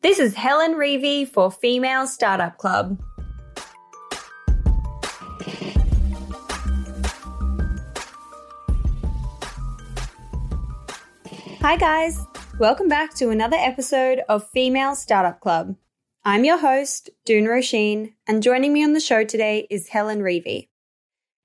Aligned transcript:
This 0.00 0.20
is 0.20 0.36
Helen 0.36 0.74
Reavey 0.74 1.28
for 1.28 1.50
Female 1.50 2.06
Startup 2.06 2.56
Club. 2.56 3.02
Hi, 11.60 11.76
guys. 11.76 12.24
Welcome 12.60 12.86
back 12.86 13.12
to 13.14 13.30
another 13.30 13.56
episode 13.56 14.20
of 14.28 14.48
Female 14.50 14.94
Startup 14.94 15.40
Club. 15.40 15.74
I'm 16.24 16.44
your 16.44 16.58
host, 16.58 17.10
Doone 17.24 17.46
Roisin, 17.46 18.12
and 18.28 18.40
joining 18.40 18.72
me 18.72 18.84
on 18.84 18.92
the 18.92 19.00
show 19.00 19.24
today 19.24 19.66
is 19.68 19.88
Helen 19.88 20.20
Reavey. 20.20 20.68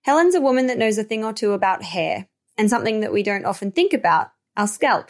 Helen's 0.04 0.36
a 0.36 0.42
woman 0.42 0.68
that 0.68 0.78
knows 0.78 1.00
a 1.00 1.04
thing 1.04 1.26
or 1.26 1.34
two 1.34 1.54
about 1.54 1.82
hair, 1.82 2.28
and 2.56 2.70
something 2.70 3.00
that 3.00 3.12
we 3.12 3.24
don't 3.24 3.46
often 3.46 3.72
think 3.72 3.94
about 3.94 4.28
our 4.56 4.68
scalp. 4.68 5.10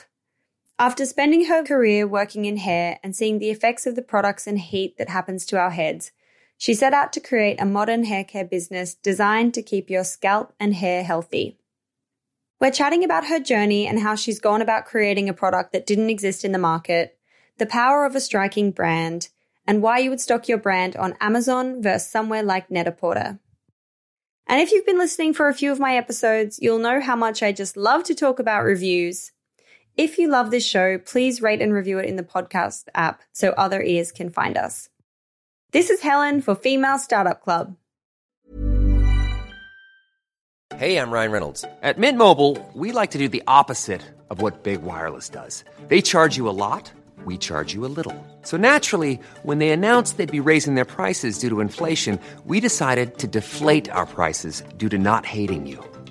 After 0.80 1.06
spending 1.06 1.46
her 1.46 1.64
career 1.64 2.08
working 2.08 2.46
in 2.46 2.58
hair 2.58 3.00
and 3.04 3.16
seeing 3.16 3.40
the 3.40 3.52
effects 3.52 3.86
of 3.86 3.96
the 3.96 4.02
products 4.02 4.48
and 4.48 4.60
heat 4.60 4.98
that 4.98 5.10
happens 5.10 5.46
to 5.46 5.58
our 5.58 5.70
heads, 5.70 6.12
she 6.58 6.74
set 6.74 6.94
out 6.94 7.14
to 7.14 7.20
create 7.20 7.62
a 7.62 7.66
modern 7.66 8.06
hair 8.06 8.24
care 8.24 8.46
business 8.46 8.96
designed 8.96 9.54
to 9.54 9.62
keep 9.62 9.90
your 9.90 10.04
scalp 10.04 10.54
and 10.60 10.76
hair 10.76 11.04
healthy. 11.04 11.60
We're 12.60 12.72
chatting 12.72 13.04
about 13.04 13.28
her 13.28 13.40
journey 13.40 13.86
and 13.86 14.00
how 14.00 14.16
she's 14.16 14.40
gone 14.40 14.62
about 14.62 14.86
creating 14.86 15.30
a 15.30 15.34
product 15.34 15.74
that 15.74 15.86
didn't 15.86 16.10
exist 16.10 16.44
in 16.44 16.54
the 16.54 16.58
market, 16.58 17.18
the 17.58 17.66
power 17.66 18.06
of 18.06 18.16
a 18.16 18.22
striking 18.22 18.72
brand, 18.72 19.30
and 19.68 19.82
why 19.82 20.00
you 20.00 20.10
would 20.10 20.22
stock 20.22 20.48
your 20.48 20.58
brand 20.58 20.96
on 20.96 21.16
Amazon 21.20 21.84
versus 21.84 22.10
somewhere 22.10 22.44
like 22.44 22.72
Net-a-Porter. 22.72 23.40
And 24.48 24.62
if 24.62 24.72
you've 24.72 24.86
been 24.86 24.98
listening 24.98 25.34
for 25.34 25.48
a 25.48 25.54
few 25.54 25.72
of 25.72 25.80
my 25.80 25.96
episodes, 25.96 26.60
you'll 26.62 26.80
know 26.80 27.00
how 27.00 27.16
much 27.16 27.44
I 27.44 27.52
just 27.52 27.78
love 27.78 28.04
to 28.06 28.16
talk 28.16 28.40
about 28.40 28.64
reviews. 28.64 29.32
If 29.96 30.18
you 30.18 30.28
love 30.28 30.50
this 30.50 30.66
show, 30.66 30.98
please 30.98 31.40
rate 31.40 31.62
and 31.62 31.72
review 31.72 32.00
it 32.00 32.10
in 32.10 32.16
the 32.16 32.24
podcast 32.24 32.86
app 32.96 33.22
so 33.32 33.52
other 33.52 33.80
ears 33.82 34.12
can 34.12 34.32
find 34.32 34.58
us. 34.58 34.90
This 35.72 35.92
is 35.92 36.02
Helen 36.02 36.42
for 36.42 36.56
Female 36.56 36.98
Startup 36.98 37.40
Club. 37.40 37.76
Hey, 40.76 40.98
I'm 40.98 41.12
Ryan 41.12 41.32
Reynolds. 41.32 41.66
At 41.84 42.00
Mint 42.00 42.18
Mobile, 42.18 42.58
we 42.74 42.92
like 42.92 43.12
to 43.12 43.20
do 43.20 43.30
the 43.30 43.44
opposite 43.46 44.02
of 44.32 44.42
what 44.42 44.64
Big 44.64 44.82
Wireless 44.82 45.30
does. 45.30 45.64
They 45.90 46.02
charge 46.02 46.38
you 46.38 46.50
a 46.50 46.58
lot, 46.58 46.92
we 47.26 47.38
charge 47.38 47.76
you 47.76 47.86
a 47.86 47.94
little. 47.96 48.16
So 48.42 48.58
naturally, 48.58 49.20
when 49.44 49.60
they 49.60 49.70
announced 49.70 50.18
they'd 50.18 50.32
be 50.32 50.40
raising 50.40 50.74
their 50.74 50.86
prices 50.86 51.38
due 51.38 51.50
to 51.50 51.62
inflation, 51.62 52.20
we 52.46 52.60
decided 52.60 53.20
to 53.20 53.28
deflate 53.28 53.92
our 53.92 54.08
prices 54.08 54.64
due 54.78 54.90
to 54.90 54.98
not 54.98 55.28
hating 55.28 55.68
you. 55.68 55.93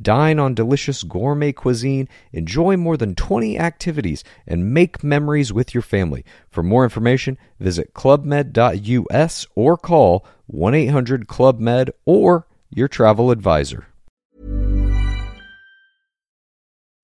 Dine 0.00 0.38
on 0.38 0.54
delicious 0.54 1.02
gourmet 1.02 1.52
cuisine, 1.52 2.08
enjoy 2.32 2.76
more 2.76 2.96
than 2.96 3.14
20 3.14 3.58
activities, 3.58 4.24
and 4.46 4.72
make 4.72 5.04
memories 5.04 5.52
with 5.52 5.74
your 5.74 5.82
family. 5.82 6.24
For 6.48 6.62
more 6.62 6.84
information, 6.84 7.38
visit 7.60 7.92
clubmed.us 7.94 9.46
or 9.54 9.76
call 9.76 10.26
1 10.46 10.74
800 10.74 11.28
Club 11.28 11.60
Med 11.60 11.90
or 12.04 12.46
your 12.70 12.88
travel 12.88 13.30
advisor. 13.30 13.86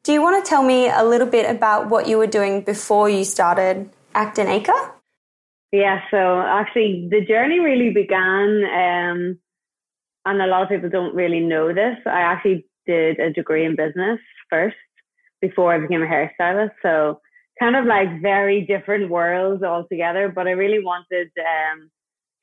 Do 0.05 0.15
you 0.15 0.23
want 0.23 0.43
to 0.43 0.49
tell 0.49 0.63
me 0.63 0.89
a 0.89 1.05
little 1.05 1.27
bit 1.27 1.51
about 1.51 1.91
what 1.91 2.09
you 2.09 2.17
were 2.17 2.27
doing 2.27 2.63
before 2.63 3.11
you 3.11 3.25
started 3.25 3.91
Act 4.15 4.39
and 4.39 4.49
Acre? 4.49 4.95
Yeah, 5.71 6.01
so 6.11 6.41
actually 6.41 7.09
the 7.11 7.21
journey 7.27 7.61
really 7.61 7.91
began, 7.91 8.65
um, 8.65 9.39
and 10.25 10.41
a 10.41 10.47
lot 10.47 10.63
of 10.63 10.71
people 10.71 10.89
don't 10.89 11.15
really 11.15 11.41
know 11.41 11.75
this. 11.75 11.99
I 12.07 12.21
actually 12.21 12.65
did 12.89 13.21
a 13.21 13.33
degree 13.33 13.65
in 13.65 13.77
business 13.77 14.19
first 14.51 14.77
before 15.41 15.73
I 15.73 15.79
became 15.79 16.03
a 16.03 16.07
hairstylist. 16.07 16.73
So 16.83 17.21
kind 17.61 17.77
of 17.77 17.85
like 17.85 18.23
very 18.23 18.65
different 18.67 19.11
worlds 19.11 19.63
altogether, 19.63 20.33
but 20.35 20.47
I 20.47 20.53
really 20.53 20.83
wanted 20.83 21.29
um, 21.39 21.91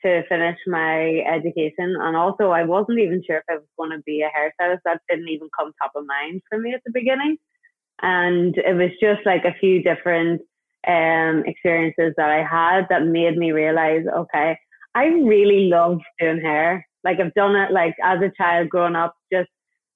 to 0.04 0.24
finish 0.30 0.58
my 0.68 1.22
education. 1.22 1.96
And 2.00 2.16
also 2.16 2.52
I 2.52 2.64
wasn't 2.64 3.00
even 3.00 3.24
sure 3.26 3.38
if 3.38 3.44
I 3.50 3.56
was 3.56 3.68
going 3.78 3.92
to 3.92 4.04
be 4.06 4.22
a 4.22 4.30
hairstylist. 4.30 4.80
That 4.86 5.02
didn't 5.10 5.30
even 5.30 5.50
come 5.58 5.74
top 5.82 5.92
of 5.96 6.06
mind 6.06 6.42
for 6.50 6.60
me 6.60 6.74
at 6.74 6.82
the 6.86 6.92
beginning. 6.94 7.38
And 8.02 8.56
it 8.58 8.76
was 8.76 8.92
just 9.02 9.26
like 9.26 9.46
a 9.46 9.58
few 9.60 9.82
different 9.82 10.42
um, 10.88 11.44
experiences 11.46 12.14
that 12.18 12.30
I 12.30 12.44
had 12.44 12.88
that 12.90 13.06
made 13.06 13.38
me 13.38 13.52
realize, 13.52 14.04
okay, 14.16 14.58
I 14.94 15.06
really 15.06 15.70
love 15.70 16.00
doing 16.20 16.42
hair. 16.42 16.86
Like 17.04 17.20
I've 17.20 17.34
done 17.34 17.56
it 17.56 17.72
like 17.72 17.96
as 18.04 18.20
a 18.22 18.32
child 18.38 18.70
growing 18.70 18.96
up, 18.96 19.16
just 19.32 19.50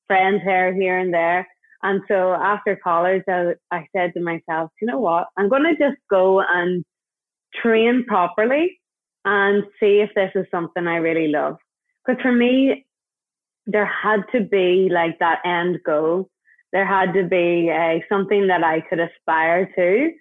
friends' 0.10 0.44
hair 0.44 0.74
here 0.74 0.98
and 0.98 1.14
there. 1.14 1.48
And 1.82 2.02
so 2.10 2.34
after 2.34 2.76
college, 2.84 3.24
I, 3.30 3.54
I 3.72 3.88
said 3.96 4.14
to 4.16 4.22
myself, 4.22 4.72
you 4.82 4.88
know 4.88 5.00
what? 5.00 5.28
I'm 5.38 5.48
going 5.48 5.64
to 5.64 5.78
just 5.78 6.02
go 6.10 6.42
and 6.42 6.84
train 7.62 8.04
properly 8.08 8.80
and 9.24 9.64
see 9.80 10.02
if 10.02 10.10
this 10.16 10.32
is 10.36 10.46
something 10.52 10.88
I 10.88 10.98
really 10.98 11.30
love. 11.30 11.58
Because 12.06 12.22
for 12.22 12.32
me, 12.32 12.86
there 13.66 13.86
had 13.86 14.24
to 14.34 14.42
be 14.42 14.90
like 14.92 15.20
that 15.20 15.40
end 15.46 15.80
goal. 15.86 16.30
There 16.74 16.86
had 16.86 17.14
to 17.14 17.24
be 17.24 17.72
uh, 17.72 18.00
something 18.10 18.48
that 18.48 18.64
I 18.64 18.82
could 18.82 19.00
aspire 19.00 19.72
to. 19.76 20.12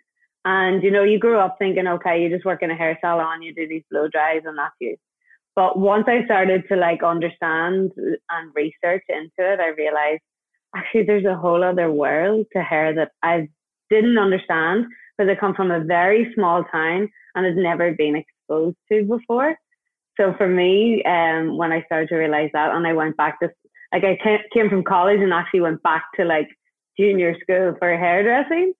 And 0.44 0.82
you 0.82 0.90
know, 0.90 1.02
you 1.02 1.18
grew 1.18 1.38
up 1.38 1.56
thinking, 1.58 1.86
okay, 1.86 2.22
you 2.22 2.30
just 2.30 2.44
work 2.44 2.62
in 2.62 2.70
a 2.70 2.76
hair 2.76 2.98
salon, 3.00 3.42
you 3.42 3.54
do 3.54 3.66
these 3.66 3.82
blow 3.90 4.08
dries, 4.08 4.42
and 4.44 4.56
that's 4.56 4.74
you. 4.80 4.96
But 5.58 5.76
once 5.76 6.04
I 6.06 6.24
started 6.24 6.68
to 6.68 6.76
like 6.76 7.02
understand 7.02 7.90
and 7.96 8.52
research 8.54 9.02
into 9.08 9.40
it, 9.40 9.58
I 9.58 9.70
realized 9.76 10.22
actually 10.76 11.02
there's 11.02 11.24
a 11.24 11.34
whole 11.34 11.64
other 11.64 11.90
world 11.90 12.46
to 12.52 12.62
hair 12.62 12.94
that 12.94 13.10
I 13.24 13.48
didn't 13.90 14.18
understand 14.18 14.86
because 15.18 15.28
I 15.28 15.34
come 15.34 15.56
from 15.56 15.72
a 15.72 15.82
very 15.82 16.30
small 16.36 16.62
town 16.70 17.08
and 17.34 17.44
had 17.44 17.56
never 17.56 17.90
been 17.90 18.14
exposed 18.14 18.76
to 18.92 19.02
before. 19.02 19.56
So 20.16 20.32
for 20.38 20.46
me, 20.46 21.02
um, 21.02 21.56
when 21.56 21.72
I 21.72 21.82
started 21.86 22.10
to 22.10 22.18
realize 22.18 22.50
that, 22.52 22.72
and 22.72 22.86
I 22.86 22.92
went 22.92 23.16
back 23.16 23.40
to 23.40 23.50
like 23.92 24.04
I 24.04 24.16
came 24.54 24.70
from 24.70 24.84
college 24.84 25.18
and 25.20 25.32
actually 25.32 25.62
went 25.62 25.82
back 25.82 26.04
to 26.20 26.24
like 26.24 26.50
junior 26.96 27.34
school 27.40 27.74
for 27.80 27.98
hairdressing, 27.98 28.74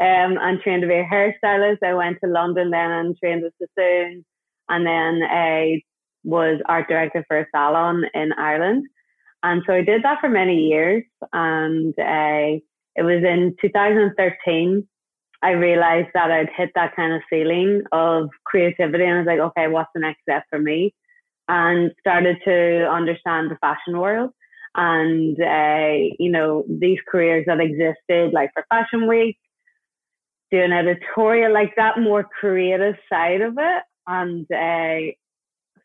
um, 0.00 0.38
and 0.40 0.62
trained 0.62 0.80
to 0.80 0.88
be 0.88 0.94
a 0.94 1.04
hairstylist. 1.04 1.84
I 1.84 1.92
went 1.92 2.16
to 2.24 2.30
London 2.30 2.70
then 2.70 2.90
and 2.90 3.18
trained 3.18 3.42
with 3.42 3.52
Sassoon, 3.60 4.24
and 4.70 4.86
then 4.86 5.20
I 5.30 5.82
was 6.24 6.60
art 6.66 6.88
director 6.88 7.24
for 7.28 7.40
a 7.40 7.46
salon 7.54 8.04
in 8.14 8.32
Ireland. 8.34 8.86
And 9.42 9.62
so 9.66 9.74
I 9.74 9.82
did 9.82 10.02
that 10.04 10.20
for 10.20 10.28
many 10.28 10.68
years. 10.68 11.04
And 11.32 11.94
uh, 11.98 12.60
it 12.94 13.02
was 13.02 13.24
in 13.24 13.56
2013, 13.60 14.86
I 15.42 15.50
realized 15.50 16.08
that 16.14 16.30
I'd 16.30 16.50
hit 16.56 16.70
that 16.74 16.94
kind 16.94 17.12
of 17.12 17.22
ceiling 17.28 17.82
of 17.90 18.28
creativity. 18.44 19.04
And 19.04 19.14
I 19.14 19.18
was 19.18 19.26
like, 19.26 19.40
okay, 19.40 19.68
what's 19.68 19.90
the 19.94 20.00
next 20.00 20.22
step 20.22 20.44
for 20.48 20.58
me? 20.58 20.94
And 21.48 21.90
started 21.98 22.36
to 22.44 22.88
understand 22.88 23.50
the 23.50 23.56
fashion 23.60 23.98
world 23.98 24.30
and, 24.74 25.36
uh, 25.40 26.14
you 26.18 26.30
know, 26.30 26.64
these 26.68 26.98
careers 27.10 27.44
that 27.46 27.60
existed, 27.60 28.32
like 28.32 28.50
for 28.54 28.64
Fashion 28.70 29.06
Week, 29.06 29.36
doing 30.50 30.72
editorial, 30.72 31.52
like 31.52 31.74
that 31.76 31.98
more 31.98 32.24
creative 32.24 32.94
side 33.10 33.40
of 33.40 33.54
it. 33.58 33.82
And 34.06 34.46
uh, 34.50 35.12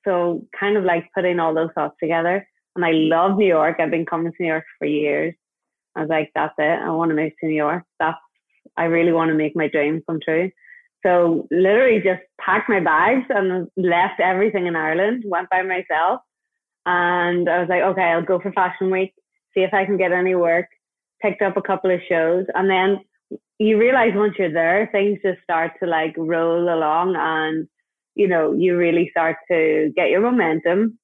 so 0.07 0.45
kind 0.57 0.77
of 0.77 0.86
like 0.86 1.09
putting 1.13 1.39
all 1.39 1.54
those 1.54 1.69
thoughts 1.75 1.98
together. 2.01 2.48
And 2.75 2.86
I 2.86 2.92
love 2.92 3.38
New 3.38 3.48
York. 3.48 3.77
I've 3.80 3.92
been 3.92 4.06
coming 4.06 4.31
to 4.31 4.38
New 4.39 4.48
York 4.48 4.63
for 4.80 4.86
years. 4.86 5.36
I 5.95 6.01
was 6.01 6.09
like, 6.09 6.31
that's 6.33 6.54
it. 6.57 6.80
I 6.80 6.89
want 6.92 7.09
to 7.09 7.15
move 7.15 7.33
to 7.39 7.48
New 7.48 7.56
York. 7.56 7.83
That's, 8.00 8.18
I 8.77 8.86
really 8.86 9.12
want 9.12 9.30
to 9.30 9.36
make 9.36 9.56
my 9.56 9.68
dream 9.68 10.01
come 10.07 10.19
true. 10.24 10.51
So 11.04 11.48
literally 11.51 12.01
just 12.01 12.21
packed 12.39 12.69
my 12.69 12.80
bags 12.80 13.25
and 13.30 13.68
left 13.75 14.19
everything 14.19 14.68
in 14.68 14.75
Ireland, 14.75 15.24
went 15.25 15.50
by 15.50 15.62
myself. 15.63 16.21
And 16.86 17.50
I 17.50 17.60
was 17.60 17.69
like, 17.69 17.81
okay, 17.81 18.03
I'll 18.03 18.21
go 18.21 18.39
for 18.39 18.51
Fashion 18.53 18.89
Week, 18.92 19.13
see 19.53 19.62
if 19.62 19.74
I 19.74 19.86
can 19.86 19.98
get 19.98 20.12
any 20.12 20.36
work. 20.36 20.68
Picked 21.21 21.42
up 21.42 21.57
a 21.57 21.62
couple 21.62 21.92
of 21.92 22.00
shows. 22.07 22.45
And 22.53 22.69
then 22.69 23.00
you 23.57 23.80
realize 23.80 24.12
once 24.13 24.36
you're 24.38 24.53
there, 24.53 24.88
things 24.92 25.19
just 25.25 25.42
start 25.44 25.71
to 25.81 25.89
like 25.89 26.13
roll 26.15 26.74
along 26.74 27.15
and 27.18 27.68
you 28.17 28.27
know, 28.27 28.51
you 28.53 28.75
really 28.75 29.09
start 29.11 29.37
to 29.49 29.93
get 29.95 30.09
your 30.09 30.21
momentum, 30.21 30.97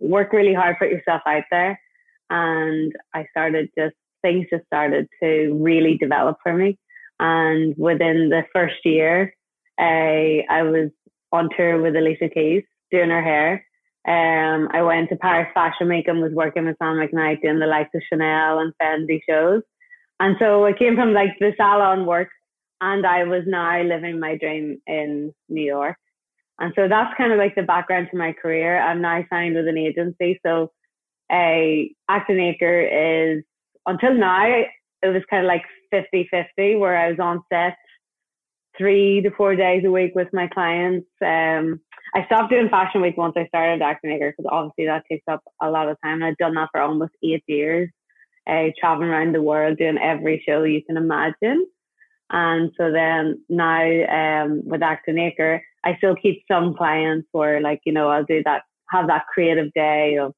work 0.00 0.32
really 0.32 0.52
hard, 0.52 0.76
put 0.78 0.90
yourself 0.90 1.22
out 1.26 1.44
there. 1.50 1.80
And 2.28 2.92
I 3.14 3.26
started 3.30 3.70
just, 3.78 3.94
things 4.20 4.46
just 4.50 4.66
started 4.66 5.06
to 5.22 5.56
really 5.60 5.96
develop 5.96 6.38
for 6.42 6.52
me. 6.52 6.76
And 7.20 7.74
within 7.78 8.30
the 8.30 8.42
first 8.52 8.84
year, 8.84 9.32
I, 9.78 10.42
I 10.50 10.62
was 10.62 10.90
on 11.30 11.48
tour 11.56 11.80
with 11.80 11.94
Alicia 11.94 12.28
Keys 12.30 12.64
doing 12.90 13.10
her 13.10 13.22
hair. 13.22 13.64
Um, 14.06 14.68
I 14.72 14.82
went 14.82 15.08
to 15.10 15.16
Paris 15.16 15.48
Fashion 15.54 15.88
Week 15.88 16.08
and 16.08 16.20
was 16.20 16.32
working 16.32 16.66
with 16.66 16.76
Sam 16.82 16.96
McKnight 16.96 17.42
doing 17.42 17.60
the 17.60 17.66
likes 17.66 17.90
of 17.94 18.02
Chanel 18.08 18.58
and 18.58 18.72
Fendi 18.82 19.20
shows. 19.28 19.62
And 20.18 20.36
so 20.40 20.66
I 20.66 20.72
came 20.72 20.96
from 20.96 21.12
like 21.12 21.38
the 21.38 21.52
salon 21.56 22.06
work 22.06 22.28
and 22.80 23.06
I 23.06 23.24
was 23.24 23.44
now 23.46 23.82
living 23.82 24.18
my 24.18 24.36
dream 24.36 24.80
in 24.86 25.32
New 25.48 25.62
York. 25.62 25.96
And 26.58 26.72
so 26.76 26.88
that's 26.88 27.16
kind 27.16 27.32
of 27.32 27.38
like 27.38 27.54
the 27.54 27.62
background 27.62 28.08
to 28.10 28.16
my 28.16 28.32
career. 28.32 28.80
I'm 28.80 29.00
now 29.00 29.24
signed 29.28 29.56
with 29.56 29.66
an 29.66 29.78
agency. 29.78 30.40
So 30.44 30.70
a 31.30 31.92
Act 32.08 32.30
and 32.30 32.40
Acre 32.40 32.80
is 32.80 33.44
until 33.86 34.14
now 34.14 34.46
it 34.46 35.08
was 35.08 35.22
kind 35.28 35.44
of 35.44 35.48
like 35.48 35.64
50-50 35.92 36.78
where 36.78 36.96
I 36.96 37.10
was 37.10 37.18
on 37.20 37.42
set 37.52 37.76
three 38.76 39.20
to 39.22 39.30
four 39.30 39.54
days 39.54 39.84
a 39.84 39.90
week 39.90 40.12
with 40.14 40.28
my 40.32 40.48
clients. 40.48 41.06
Um, 41.22 41.80
I 42.14 42.24
stopped 42.26 42.50
doing 42.50 42.68
fashion 42.68 43.02
week 43.02 43.16
once 43.16 43.34
I 43.36 43.46
started 43.46 43.82
Act 43.82 44.04
and 44.04 44.12
Acre 44.12 44.34
because 44.36 44.50
obviously 44.50 44.86
that 44.86 45.04
takes 45.10 45.24
up 45.28 45.42
a 45.62 45.70
lot 45.70 45.88
of 45.88 45.96
time. 46.02 46.14
And 46.14 46.24
I've 46.24 46.36
done 46.36 46.54
that 46.54 46.70
for 46.72 46.80
almost 46.80 47.12
eight 47.22 47.44
years, 47.46 47.90
uh, 48.48 48.68
traveling 48.78 49.08
around 49.08 49.34
the 49.34 49.42
world 49.42 49.78
doing 49.78 49.98
every 49.98 50.42
show 50.46 50.62
you 50.64 50.82
can 50.84 50.96
imagine. 50.96 51.66
And 52.30 52.72
so 52.76 52.90
then 52.90 53.44
now 53.48 54.42
um, 54.44 54.62
with 54.64 54.82
Act 54.82 55.08
and 55.08 55.18
Acre, 55.18 55.62
I 55.84 55.96
still 55.98 56.16
keep 56.16 56.42
some 56.50 56.74
clients 56.74 57.28
where 57.32 57.60
like, 57.60 57.80
you 57.84 57.92
know, 57.92 58.08
I'll 58.08 58.24
do 58.24 58.42
that, 58.44 58.62
have 58.90 59.06
that 59.08 59.26
creative 59.32 59.72
day 59.74 60.16
of, 60.16 60.32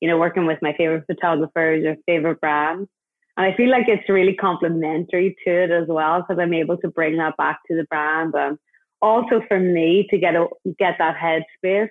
you 0.00 0.08
know, 0.08 0.18
working 0.18 0.46
with 0.46 0.58
my 0.62 0.74
favorite 0.76 1.04
photographers 1.06 1.84
or 1.84 1.96
favorite 2.06 2.40
brands. 2.40 2.88
And 3.36 3.46
I 3.46 3.56
feel 3.56 3.70
like 3.70 3.88
it's 3.88 4.08
really 4.08 4.34
complementary 4.34 5.36
to 5.44 5.64
it 5.64 5.70
as 5.70 5.88
well 5.88 6.20
because 6.20 6.40
I'm 6.40 6.54
able 6.54 6.76
to 6.78 6.88
bring 6.88 7.16
that 7.16 7.36
back 7.36 7.60
to 7.68 7.76
the 7.76 7.84
brand 7.84 8.34
and 8.34 8.58
also 9.00 9.42
for 9.48 9.58
me 9.58 10.06
to 10.10 10.18
get 10.18 10.36
a, 10.36 10.46
get 10.78 10.96
that 10.98 11.16
headspace 11.16 11.90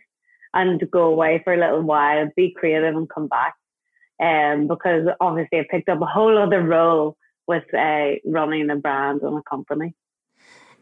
and 0.54 0.80
to 0.80 0.86
go 0.86 1.04
away 1.04 1.42
for 1.44 1.54
a 1.54 1.60
little 1.60 1.82
while, 1.82 2.30
be 2.36 2.56
creative 2.58 2.96
and 2.96 3.10
come 3.10 3.28
back. 3.28 3.56
Um, 4.22 4.68
because 4.68 5.08
obviously 5.20 5.60
I 5.60 5.66
picked 5.70 5.90
up 5.90 6.02
a 6.02 6.06
whole 6.06 6.38
other 6.38 6.62
role 6.62 7.18
with 7.48 7.64
uh, 7.74 8.12
running 8.26 8.70
a 8.70 8.76
brand 8.76 9.22
and 9.22 9.38
a 9.38 9.42
company. 9.50 9.96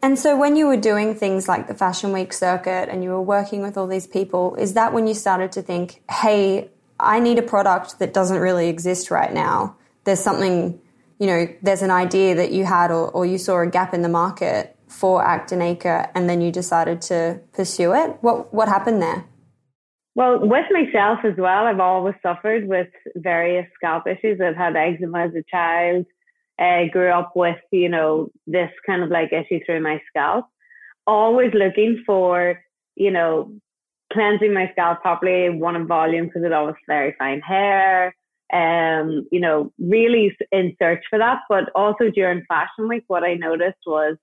And 0.01 0.17
so, 0.17 0.37
when 0.37 0.55
you 0.55 0.67
were 0.67 0.77
doing 0.77 1.13
things 1.13 1.47
like 1.47 1.67
the 1.67 1.73
Fashion 1.73 2.13
Week 2.13 2.31
circuit 2.31 2.87
and 2.89 3.03
you 3.03 3.09
were 3.09 3.21
working 3.21 3.61
with 3.61 3.77
all 3.77 3.87
these 3.87 4.07
people, 4.07 4.55
is 4.55 4.73
that 4.73 4.93
when 4.93 5.07
you 5.07 5.13
started 5.13 5.51
to 5.53 5.61
think, 5.61 6.01
hey, 6.09 6.69
I 6.99 7.19
need 7.19 7.37
a 7.37 7.41
product 7.41 7.99
that 7.99 8.13
doesn't 8.13 8.37
really 8.37 8.69
exist 8.69 9.11
right 9.11 9.33
now? 9.33 9.75
There's 10.05 10.19
something, 10.19 10.79
you 11.19 11.27
know, 11.27 11.47
there's 11.61 11.81
an 11.81 11.91
idea 11.91 12.35
that 12.35 12.51
you 12.51 12.65
had 12.65 12.91
or, 12.91 13.09
or 13.11 13.25
you 13.25 13.37
saw 13.37 13.59
a 13.59 13.67
gap 13.67 13.93
in 13.93 14.01
the 14.01 14.09
market 14.09 14.75
for 14.87 15.23
Act 15.23 15.51
and 15.51 15.61
Acre 15.61 16.09
and 16.15 16.29
then 16.29 16.41
you 16.41 16.51
decided 16.51 17.01
to 17.03 17.39
pursue 17.53 17.93
it. 17.93 18.17
What, 18.21 18.53
what 18.53 18.67
happened 18.67 19.01
there? 19.01 19.25
Well, 20.15 20.39
with 20.39 20.65
myself 20.71 21.19
as 21.23 21.37
well, 21.37 21.65
I've 21.65 21.79
always 21.79 22.15
suffered 22.21 22.67
with 22.67 22.87
various 23.15 23.67
scalp 23.75 24.07
issues. 24.07 24.41
I've 24.41 24.55
had 24.55 24.75
eczema 24.75 25.25
as 25.25 25.35
a 25.35 25.43
child 25.49 26.05
uh, 26.59 26.85
grew 26.91 27.09
up 27.09 27.31
with, 27.35 27.57
you 27.71 27.89
know, 27.89 28.29
this 28.45 28.69
kind 28.85 29.01
of 29.01 29.09
like 29.09 29.31
issue 29.31 29.59
through 29.65 29.81
my 29.81 30.01
scalp. 30.09 30.45
Always 31.07 31.53
looking 31.53 32.03
for, 32.05 32.61
you 32.95 33.11
know, 33.11 33.51
cleansing 34.11 34.53
my 34.53 34.69
scalp 34.71 35.01
properly, 35.01 35.49
one 35.49 35.75
in 35.75 35.87
volume 35.87 36.25
because 36.25 36.43
it 36.43 36.51
always 36.51 36.75
very 36.87 37.15
fine 37.17 37.41
hair. 37.41 38.15
Um, 38.51 39.27
you 39.31 39.39
know, 39.39 39.71
really 39.79 40.35
in 40.51 40.75
search 40.81 41.03
for 41.09 41.19
that. 41.19 41.41
But 41.47 41.69
also 41.75 42.09
during 42.09 42.43
fashion 42.47 42.89
week, 42.89 43.03
what 43.07 43.23
I 43.23 43.35
noticed 43.35 43.77
was 43.85 44.17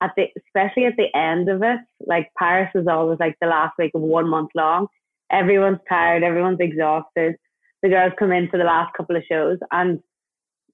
at 0.00 0.12
the, 0.16 0.26
especially 0.36 0.86
at 0.86 0.96
the 0.96 1.14
end 1.16 1.48
of 1.48 1.62
it, 1.62 1.78
like 2.06 2.30
Paris 2.36 2.70
is 2.74 2.88
always 2.88 3.18
like 3.20 3.36
the 3.40 3.46
last 3.46 3.74
week 3.78 3.92
of 3.94 4.00
one 4.00 4.28
month 4.28 4.50
long. 4.54 4.88
Everyone's 5.30 5.78
tired, 5.88 6.24
everyone's 6.24 6.60
exhausted. 6.60 7.36
The 7.82 7.88
girls 7.88 8.12
come 8.18 8.32
in 8.32 8.48
for 8.48 8.58
the 8.58 8.64
last 8.64 8.92
couple 8.94 9.16
of 9.16 9.22
shows 9.30 9.58
and 9.70 10.00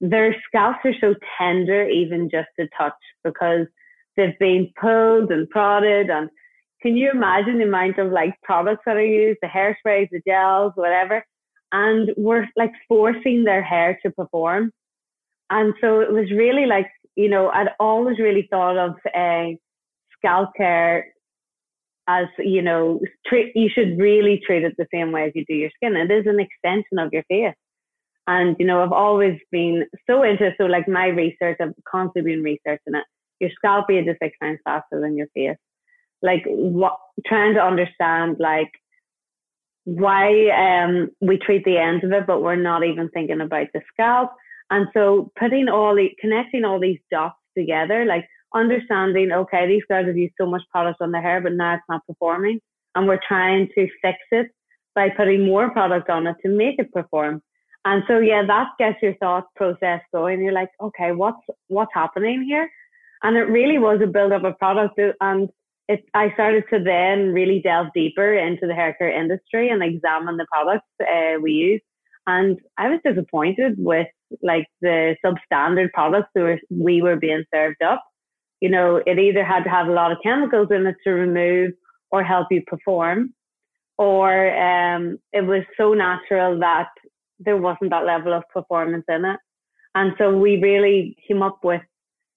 their 0.00 0.35
scalps 0.47 0.81
are 0.85 0.95
so 1.00 1.15
tender, 1.38 1.88
even 1.88 2.29
just 2.31 2.49
to 2.59 2.69
touch, 2.79 2.93
because 3.25 3.67
they've 4.17 4.38
been 4.38 4.71
pulled 4.81 5.31
and 5.31 5.49
prodded. 5.50 6.11
And 6.11 6.31
can 6.83 6.97
you 6.97 7.11
imagine 7.11 7.59
the 7.59 7.65
amount 7.65 7.99
of 7.99 8.12
like 8.12 8.35
products 8.43 8.83
that 8.87 8.97
are 8.97 9.05
used, 9.05 9.38
the 9.43 9.49
hairsprays, 9.49 10.09
the 10.11 10.21
gels, 10.26 10.73
whatever? 10.75 11.25
And 11.73 12.11
we're 12.17 12.47
like 12.57 12.73
forcing 12.88 13.45
their 13.45 13.62
hair 13.62 13.99
to 14.05 14.11
perform. 14.11 14.73
And 15.50 15.75
so 15.81 16.00
it 16.00 16.12
was 16.12 16.31
really 16.31 16.67
like, 16.67 16.88
you 17.15 17.29
know, 17.29 17.49
I'd 17.49 17.71
always 17.81 18.19
really 18.19 18.49
thought 18.50 18.76
of 18.76 18.95
uh, 19.15 19.57
scalp 20.19 20.50
care 20.57 21.07
as, 22.09 22.26
you 22.38 22.62
know, 22.62 23.00
treat, 23.26 23.53
you 23.55 23.69
should 23.69 23.99
really 23.99 24.41
treat 24.45 24.62
it 24.62 24.75
the 24.79 24.87
same 24.93 25.12
way 25.12 25.25
as 25.25 25.33
you 25.35 25.45
do 25.49 25.55
your 25.55 25.71
skin. 25.75 25.97
It 25.97 26.11
is 26.11 26.26
an 26.26 26.38
extension 26.41 26.99
of 26.99 27.12
your 27.12 27.25
face. 27.29 27.55
And, 28.26 28.56
you 28.59 28.66
know, 28.66 28.83
I've 28.83 28.92
always 28.92 29.38
been 29.52 29.87
so 30.09 30.23
into, 30.23 30.52
so 30.59 30.64
like 30.64 30.88
my 30.88 31.06
research, 31.06 31.59
I've 31.61 31.75
constantly 31.88 32.33
been 32.33 32.42
researching 32.42 32.95
it. 32.95 33.04
Your 33.40 33.50
scalp 33.54 33.90
ages 33.90 34.16
six 34.21 34.37
times 34.42 34.59
faster 34.64 35.00
than 35.00 35.16
your 35.16 35.28
face. 35.35 35.56
Like 36.23 36.42
what, 36.47 36.97
trying 37.26 37.54
to 37.54 37.61
understand 37.61 38.37
like 38.40 38.71
why, 39.85 40.49
um, 40.49 41.11
we 41.21 41.38
treat 41.38 41.64
the 41.64 41.78
ends 41.78 42.04
of 42.04 42.12
it, 42.12 42.26
but 42.26 42.42
we're 42.42 42.56
not 42.56 42.85
even 42.85 43.09
thinking 43.11 43.40
about 43.40 43.68
the 43.73 43.80
scalp. 43.92 44.33
And 44.71 44.88
so 44.95 45.30
putting 45.38 45.68
all 45.68 45.95
the, 45.95 46.11
connecting 46.21 46.64
all 46.64 46.80
these 46.80 46.99
dots 47.11 47.37
together, 47.56 48.04
like 48.04 48.26
understanding, 48.54 49.30
okay, 49.30 49.68
these 49.68 49.85
guys 49.88 50.06
have 50.06 50.16
used 50.16 50.35
so 50.40 50.47
much 50.47 50.62
product 50.73 51.00
on 51.00 51.12
their 51.12 51.23
hair, 51.23 51.40
but 51.40 51.52
now 51.52 51.75
it's 51.75 51.85
not 51.88 52.06
performing. 52.09 52.59
And 52.97 53.06
we're 53.06 53.21
trying 53.28 53.68
to 53.76 53.88
fix 54.02 54.18
it 54.33 54.50
by 54.95 55.11
putting 55.11 55.47
more 55.47 55.71
product 55.71 56.09
on 56.11 56.26
it 56.26 56.37
to 56.42 56.49
make 56.49 56.78
it 56.78 56.90
perform. 56.92 57.42
And 57.87 58.02
so, 58.09 58.19
yeah, 58.19 58.43
that 58.45 58.71
gets 58.81 59.00
your 59.00 59.14
thought 59.14 59.47
process 59.55 60.00
going. 60.12 60.43
You're 60.43 60.52
like, 60.52 60.71
okay, 60.81 61.12
what's, 61.12 61.38
what's 61.69 61.93
happening 61.95 62.43
here? 62.43 62.69
And 63.23 63.37
it 63.37 63.43
really 63.43 63.78
was 63.78 64.00
a 64.02 64.09
build 64.09 64.33
up 64.33 64.43
of 64.43 64.59
product. 64.59 64.99
And 65.21 65.49
it, 65.88 66.05
I 66.12 66.33
started 66.35 66.64
to 66.71 66.83
then 66.83 67.33
really 67.33 67.61
delve 67.62 67.87
deeper 67.95 68.35
into 68.35 68.66
the 68.66 68.75
hair 68.75 68.95
care 68.99 69.16
industry 69.16 69.71
and 69.71 69.85
examine 69.85 70.37
the 70.37 70.47
products 70.52 70.88
uh, 71.00 71.40
we 71.40 71.52
use. 71.52 71.81
And 72.26 72.59
I 72.76 72.88
was 72.88 72.99
disappointed 73.05 73.76
with 73.78 74.09
like 74.43 74.66
the 74.81 75.14
substandard 75.25 75.93
products 75.93 76.31
that 76.35 76.43
were, 76.43 76.59
we 76.69 77.02
were 77.02 77.14
being 77.14 77.45
served 77.55 77.85
up. 77.85 78.02
You 78.61 78.69
know, 78.69 79.00
it 79.07 79.21
either 79.21 79.45
had 79.45 79.62
to 79.62 79.71
have 79.71 79.87
a 79.87 79.93
lot 79.93 80.11
of 80.11 80.19
chemicals 80.25 80.69
in 80.73 80.88
it 80.88 80.97
to 81.05 81.11
remove 81.11 81.71
or 82.11 82.25
help 82.25 82.49
you 82.50 82.62
perform, 82.66 83.33
or 83.97 84.57
um, 84.57 85.19
it 85.33 85.43
was 85.43 85.62
so 85.76 85.95
natural 85.95 86.59
that 86.61 86.88
there 87.38 87.57
wasn't 87.57 87.90
that 87.90 88.05
level 88.05 88.33
of 88.33 88.43
performance 88.52 89.05
in 89.09 89.25
it. 89.25 89.38
And 89.95 90.12
so 90.19 90.37
we 90.37 90.61
really 90.61 91.16
came 91.26 91.43
up 91.43 91.59
with, 91.62 91.83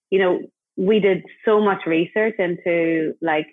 you 0.10 0.20
know, 0.20 0.39
we 0.77 1.00
did 1.00 1.24
so 1.46 1.60
much 1.60 1.86
research 1.86 2.36
into 2.39 3.13
like, 3.22 3.48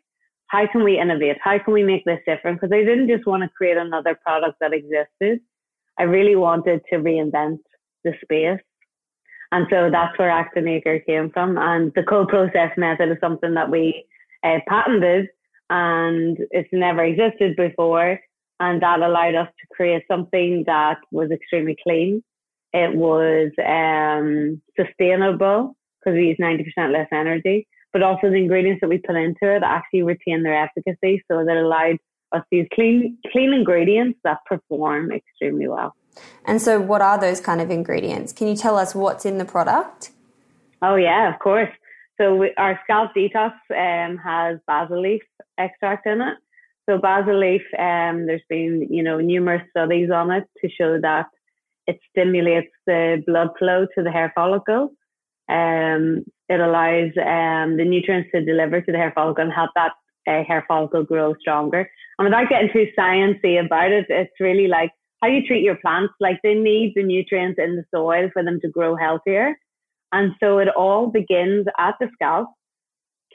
how 0.48 0.66
can 0.70 0.84
we 0.84 0.98
innovate? 0.98 1.38
How 1.42 1.58
can 1.58 1.74
we 1.74 1.82
make 1.82 2.04
this 2.04 2.20
different? 2.26 2.60
Because 2.60 2.72
I 2.72 2.84
didn't 2.84 3.08
just 3.08 3.26
want 3.26 3.42
to 3.42 3.48
create 3.48 3.76
another 3.76 4.14
product 4.14 4.58
that 4.60 4.72
existed. 4.72 5.40
I 5.98 6.04
really 6.04 6.36
wanted 6.36 6.82
to 6.90 6.98
reinvent 6.98 7.58
the 8.04 8.12
space. 8.22 8.60
And 9.50 9.66
so 9.70 9.90
that's 9.90 10.16
where 10.18 10.30
Activator 10.30 11.04
came 11.04 11.30
from. 11.30 11.58
And 11.58 11.92
the 11.94 12.02
cold 12.04 12.28
process 12.28 12.70
method 12.76 13.10
is 13.10 13.16
something 13.20 13.54
that 13.54 13.70
we 13.70 14.04
uh, 14.44 14.58
patented 14.68 15.28
and 15.70 16.38
it's 16.50 16.68
never 16.72 17.02
existed 17.02 17.56
before. 17.56 18.20
And 18.58 18.82
that 18.82 19.00
allowed 19.00 19.34
us 19.34 19.48
to 19.48 19.74
create 19.74 20.02
something 20.10 20.64
that 20.66 20.98
was 21.10 21.30
extremely 21.30 21.76
clean. 21.82 22.22
It 22.72 22.94
was 22.94 23.52
um, 23.64 24.62
sustainable 24.78 25.76
because 26.00 26.16
we 26.16 26.28
use 26.28 26.38
90% 26.40 26.92
less 26.92 27.08
energy, 27.12 27.66
but 27.92 28.02
also 28.02 28.30
the 28.30 28.36
ingredients 28.36 28.80
that 28.80 28.88
we 28.88 28.98
put 28.98 29.16
into 29.16 29.54
it 29.54 29.62
actually 29.62 30.02
retain 30.02 30.42
their 30.42 30.62
efficacy. 30.64 31.22
So 31.30 31.44
that 31.44 31.56
allowed 31.56 31.98
us 32.32 32.42
to 32.50 32.56
use 32.56 32.68
clean, 32.74 33.18
clean 33.32 33.52
ingredients 33.52 34.18
that 34.24 34.38
perform 34.46 35.12
extremely 35.12 35.68
well. 35.68 35.94
And 36.44 36.62
so, 36.62 36.80
what 36.80 37.02
are 37.02 37.20
those 37.20 37.40
kind 37.40 37.60
of 37.60 37.70
ingredients? 37.70 38.32
Can 38.32 38.48
you 38.48 38.56
tell 38.56 38.78
us 38.78 38.94
what's 38.94 39.26
in 39.26 39.36
the 39.36 39.44
product? 39.44 40.10
Oh, 40.80 40.96
yeah, 40.96 41.32
of 41.32 41.38
course. 41.40 41.68
So 42.18 42.34
we, 42.34 42.54
our 42.56 42.80
scalp 42.84 43.10
detox 43.14 43.52
um, 43.70 44.16
has 44.18 44.58
basil 44.66 45.02
leaf 45.02 45.22
extract 45.58 46.06
in 46.06 46.20
it. 46.20 46.38
So 46.88 46.98
basil 46.98 47.38
leaf, 47.38 47.62
um, 47.78 48.26
there's 48.26 48.42
been 48.48 48.86
you 48.90 49.02
know 49.02 49.20
numerous 49.20 49.62
studies 49.70 50.10
on 50.10 50.30
it 50.30 50.44
to 50.62 50.70
show 50.70 51.00
that 51.00 51.26
it 51.86 51.98
stimulates 52.10 52.72
the 52.86 53.22
blood 53.26 53.50
flow 53.58 53.86
to 53.94 54.02
the 54.02 54.10
hair 54.10 54.32
follicle. 54.34 54.90
Um, 55.48 56.24
it 56.48 56.60
allows 56.60 57.10
um, 57.18 57.76
the 57.76 57.84
nutrients 57.84 58.30
to 58.32 58.44
deliver 58.44 58.80
to 58.80 58.92
the 58.92 58.98
hair 58.98 59.12
follicle 59.14 59.44
and 59.44 59.52
help 59.52 59.70
that 59.74 59.92
uh, 60.26 60.42
hair 60.44 60.64
follicle 60.66 61.04
grow 61.04 61.34
stronger. 61.40 61.88
And 62.18 62.26
without 62.26 62.48
getting 62.48 62.70
too 62.72 62.86
sciencey 62.98 63.64
about 63.64 63.92
it, 63.92 64.06
it's 64.08 64.40
really 64.40 64.68
like 64.68 64.90
how 65.22 65.28
you 65.28 65.46
treat 65.46 65.62
your 65.62 65.76
plants. 65.76 66.14
Like 66.20 66.40
they 66.42 66.54
need 66.54 66.92
the 66.94 67.02
nutrients 67.02 67.58
in 67.62 67.76
the 67.76 67.84
soil 67.94 68.30
for 68.32 68.42
them 68.42 68.60
to 68.60 68.68
grow 68.68 68.96
healthier. 68.96 69.56
And 70.12 70.32
so 70.40 70.58
it 70.58 70.68
all 70.68 71.08
begins 71.08 71.66
at 71.78 71.94
the 72.00 72.08
scalp, 72.14 72.48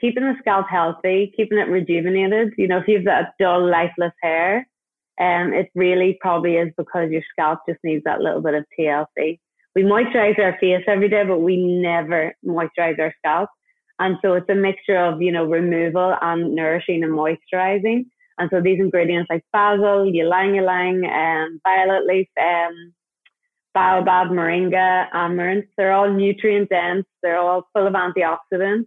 keeping 0.02 0.24
the 0.24 0.34
scalp 0.40 0.66
healthy, 0.68 1.32
keeping 1.36 1.58
it 1.58 1.68
rejuvenated. 1.68 2.52
You 2.58 2.68
know, 2.68 2.78
if 2.78 2.88
you 2.88 2.96
have 2.96 3.04
that 3.04 3.34
dull, 3.38 3.66
lifeless 3.70 4.12
hair, 4.20 4.68
um, 5.20 5.54
it 5.54 5.70
really 5.74 6.18
probably 6.20 6.56
is 6.56 6.72
because 6.76 7.10
your 7.10 7.22
scalp 7.30 7.60
just 7.68 7.78
needs 7.84 8.02
that 8.04 8.20
little 8.20 8.42
bit 8.42 8.54
of 8.54 8.64
TLC. 8.78 9.38
We 9.74 9.84
moisturize 9.84 10.38
our 10.38 10.58
face 10.58 10.84
every 10.86 11.08
day, 11.08 11.24
but 11.24 11.38
we 11.38 11.56
never 11.56 12.34
moisturize 12.44 12.98
our 12.98 13.14
scalp. 13.18 13.48
And 13.98 14.16
so 14.20 14.34
it's 14.34 14.48
a 14.50 14.54
mixture 14.54 14.96
of, 14.96 15.22
you 15.22 15.30
know, 15.30 15.44
removal 15.44 16.16
and 16.20 16.54
nourishing 16.54 17.04
and 17.04 17.12
moisturizing. 17.12 18.06
And 18.38 18.50
so 18.50 18.60
these 18.60 18.80
ingredients 18.80 19.28
like 19.30 19.44
basil, 19.52 20.12
ylang 20.12 20.56
ylang, 20.56 21.04
um, 21.04 21.60
violet 21.62 22.06
leaf, 22.06 22.28
um, 22.40 22.92
baobab, 23.74 24.28
moringa, 24.28 25.06
amaranth. 25.12 25.66
They're 25.76 25.92
all 25.92 26.10
nutrient 26.10 26.68
dense. 26.68 27.06
They're 27.22 27.38
all 27.38 27.68
full 27.72 27.86
of 27.86 27.94
antioxidants, 27.94 28.86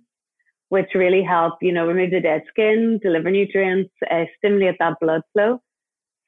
which 0.69 0.89
really 0.95 1.23
help, 1.23 1.53
you 1.61 1.71
know, 1.71 1.85
remove 1.85 2.11
the 2.11 2.19
dead 2.19 2.43
skin, 2.49 2.99
deliver 3.01 3.29
nutrients, 3.31 3.91
uh, 4.11 4.25
stimulate 4.37 4.75
that 4.79 4.97
blood 4.99 5.21
flow. 5.33 5.59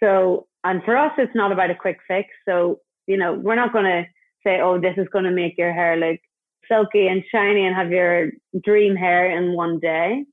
So, 0.02 0.48
and 0.64 0.84
for 0.84 0.96
us, 0.96 1.12
it's 1.18 1.36
not 1.36 1.52
about 1.52 1.72
a 1.72 1.76
quick 1.76 1.98
fix. 2.08 2.30
So, 2.48 2.80
you 3.08 3.18
know, 3.18 3.34
we're 3.34 3.56
not 3.56 3.74
going 3.74 3.86
to 3.86 4.06
say, 4.46 4.62
oh, 4.62 4.80
this 4.80 4.96
is 4.98 5.08
going 5.12 5.26
to 5.26 5.32
make 5.32 5.58
your 5.58 5.74
hair 5.74 5.98
look 5.98 6.20
silky 6.68 7.08
and 7.08 7.24
shiny 7.32 7.66
and 7.66 7.76
have 7.76 7.92
your 7.92 8.32
dream 8.64 8.96
hair 8.96 9.36
in 9.38 9.54
one 9.54 9.80
day. 9.80 10.24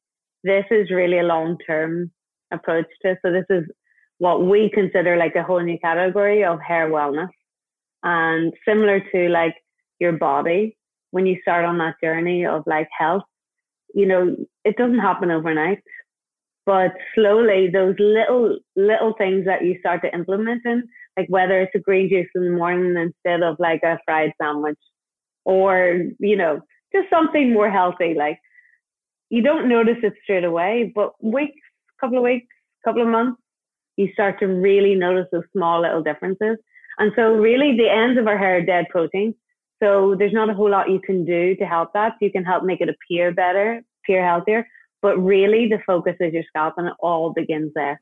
This 0.43 0.65
is 0.71 0.91
really 0.91 1.19
a 1.19 1.25
long 1.25 1.57
term 1.67 2.11
approach 2.53 2.87
to. 3.03 3.17
So 3.25 3.33
this 3.33 3.47
is 3.49 3.65
what 4.19 4.47
we 4.47 4.71
consider 4.73 5.17
like 5.17 5.35
a 5.37 5.43
whole 5.43 5.63
new 5.63 5.79
category 5.79 6.45
of 6.45 6.61
hair 6.61 6.91
wellness. 6.91 7.31
And 8.03 8.53
similar 8.67 9.01
to 9.13 9.29
like 9.29 9.57
your 9.99 10.13
body, 10.13 10.77
when 11.13 11.27
you 11.27 11.39
start 11.43 11.65
on 11.65 11.79
that 11.79 11.95
journey 12.03 12.45
of 12.45 12.63
like 12.67 12.89
health, 12.97 13.23
you 13.95 14.07
know, 14.07 14.37
it 14.65 14.77
doesn't 14.77 14.99
happen 14.99 15.31
overnight. 15.31 15.79
But 16.67 16.93
slowly 17.15 17.69
those 17.71 17.95
little 17.99 18.59
little 18.75 19.15
things 19.19 19.45
that 19.45 19.65
you 19.65 19.79
start 19.81 20.03
to 20.03 20.15
implement 20.15 20.63
in, 20.65 20.83
like 21.17 21.29
whether 21.29 21.61
it's 21.61 21.75
a 21.75 21.79
green 21.79 22.09
juice 22.09 22.29
in 22.35 22.45
the 22.45 22.51
morning 22.51 22.97
instead 22.97 23.43
of 23.43 23.57
like 23.59 23.83
a 23.85 23.99
fried 24.05 24.33
sandwich 24.41 24.79
or, 25.45 26.01
you 26.19 26.37
know, 26.37 26.61
just 26.95 27.11
something 27.11 27.53
more 27.53 27.71
healthy, 27.71 28.15
like 28.15 28.39
you 29.29 29.43
don't 29.43 29.69
notice 29.69 29.99
it 30.03 30.15
straight 30.23 30.45
away, 30.45 30.91
but 30.95 31.13
weeks, 31.23 31.61
couple 32.01 32.19
of 32.19 32.25
weeks, 32.25 32.47
couple 32.85 33.03
of 33.03 33.09
months, 33.09 33.41
you 33.97 34.09
start 34.13 34.39
to 34.41 34.47
really 34.47 34.95
notice 34.95 35.27
those 35.33 35.45
small 35.53 35.83
little 35.83 36.03
differences. 36.03 36.57
And 36.99 37.13
so 37.15 37.35
really 37.35 37.77
the 37.77 37.91
ends 37.91 38.19
of 38.19 38.27
our 38.27 38.39
hair 38.39 38.57
are 38.57 38.63
dead 38.63 38.87
protein. 38.89 39.35
So 39.83 40.15
there's 40.19 40.33
not 40.33 40.51
a 40.51 40.55
whole 40.55 40.71
lot 40.71 40.91
you 40.91 41.01
can 41.01 41.25
do 41.25 41.57
to 41.57 41.65
help 41.65 41.93
that. 41.93 42.15
You 42.21 42.31
can 42.31 42.45
help 42.45 42.65
make 42.65 42.81
it 42.81 42.89
appear 42.89 43.33
better, 43.33 43.83
appear 44.03 44.25
healthier, 44.27 44.67
but 45.03 45.17
really 45.19 45.69
the 45.69 45.79
focus 45.87 46.17
is 46.21 46.33
your 46.33 46.45
scalp 46.49 46.75
and 46.77 46.89
it 46.89 46.95
all 47.01 47.33
begins 47.33 47.73
there. 47.75 48.01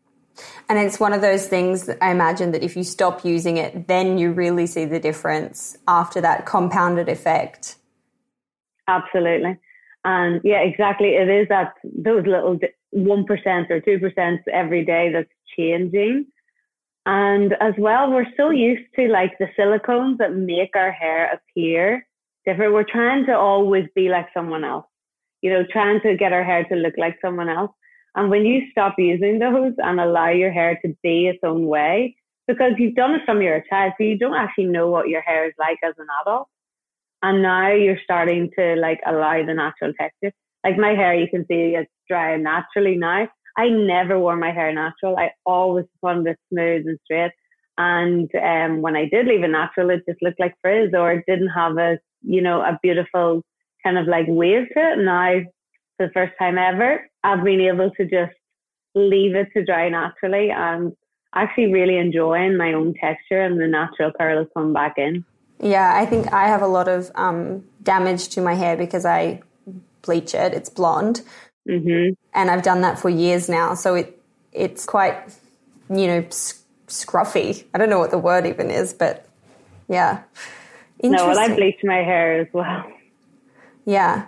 And 0.68 0.78
it's 0.78 0.98
one 0.98 1.12
of 1.12 1.20
those 1.20 1.46
things 1.46 1.86
that 1.86 1.98
I 2.00 2.10
imagine 2.10 2.52
that 2.52 2.62
if 2.62 2.76
you 2.76 2.84
stop 2.84 3.24
using 3.24 3.56
it, 3.56 3.88
then 3.88 4.18
you 4.18 4.32
really 4.32 4.66
see 4.66 4.84
the 4.84 5.00
difference 5.00 5.76
after 5.86 6.20
that 6.20 6.46
compounded 6.46 7.08
effect. 7.08 7.76
Absolutely. 8.88 9.58
And 10.04 10.40
yeah, 10.42 10.60
exactly. 10.60 11.10
It 11.10 11.28
is 11.28 11.48
that 11.48 11.74
those 11.84 12.26
little 12.26 12.58
1% 12.94 13.70
or 13.70 13.80
2% 13.80 14.38
every 14.52 14.84
day 14.84 15.10
that's 15.12 15.28
changing. 15.56 16.26
And 17.04 17.54
as 17.60 17.74
well, 17.78 18.10
we're 18.10 18.32
so 18.36 18.50
used 18.50 18.84
to 18.96 19.08
like 19.08 19.36
the 19.38 19.48
silicones 19.58 20.18
that 20.18 20.34
make 20.34 20.76
our 20.76 20.92
hair 20.92 21.32
appear 21.32 22.06
different. 22.44 22.74
We're 22.74 22.84
trying 22.84 23.26
to 23.26 23.36
always 23.36 23.86
be 23.94 24.08
like 24.08 24.28
someone 24.32 24.64
else, 24.64 24.86
you 25.40 25.50
know, 25.50 25.64
trying 25.70 26.00
to 26.02 26.16
get 26.16 26.32
our 26.32 26.44
hair 26.44 26.64
to 26.64 26.76
look 26.76 26.94
like 26.96 27.16
someone 27.20 27.48
else. 27.48 27.72
And 28.14 28.30
when 28.30 28.44
you 28.44 28.62
stop 28.70 28.94
using 28.98 29.38
those 29.38 29.72
and 29.78 29.98
allow 29.98 30.28
your 30.28 30.52
hair 30.52 30.78
to 30.84 30.96
be 31.02 31.26
its 31.26 31.40
own 31.42 31.66
way, 31.66 32.16
because 32.46 32.72
you've 32.78 32.94
done 32.94 33.14
it 33.14 33.22
from 33.24 33.40
you're 33.40 33.64
child, 33.68 33.94
so 33.96 34.04
you 34.04 34.18
don't 34.18 34.34
actually 34.34 34.66
know 34.66 34.88
what 34.88 35.08
your 35.08 35.22
hair 35.22 35.46
is 35.46 35.54
like 35.58 35.78
as 35.82 35.94
an 35.98 36.06
adult. 36.22 36.48
And 37.22 37.42
now 37.42 37.72
you're 37.72 38.00
starting 38.02 38.50
to 38.58 38.74
like 38.76 39.00
allow 39.06 39.44
the 39.44 39.54
natural 39.54 39.92
texture. 39.98 40.32
Like 40.64 40.76
my 40.76 40.90
hair, 40.90 41.14
you 41.14 41.28
can 41.28 41.46
see 41.46 41.74
it's 41.76 41.90
dry 42.08 42.36
naturally 42.36 42.96
now. 42.96 43.28
I 43.56 43.68
never 43.68 44.18
wore 44.18 44.36
my 44.36 44.50
hair 44.50 44.72
natural. 44.72 45.16
I 45.16 45.32
always 45.44 45.86
wanted 46.02 46.32
it 46.32 46.38
smooth 46.50 46.86
and 46.86 46.98
straight. 47.04 47.32
And 47.78 48.30
um, 48.34 48.82
when 48.82 48.96
I 48.96 49.06
did 49.06 49.26
leave 49.26 49.44
it 49.44 49.48
natural, 49.48 49.90
it 49.90 50.04
just 50.08 50.22
looked 50.22 50.40
like 50.40 50.54
frizz 50.62 50.92
or 50.94 51.12
it 51.12 51.24
didn't 51.26 51.48
have 51.48 51.78
a, 51.78 51.98
you 52.22 52.42
know, 52.42 52.60
a 52.60 52.78
beautiful 52.82 53.42
kind 53.82 53.98
of 53.98 54.06
like 54.06 54.26
wave 54.28 54.68
to 54.74 54.78
it. 54.78 54.98
And 54.98 55.06
Now, 55.06 55.40
for 55.96 56.06
the 56.06 56.12
first 56.12 56.32
time 56.38 56.58
ever, 56.58 57.08
I've 57.24 57.44
been 57.44 57.60
able 57.60 57.90
to 57.90 58.04
just 58.04 58.36
leave 58.94 59.34
it 59.34 59.48
to 59.54 59.64
dry 59.64 59.88
naturally 59.88 60.50
and 60.50 60.92
actually 61.34 61.72
really 61.72 61.96
enjoying 61.96 62.56
my 62.56 62.74
own 62.74 62.94
texture 62.94 63.40
and 63.40 63.58
the 63.58 63.66
natural 63.66 64.12
curls 64.12 64.48
come 64.54 64.72
back 64.72 64.94
in. 64.98 65.24
Yeah, 65.60 65.92
I 65.94 66.04
think 66.06 66.32
I 66.32 66.48
have 66.48 66.62
a 66.62 66.66
lot 66.66 66.88
of 66.88 67.10
um, 67.14 67.64
damage 67.82 68.28
to 68.30 68.42
my 68.42 68.54
hair 68.54 68.76
because 68.76 69.06
I 69.06 69.42
bleach 70.02 70.34
it. 70.34 70.52
It's 70.52 70.68
blonde. 70.68 71.22
Mm-hmm. 71.68 72.14
And 72.34 72.50
I've 72.50 72.62
done 72.62 72.80
that 72.80 72.98
for 72.98 73.08
years 73.08 73.48
now. 73.48 73.74
So 73.74 73.94
it 73.94 74.18
it's 74.52 74.84
quite, 74.84 75.16
you 75.88 76.06
know, 76.06 76.22
scruffy. 76.88 77.64
I 77.74 77.78
don't 77.78 77.88
know 77.90 77.98
what 77.98 78.10
the 78.10 78.18
word 78.18 78.46
even 78.46 78.70
is, 78.70 78.92
but 78.92 79.26
yeah. 79.88 80.22
No, 81.02 81.26
well, 81.26 81.38
I 81.38 81.54
bleach 81.54 81.80
my 81.82 81.96
hair 81.96 82.40
as 82.40 82.48
well. 82.52 82.84
Yeah. 83.84 84.26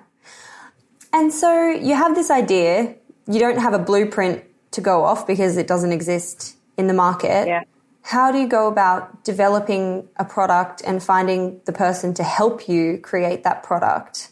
And 1.12 1.32
so 1.32 1.70
you 1.70 1.94
have 1.94 2.14
this 2.14 2.30
idea. 2.30 2.96
You 3.26 3.38
don't 3.38 3.58
have 3.58 3.74
a 3.74 3.78
blueprint 3.78 4.42
to 4.72 4.80
go 4.80 5.04
off 5.04 5.26
because 5.26 5.56
it 5.56 5.68
doesn't 5.68 5.92
exist 5.92 6.56
in 6.76 6.88
the 6.88 6.94
market. 6.94 7.46
Yeah. 7.46 7.62
How 8.02 8.32
do 8.32 8.38
you 8.38 8.48
go 8.48 8.66
about 8.66 9.24
developing 9.24 10.08
a 10.16 10.24
product 10.24 10.82
and 10.84 11.02
finding 11.02 11.60
the 11.64 11.72
person 11.72 12.12
to 12.14 12.24
help 12.24 12.68
you 12.68 12.98
create 12.98 13.44
that 13.44 13.62
product? 13.62 14.30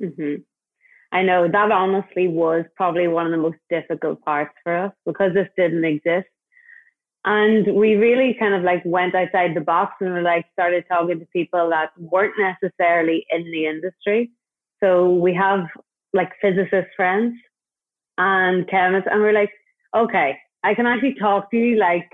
Mm-hmm. 0.00 0.42
I 1.16 1.22
know 1.22 1.48
that 1.50 1.72
honestly 1.72 2.28
was 2.28 2.66
probably 2.76 3.08
one 3.08 3.24
of 3.24 3.32
the 3.32 3.38
most 3.38 3.56
difficult 3.70 4.20
parts 4.22 4.52
for 4.62 4.76
us 4.76 4.92
because 5.06 5.32
this 5.32 5.48
didn't 5.56 5.86
exist. 5.86 6.28
And 7.24 7.74
we 7.74 7.94
really 7.94 8.36
kind 8.38 8.52
of 8.52 8.62
like 8.62 8.82
went 8.84 9.14
outside 9.14 9.54
the 9.54 9.62
box 9.62 9.94
and 10.02 10.12
we 10.12 10.20
like 10.20 10.44
started 10.52 10.84
talking 10.86 11.18
to 11.18 11.26
people 11.32 11.70
that 11.70 11.92
weren't 11.98 12.34
necessarily 12.38 13.24
in 13.30 13.44
the 13.44 13.64
industry. 13.64 14.30
So 14.84 15.14
we 15.14 15.32
have 15.32 15.60
like 16.12 16.32
physicist 16.42 16.88
friends 16.94 17.34
and 18.18 18.68
chemists 18.68 19.08
and 19.10 19.22
we're 19.22 19.32
like, 19.32 19.52
okay, 19.96 20.36
I 20.64 20.74
can 20.74 20.84
actually 20.84 21.14
talk 21.18 21.50
to 21.50 21.56
you 21.56 21.78
like 21.78 22.10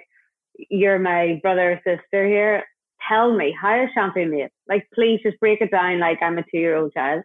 you're 0.71 1.01
my 1.01 1.41
brother 1.43 1.73
or 1.73 1.77
sister 1.79 2.25
here. 2.25 2.63
Tell 3.09 3.37
me, 3.37 3.53
how 3.61 3.83
is 3.83 3.91
shampoo 3.95 4.31
made? 4.31 4.51
Like, 4.69 4.87
please 4.95 5.19
just 5.25 5.41
break 5.41 5.61
it 5.61 5.73
down 5.73 5.99
like 5.99 6.23
I'm 6.23 6.39
a 6.39 6.43
two 6.43 6.59
year 6.59 6.77
old 6.77 6.93
child. 6.93 7.25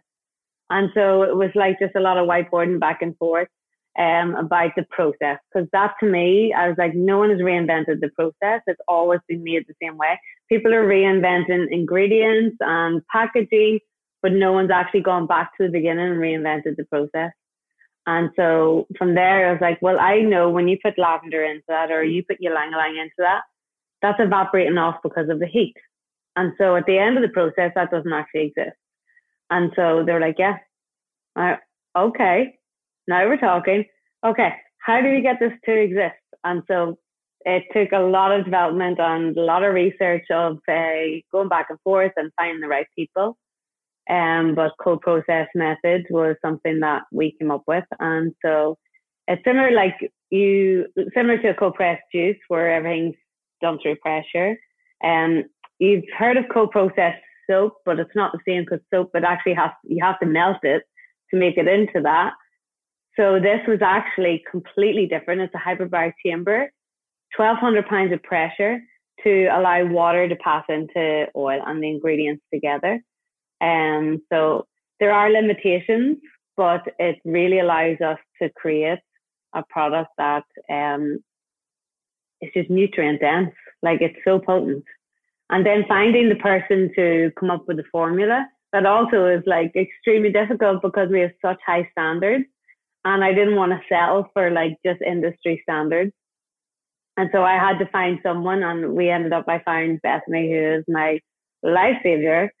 And 0.70 0.90
so 0.94 1.22
it 1.22 1.36
was 1.36 1.50
like 1.54 1.78
just 1.78 1.96
a 1.96 2.00
lot 2.00 2.18
of 2.18 2.28
whiteboarding 2.28 2.78
back 2.78 3.02
and 3.02 3.16
forth 3.16 3.48
um, 3.98 4.34
about 4.36 4.72
the 4.76 4.84
process. 4.90 5.38
Because 5.52 5.68
that 5.72 5.94
to 6.00 6.06
me, 6.06 6.52
I 6.52 6.68
was 6.68 6.76
like, 6.78 6.94
no 6.94 7.18
one 7.18 7.30
has 7.30 7.40
reinvented 7.40 8.00
the 8.00 8.10
process. 8.14 8.62
It's 8.66 8.80
always 8.86 9.20
been 9.28 9.42
made 9.42 9.64
the 9.66 9.74
same 9.82 9.96
way. 9.96 10.20
People 10.48 10.74
are 10.74 10.86
reinventing 10.86 11.66
ingredients 11.70 12.56
and 12.60 13.02
packaging, 13.10 13.80
but 14.22 14.32
no 14.32 14.52
one's 14.52 14.70
actually 14.70 15.00
gone 15.02 15.26
back 15.26 15.56
to 15.56 15.64
the 15.64 15.72
beginning 15.72 16.10
and 16.12 16.20
reinvented 16.20 16.76
the 16.76 16.84
process. 16.84 17.32
And 18.06 18.30
so 18.36 18.86
from 18.96 19.14
there, 19.14 19.48
I 19.48 19.52
was 19.52 19.60
like, 19.60 19.82
well, 19.82 20.00
I 20.00 20.20
know 20.20 20.48
when 20.48 20.66
you 20.66 20.78
put 20.82 20.98
lavender 20.98 21.44
into 21.44 21.64
that 21.68 21.90
or 21.90 22.02
you 22.02 22.22
put 22.24 22.38
ylang 22.40 22.72
ylang 22.72 22.96
into 22.96 23.14
that, 23.18 23.42
that's 24.00 24.20
evaporating 24.20 24.78
off 24.78 24.96
because 25.02 25.28
of 25.28 25.40
the 25.40 25.46
heat. 25.46 25.74
And 26.36 26.52
so 26.56 26.76
at 26.76 26.86
the 26.86 26.98
end 26.98 27.16
of 27.18 27.22
the 27.22 27.28
process, 27.28 27.72
that 27.74 27.90
doesn't 27.90 28.12
actually 28.12 28.46
exist. 28.46 28.76
And 29.50 29.72
so 29.76 30.04
they're 30.04 30.20
like, 30.20 30.36
yeah, 30.38 30.58
uh, 31.36 31.56
okay, 31.96 32.54
now 33.06 33.26
we're 33.26 33.38
talking. 33.38 33.84
Okay, 34.24 34.52
how 34.78 35.00
do 35.00 35.10
we 35.10 35.20
get 35.20 35.38
this 35.40 35.52
to 35.64 35.72
exist? 35.72 36.16
And 36.44 36.62
so 36.68 36.98
it 37.44 37.64
took 37.72 37.92
a 37.92 38.02
lot 38.02 38.32
of 38.32 38.44
development 38.44 38.98
and 39.00 39.36
a 39.36 39.42
lot 39.42 39.64
of 39.64 39.74
research 39.74 40.24
of 40.30 40.58
uh, 40.68 41.20
going 41.32 41.48
back 41.48 41.66
and 41.70 41.78
forth 41.82 42.12
and 42.16 42.30
finding 42.36 42.60
the 42.60 42.68
right 42.68 42.86
people. 42.96 43.36
Um, 44.10 44.54
but 44.54 44.72
cold 44.82 45.02
process 45.02 45.48
method 45.54 46.06
was 46.10 46.36
something 46.42 46.80
that 46.80 47.02
we 47.12 47.36
came 47.38 47.50
up 47.50 47.62
with. 47.66 47.84
And 48.00 48.32
so 48.44 48.76
it's 49.26 49.42
similar, 49.44 49.70
like 49.70 49.96
you, 50.30 50.86
similar 51.14 51.38
to 51.38 51.48
a 51.48 51.54
cold 51.54 51.74
press 51.74 52.00
juice 52.12 52.38
where 52.48 52.74
everything's 52.74 53.16
done 53.60 53.78
through 53.82 53.96
pressure. 53.96 54.56
Um, 55.04 55.44
you've 55.78 56.04
heard 56.16 56.36
of 56.36 56.44
cold 56.52 56.70
process 56.70 57.14
soap, 57.50 57.74
but 57.84 57.98
it's 57.98 58.14
not 58.14 58.32
the 58.32 58.40
same 58.46 58.62
because 58.62 58.80
soap, 58.92 59.10
but 59.12 59.24
actually 59.24 59.54
has, 59.54 59.70
you 59.84 60.02
have 60.02 60.18
to 60.20 60.26
melt 60.26 60.58
it 60.62 60.82
to 61.30 61.38
make 61.38 61.56
it 61.56 61.68
into 61.68 62.00
that. 62.02 62.32
So 63.16 63.40
this 63.40 63.60
was 63.66 63.80
actually 63.82 64.44
completely 64.50 65.06
different. 65.06 65.40
It's 65.40 65.54
a 65.54 65.58
hyperbaric 65.58 66.12
chamber, 66.24 66.70
1200 67.36 67.86
pounds 67.86 68.12
of 68.12 68.22
pressure 68.22 68.80
to 69.24 69.46
allow 69.46 69.84
water 69.84 70.28
to 70.28 70.36
pass 70.36 70.64
into 70.68 71.26
oil 71.36 71.60
and 71.66 71.82
the 71.82 71.88
ingredients 71.88 72.44
together. 72.52 73.02
And 73.60 74.14
um, 74.16 74.22
so 74.32 74.66
there 75.00 75.12
are 75.12 75.30
limitations, 75.30 76.18
but 76.56 76.82
it 76.98 77.16
really 77.24 77.58
allows 77.58 78.00
us 78.00 78.18
to 78.40 78.50
create 78.50 79.00
a 79.54 79.64
product 79.68 80.10
that 80.18 80.44
um, 80.70 81.18
is 82.40 82.50
just 82.54 82.70
nutrient 82.70 83.20
dense. 83.20 83.54
Like 83.82 84.00
it's 84.00 84.18
so 84.24 84.38
potent. 84.38 84.84
And 85.50 85.64
then 85.64 85.84
finding 85.88 86.28
the 86.28 86.36
person 86.36 86.90
to 86.96 87.32
come 87.38 87.50
up 87.50 87.66
with 87.66 87.78
the 87.78 87.84
formula 87.90 88.46
that 88.72 88.86
also 88.86 89.26
is 89.26 89.42
like 89.46 89.74
extremely 89.74 90.30
difficult 90.30 90.82
because 90.82 91.08
we 91.10 91.20
have 91.20 91.32
such 91.42 91.58
high 91.66 91.88
standards. 91.92 92.44
And 93.04 93.24
I 93.24 93.32
didn't 93.32 93.56
want 93.56 93.72
to 93.72 93.80
settle 93.88 94.28
for 94.34 94.50
like 94.50 94.76
just 94.84 95.00
industry 95.00 95.60
standards. 95.62 96.12
And 97.16 97.30
so 97.32 97.42
I 97.42 97.54
had 97.54 97.78
to 97.78 97.90
find 97.90 98.18
someone 98.22 98.62
and 98.62 98.94
we 98.94 99.08
ended 99.08 99.32
up, 99.32 99.46
I 99.48 99.60
found 99.60 100.02
Bethany, 100.02 100.50
who 100.50 100.78
is 100.78 100.84
my 100.86 101.20
life 101.62 101.96
savior. 102.02 102.52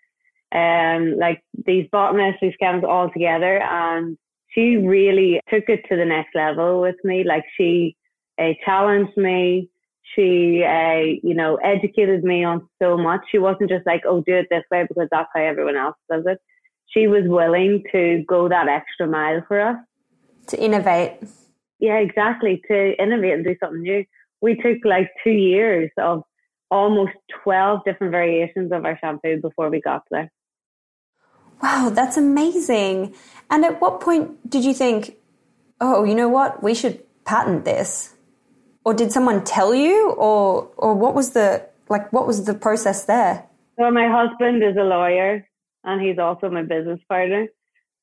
Um, 0.50 1.16
like 1.18 1.42
these 1.66 1.86
botanists, 1.92 2.40
these 2.40 2.56
chemists 2.58 2.86
all 2.88 3.10
together. 3.10 3.60
And 3.60 4.16
she 4.48 4.76
really 4.76 5.40
took 5.50 5.68
it 5.68 5.84
to 5.90 5.96
the 5.96 6.06
next 6.06 6.34
level 6.34 6.80
with 6.80 6.96
me. 7.04 7.22
Like 7.22 7.44
she 7.56 7.96
uh, 8.40 8.54
challenged 8.64 9.16
me 9.16 9.68
she, 10.14 10.64
uh, 10.64 11.18
you 11.22 11.34
know, 11.34 11.56
educated 11.56 12.24
me 12.24 12.44
on 12.44 12.68
so 12.82 12.96
much. 12.96 13.20
She 13.30 13.38
wasn't 13.38 13.70
just 13.70 13.86
like, 13.86 14.02
oh, 14.06 14.22
do 14.26 14.34
it 14.34 14.46
this 14.50 14.64
way 14.70 14.84
because 14.88 15.08
that's 15.10 15.28
how 15.34 15.42
everyone 15.42 15.76
else 15.76 15.96
does 16.10 16.24
it. 16.26 16.38
She 16.86 17.06
was 17.06 17.24
willing 17.26 17.84
to 17.92 18.24
go 18.26 18.48
that 18.48 18.68
extra 18.68 19.06
mile 19.06 19.42
for 19.46 19.60
us. 19.60 19.76
To 20.48 20.62
innovate. 20.62 21.18
Yeah, 21.78 21.98
exactly. 21.98 22.62
To 22.68 23.02
innovate 23.02 23.34
and 23.34 23.44
do 23.44 23.56
something 23.62 23.82
new. 23.82 24.04
We 24.40 24.56
took 24.56 24.78
like 24.84 25.10
two 25.22 25.30
years 25.30 25.90
of 25.98 26.22
almost 26.70 27.12
12 27.44 27.80
different 27.84 28.10
variations 28.10 28.72
of 28.72 28.84
our 28.84 28.98
shampoo 28.98 29.40
before 29.40 29.70
we 29.70 29.80
got 29.80 30.02
there. 30.10 30.30
Wow, 31.62 31.90
that's 31.92 32.16
amazing. 32.16 33.14
And 33.50 33.64
at 33.64 33.80
what 33.80 34.00
point 34.00 34.48
did 34.48 34.64
you 34.64 34.72
think, 34.74 35.16
oh, 35.80 36.04
you 36.04 36.14
know 36.14 36.28
what? 36.28 36.62
We 36.62 36.74
should 36.74 37.02
patent 37.24 37.64
this? 37.64 38.14
Or 38.88 38.94
did 38.94 39.12
someone 39.12 39.44
tell 39.44 39.74
you? 39.74 40.12
Or 40.12 40.70
or 40.78 40.94
what 40.94 41.14
was 41.14 41.32
the 41.32 41.62
like 41.90 42.10
what 42.10 42.26
was 42.26 42.46
the 42.46 42.54
process 42.54 43.04
there? 43.04 43.44
Well 43.76 43.90
my 43.90 44.08
husband 44.08 44.62
is 44.62 44.76
a 44.78 44.82
lawyer 44.82 45.46
and 45.84 46.00
he's 46.00 46.18
also 46.18 46.48
my 46.48 46.62
business 46.62 46.98
partner. 47.06 47.48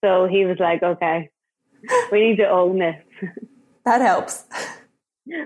So 0.03 0.27
he 0.27 0.45
was 0.45 0.57
like 0.59 0.83
okay 0.83 1.31
we 2.11 2.19
need 2.19 2.37
to 2.37 2.47
own 2.47 2.77
this. 2.79 3.01
That 3.85 4.01
helps. 4.01 4.45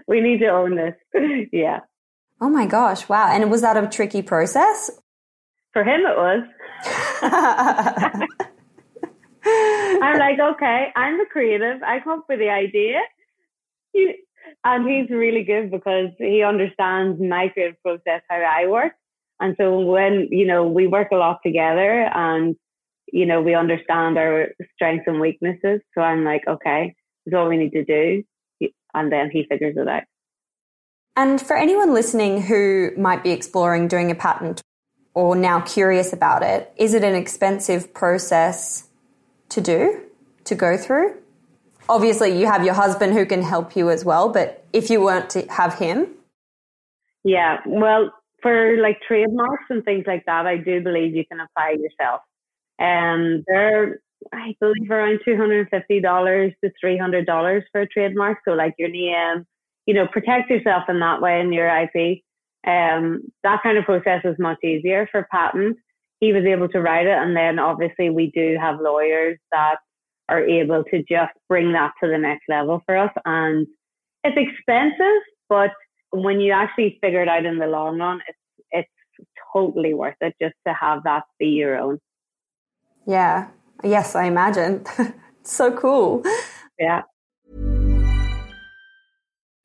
We 0.07 0.21
need 0.21 0.39
to 0.39 0.47
own 0.47 0.75
this. 0.75 0.95
Yeah. 1.53 1.79
Oh 2.41 2.49
my 2.49 2.65
gosh 2.65 3.07
wow. 3.07 3.27
And 3.31 3.49
was 3.49 3.61
that 3.61 3.77
a 3.77 3.87
tricky 3.87 4.21
process? 4.21 4.91
For 5.71 5.85
him 5.85 6.01
it 6.01 6.17
was. 6.25 6.43
I'm 10.03 10.19
like 10.19 10.39
okay 10.53 10.91
i'm 10.97 11.17
the 11.17 11.25
creative. 11.31 11.81
I 11.81 12.01
come 12.01 12.19
up 12.19 12.25
with 12.27 12.39
the 12.39 12.49
idea 12.49 12.99
and 14.63 14.89
he's 14.89 15.09
really 15.09 15.43
good 15.43 15.71
because 15.71 16.09
he 16.17 16.43
understands 16.43 17.19
my 17.21 17.49
creative 17.49 17.81
process, 17.81 18.21
how 18.29 18.37
I 18.37 18.67
work. 18.67 18.93
And 19.39 19.55
so 19.57 19.79
when, 19.79 20.27
you 20.31 20.45
know, 20.45 20.67
we 20.67 20.87
work 20.87 21.09
a 21.11 21.15
lot 21.15 21.39
together 21.45 22.09
and, 22.13 22.55
you 23.11 23.25
know, 23.25 23.41
we 23.41 23.55
understand 23.55 24.17
our 24.17 24.49
strengths 24.73 25.05
and 25.07 25.19
weaknesses. 25.19 25.81
So 25.95 26.01
I'm 26.01 26.23
like, 26.25 26.43
okay, 26.47 26.95
this 27.25 27.33
is 27.33 27.37
all 27.37 27.47
we 27.47 27.57
need 27.57 27.71
to 27.71 27.85
do. 27.85 28.23
And 28.93 29.11
then 29.11 29.29
he 29.31 29.45
figures 29.49 29.75
it 29.77 29.87
out. 29.87 30.03
And 31.15 31.41
for 31.41 31.55
anyone 31.55 31.93
listening 31.93 32.41
who 32.41 32.91
might 32.97 33.23
be 33.23 33.31
exploring 33.31 33.87
doing 33.87 34.09
a 34.09 34.15
patent 34.15 34.61
or 35.13 35.35
now 35.35 35.61
curious 35.61 36.13
about 36.13 36.43
it, 36.43 36.71
is 36.77 36.93
it 36.93 37.03
an 37.03 37.15
expensive 37.15 37.93
process 37.93 38.87
to 39.49 39.61
do, 39.61 40.01
to 40.45 40.55
go 40.55 40.77
through? 40.77 41.18
Obviously 41.89 42.39
you 42.39 42.45
have 42.45 42.63
your 42.63 42.75
husband 42.75 43.13
who 43.13 43.25
can 43.25 43.41
help 43.41 43.75
you 43.75 43.89
as 43.89 44.05
well, 44.05 44.29
but 44.29 44.63
if 44.71 44.89
you 44.89 45.01
weren't 45.01 45.29
to 45.31 45.41
have 45.47 45.73
him? 45.73 46.07
Yeah, 47.23 47.57
well, 47.65 48.13
for 48.41 48.77
like 48.77 48.99
trademarks 49.05 49.65
and 49.69 49.83
things 49.83 50.05
like 50.07 50.23
that, 50.25 50.45
I 50.45 50.57
do 50.57 50.81
believe 50.81 51.15
you 51.15 51.25
can 51.25 51.39
apply 51.41 51.75
yourself. 51.79 52.21
And 52.77 53.39
um, 53.39 53.43
they're, 53.47 53.99
I 54.31 54.55
believe, 54.61 54.89
around 54.89 55.19
$250 55.27 56.53
to 56.63 56.71
$300 56.83 57.61
for 57.71 57.81
a 57.81 57.87
trademark. 57.87 58.37
So, 58.45 58.51
like 58.51 58.75
your 58.77 58.89
name, 58.89 59.45
you 59.85 59.93
know, 59.93 60.07
protect 60.07 60.49
yourself 60.49 60.83
in 60.87 60.99
that 61.01 61.21
way 61.21 61.41
in 61.41 61.51
your 61.51 61.67
IP. 61.67 62.21
Um, 62.65 63.23
that 63.43 63.63
kind 63.63 63.77
of 63.77 63.85
process 63.85 64.21
is 64.23 64.37
much 64.39 64.63
easier 64.63 65.09
for 65.11 65.27
patent. 65.29 65.77
He 66.21 66.31
was 66.31 66.45
able 66.45 66.69
to 66.69 66.81
write 66.81 67.07
it, 67.07 67.17
and 67.17 67.35
then 67.35 67.59
obviously 67.59 68.09
we 68.09 68.31
do 68.31 68.57
have 68.59 68.79
lawyers 68.79 69.39
that 69.51 69.77
are 70.29 70.43
able 70.43 70.83
to 70.85 70.99
just 70.99 71.33
bring 71.47 71.73
that 71.73 71.91
to 72.01 72.09
the 72.09 72.17
next 72.17 72.43
level 72.47 72.81
for 72.85 72.97
us. 72.97 73.11
And 73.25 73.67
it's 74.23 74.37
expensive, 74.37 75.21
but 75.47 75.71
when 76.11 76.39
you 76.39 76.51
actually 76.51 76.97
figure 77.01 77.21
it 77.21 77.27
out 77.27 77.45
in 77.45 77.57
the 77.57 77.67
long 77.67 77.99
run, 77.99 78.21
it's 78.27 78.37
it's 78.71 79.27
totally 79.53 79.93
worth 79.93 80.15
it 80.21 80.35
just 80.41 80.55
to 80.67 80.73
have 80.73 81.03
that 81.03 81.23
be 81.39 81.47
your 81.47 81.77
own. 81.77 81.99
Yeah. 83.05 83.47
Yes, 83.83 84.15
I 84.15 84.25
imagine. 84.25 84.85
so 85.43 85.75
cool. 85.75 86.23
Yeah. 86.77 87.01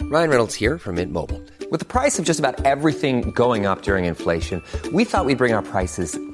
Ryan 0.03 0.31
Reynolds 0.31 0.55
here 0.55 0.79
from 0.79 0.97
Mint 0.97 1.13
Mobile. 1.13 1.43
With 1.71 1.81
the 1.81 1.87
price 1.87 2.19
of 2.19 2.25
just 2.25 2.39
about 2.39 2.65
everything 2.65 3.31
going 3.33 3.67
up 3.67 3.83
during 3.83 4.05
inflation, 4.05 4.63
we 4.93 5.05
thought 5.05 5.25
we'd 5.25 5.39
bring 5.39 5.55
our 5.55 5.63
prices 5.63 6.19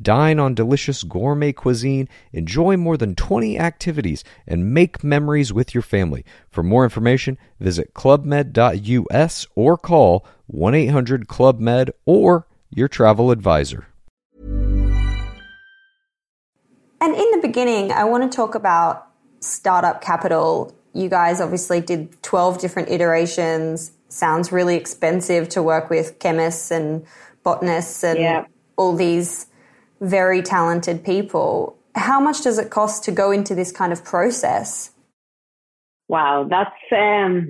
Dine 0.00 0.38
on 0.38 0.54
delicious 0.54 1.02
gourmet 1.02 1.52
cuisine, 1.52 2.08
enjoy 2.32 2.76
more 2.76 2.96
than 2.96 3.14
20 3.14 3.58
activities, 3.58 4.24
and 4.46 4.72
make 4.72 5.02
memories 5.02 5.52
with 5.52 5.74
your 5.74 5.82
family. 5.82 6.24
For 6.50 6.62
more 6.62 6.84
information, 6.84 7.38
visit 7.60 7.94
clubmed.us 7.94 9.46
or 9.54 9.76
call 9.76 10.26
1 10.46 10.74
800 10.74 11.28
Club 11.28 11.60
Med 11.60 11.90
or 12.04 12.46
your 12.70 12.88
travel 12.88 13.30
advisor. 13.30 13.86
And 17.00 17.14
in 17.14 17.30
the 17.32 17.38
beginning, 17.42 17.92
I 17.92 18.04
want 18.04 18.30
to 18.30 18.34
talk 18.34 18.54
about 18.54 19.06
startup 19.40 20.00
capital. 20.00 20.74
You 20.92 21.08
guys 21.08 21.40
obviously 21.40 21.80
did 21.80 22.20
12 22.22 22.58
different 22.58 22.88
iterations. 22.88 23.92
Sounds 24.08 24.50
really 24.50 24.76
expensive 24.76 25.48
to 25.50 25.62
work 25.62 25.90
with 25.90 26.18
chemists 26.18 26.70
and 26.70 27.04
botanists 27.42 28.02
and 28.02 28.18
Yeah. 28.18 28.44
all 28.76 28.94
these 28.94 29.46
very 30.00 30.42
talented 30.42 31.04
people. 31.04 31.76
How 31.94 32.20
much 32.20 32.42
does 32.42 32.58
it 32.58 32.70
cost 32.70 33.04
to 33.04 33.12
go 33.12 33.30
into 33.30 33.54
this 33.54 33.72
kind 33.72 33.92
of 33.92 34.04
process? 34.04 34.92
Wow, 36.08 36.46
that's 36.48 36.70
um 36.92 37.48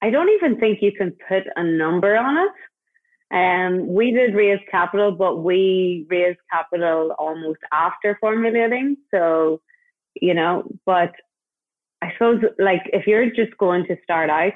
I 0.00 0.10
don't 0.10 0.30
even 0.30 0.58
think 0.58 0.80
you 0.80 0.92
can 0.92 1.16
put 1.28 1.42
a 1.56 1.64
number 1.64 2.16
on 2.16 2.36
it. 2.38 3.36
Um 3.36 3.92
we 3.92 4.12
did 4.12 4.34
raise 4.34 4.60
capital, 4.70 5.12
but 5.12 5.42
we 5.42 6.06
raised 6.08 6.38
capital 6.50 7.14
almost 7.18 7.60
after 7.72 8.16
formulating. 8.20 8.96
So, 9.10 9.60
you 10.14 10.34
know, 10.34 10.70
but 10.86 11.12
I 12.00 12.12
suppose 12.12 12.42
like 12.58 12.82
if 12.92 13.06
you're 13.06 13.30
just 13.30 13.56
going 13.58 13.86
to 13.86 13.96
start 14.04 14.30
out, 14.30 14.52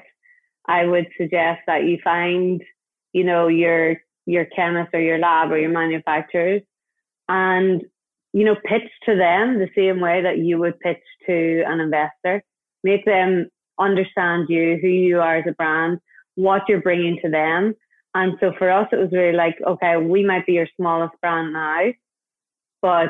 I 0.65 0.85
would 0.85 1.07
suggest 1.17 1.59
that 1.67 1.83
you 1.83 1.99
find, 2.03 2.63
you 3.11 3.25
know, 3.25 3.47
your 3.47 3.97
your 4.25 4.45
chemist 4.45 4.91
or 4.93 5.01
your 5.01 5.19
lab 5.19 5.51
or 5.51 5.57
your 5.57 5.69
manufacturers 5.69 6.61
and 7.29 7.83
you 8.33 8.43
know 8.43 8.55
pitch 8.65 8.89
to 9.05 9.15
them 9.15 9.59
the 9.59 9.69
same 9.75 9.99
way 9.99 10.21
that 10.21 10.39
you 10.39 10.57
would 10.59 10.79
pitch 10.79 11.01
to 11.27 11.63
an 11.67 11.79
investor. 11.79 12.43
Make 12.83 13.05
them 13.05 13.49
understand 13.79 14.47
you 14.49 14.77
who 14.81 14.87
you 14.87 15.19
are 15.19 15.37
as 15.37 15.45
a 15.47 15.53
brand 15.53 15.99
what 16.35 16.63
you're 16.67 16.81
bringing 16.81 17.19
to 17.21 17.29
them. 17.29 17.73
And 18.15 18.33
so 18.39 18.53
for 18.57 18.69
us 18.69 18.87
it 18.91 18.97
was 18.97 19.11
really 19.11 19.35
like 19.35 19.57
okay 19.65 19.97
we 19.97 20.23
might 20.23 20.45
be 20.45 20.53
your 20.53 20.67
smallest 20.77 21.13
brand 21.21 21.53
now 21.53 21.91
but 22.81 23.09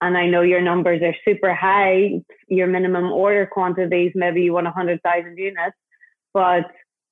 and 0.00 0.16
I 0.16 0.26
know 0.26 0.42
your 0.42 0.60
numbers 0.60 1.02
are 1.02 1.14
super 1.24 1.52
high 1.52 2.20
your 2.46 2.68
minimum 2.68 3.10
order 3.10 3.48
quantities 3.50 4.12
maybe 4.14 4.42
you 4.42 4.52
want 4.52 4.66
100,000 4.66 5.36
units 5.36 5.76
but 6.32 6.62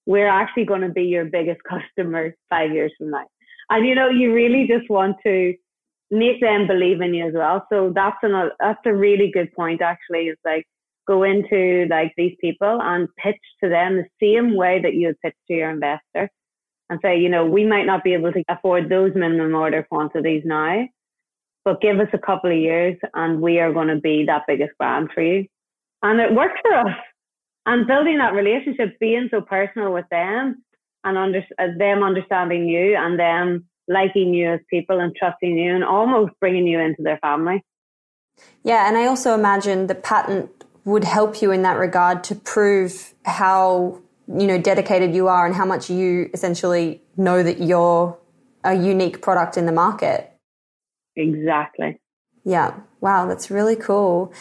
we're 0.06 0.28
actually 0.28 0.64
going 0.64 0.82
to 0.82 0.90
be 0.90 1.02
your 1.02 1.24
biggest 1.24 1.60
customer 1.68 2.36
5 2.50 2.72
years 2.72 2.92
from 2.96 3.10
now. 3.10 3.26
And 3.70 3.84
you 3.84 3.96
know 3.96 4.08
you 4.08 4.32
really 4.32 4.68
just 4.68 4.88
want 4.88 5.16
to 5.26 5.54
make 6.10 6.40
them 6.40 6.66
believe 6.66 7.00
in 7.00 7.14
you 7.14 7.28
as 7.28 7.34
well. 7.34 7.66
So 7.70 7.92
that's 7.94 8.18
an 8.22 8.50
that's 8.60 8.80
a 8.86 8.94
really 8.94 9.30
good 9.32 9.52
point 9.54 9.82
actually. 9.82 10.28
Is 10.28 10.38
like 10.44 10.66
go 11.06 11.22
into 11.22 11.86
like 11.88 12.12
these 12.16 12.36
people 12.40 12.80
and 12.82 13.08
pitch 13.16 13.40
to 13.62 13.68
them 13.68 13.96
the 13.96 14.06
same 14.20 14.56
way 14.56 14.80
that 14.82 14.94
you 14.94 15.08
would 15.08 15.20
pitch 15.20 15.36
to 15.48 15.54
your 15.54 15.70
investor, 15.70 16.30
and 16.90 16.98
say, 17.02 17.18
you 17.18 17.28
know, 17.28 17.44
we 17.44 17.64
might 17.64 17.86
not 17.86 18.04
be 18.04 18.14
able 18.14 18.32
to 18.32 18.42
afford 18.48 18.88
those 18.88 19.12
minimum 19.14 19.54
order 19.54 19.82
quantities 19.82 20.42
now, 20.44 20.86
but 21.64 21.80
give 21.80 22.00
us 22.00 22.08
a 22.12 22.18
couple 22.18 22.50
of 22.50 22.56
years 22.56 22.96
and 23.14 23.40
we 23.40 23.58
are 23.58 23.72
going 23.72 23.88
to 23.88 24.00
be 24.00 24.24
that 24.26 24.44
biggest 24.46 24.72
brand 24.78 25.10
for 25.14 25.22
you. 25.22 25.46
And 26.02 26.20
it 26.20 26.34
worked 26.34 26.58
for 26.62 26.74
us. 26.74 26.96
And 27.66 27.86
building 27.86 28.18
that 28.18 28.32
relationship, 28.32 28.98
being 28.98 29.28
so 29.30 29.42
personal 29.42 29.92
with 29.92 30.06
them 30.10 30.64
and 31.04 31.18
under, 31.18 31.44
uh, 31.58 31.66
them 31.76 32.02
understanding 32.02 32.66
you 32.66 32.96
and 32.96 33.18
them 33.18 33.66
liking 33.88 34.34
you 34.34 34.52
as 34.54 34.60
people 34.70 35.00
and 35.00 35.14
trusting 35.16 35.56
you 35.56 35.74
and 35.74 35.82
almost 35.82 36.32
bringing 36.40 36.66
you 36.66 36.78
into 36.78 37.02
their 37.02 37.18
family. 37.18 37.64
Yeah, 38.62 38.86
and 38.86 38.96
I 38.96 39.06
also 39.06 39.34
imagine 39.34 39.86
the 39.86 39.94
patent 39.94 40.50
would 40.84 41.04
help 41.04 41.42
you 41.42 41.50
in 41.50 41.62
that 41.62 41.78
regard 41.78 42.22
to 42.24 42.34
prove 42.34 43.14
how 43.24 44.00
you 44.28 44.46
know 44.46 44.58
dedicated 44.58 45.14
you 45.14 45.28
are 45.28 45.46
and 45.46 45.54
how 45.54 45.64
much 45.64 45.90
you 45.90 46.30
essentially 46.34 47.02
know 47.16 47.42
that 47.42 47.60
you're 47.60 48.16
a 48.64 48.74
unique 48.74 49.22
product 49.22 49.56
in 49.56 49.66
the 49.66 49.72
market. 49.72 50.32
Exactly. 51.16 52.00
Yeah. 52.44 52.74
Wow, 53.00 53.26
that's 53.26 53.50
really 53.50 53.76
cool. 53.76 54.32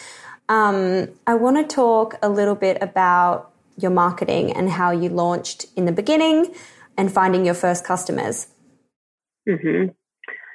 Um, 0.48 1.08
I 1.26 1.34
want 1.34 1.56
to 1.56 1.74
talk 1.74 2.14
a 2.22 2.28
little 2.28 2.54
bit 2.54 2.78
about 2.80 3.52
your 3.76 3.90
marketing 3.90 4.52
and 4.52 4.70
how 4.70 4.90
you 4.90 5.08
launched 5.08 5.66
in 5.76 5.84
the 5.84 5.92
beginning 5.92 6.54
and 6.96 7.12
finding 7.12 7.44
your 7.44 7.54
first 7.54 7.84
customers. 7.84 8.48
Hmm 9.48 9.86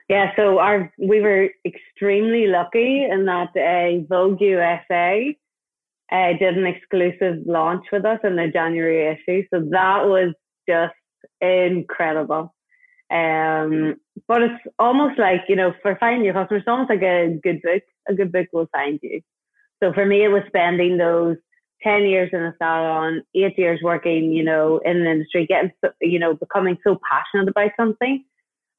Yeah, 0.10 0.32
so 0.36 0.60
our 0.60 0.92
we 0.98 1.22
were 1.22 1.50
extremely 1.66 2.48
lucky 2.48 3.06
in 3.06 3.26
that 3.26 3.50
uh, 3.56 4.06
Vogue 4.08 4.42
USA 4.42 5.36
uh, 6.12 6.34
did 6.40 6.58
an 6.58 6.68
exclusive 6.68 7.44
launch 7.46 7.86
with 7.92 8.06
us 8.06 8.20
in 8.24 8.36
the 8.36 8.50
January 8.54 9.18
issue. 9.18 9.44
So 9.54 9.62
that 9.72 10.06
was 10.06 10.34
just 10.70 10.94
incredible. 11.42 12.54
Um, 13.12 13.96
but 14.28 14.42
it's 14.44 14.64
almost 14.80 15.20
like 15.20 15.42
you 15.48 15.56
know, 15.56 15.74
for 15.82 15.98
finding 16.00 16.26
your 16.26 16.34
customers, 16.34 16.62
it's 16.62 16.68
almost 16.70 16.90
like 16.90 17.02
a 17.02 17.40
good 17.42 17.62
book. 17.62 17.84
A 18.10 18.14
good 18.14 18.32
book 18.32 18.48
will 18.54 18.70
find 18.72 19.00
you. 19.02 19.22
So 19.82 19.94
for 19.94 20.06
me, 20.06 20.24
it 20.24 20.30
was 20.30 20.44
spending 20.48 20.98
those 20.98 21.38
10 21.84 22.04
years 22.04 22.30
in 22.32 22.42
a 22.42 22.56
salon, 22.58 23.22
eight 23.36 23.58
years 23.58 23.80
working, 23.84 24.32
you 24.32 24.44
know, 24.44 24.80
in 24.86 25.04
the 25.04 25.12
industry, 25.12 25.46
getting, 25.46 25.72
you 26.02 26.20
know, 26.20 26.34
becoming 26.34 26.78
so 26.84 26.98
passionate 27.10 27.50
about 27.50 27.72
something. 27.78 28.24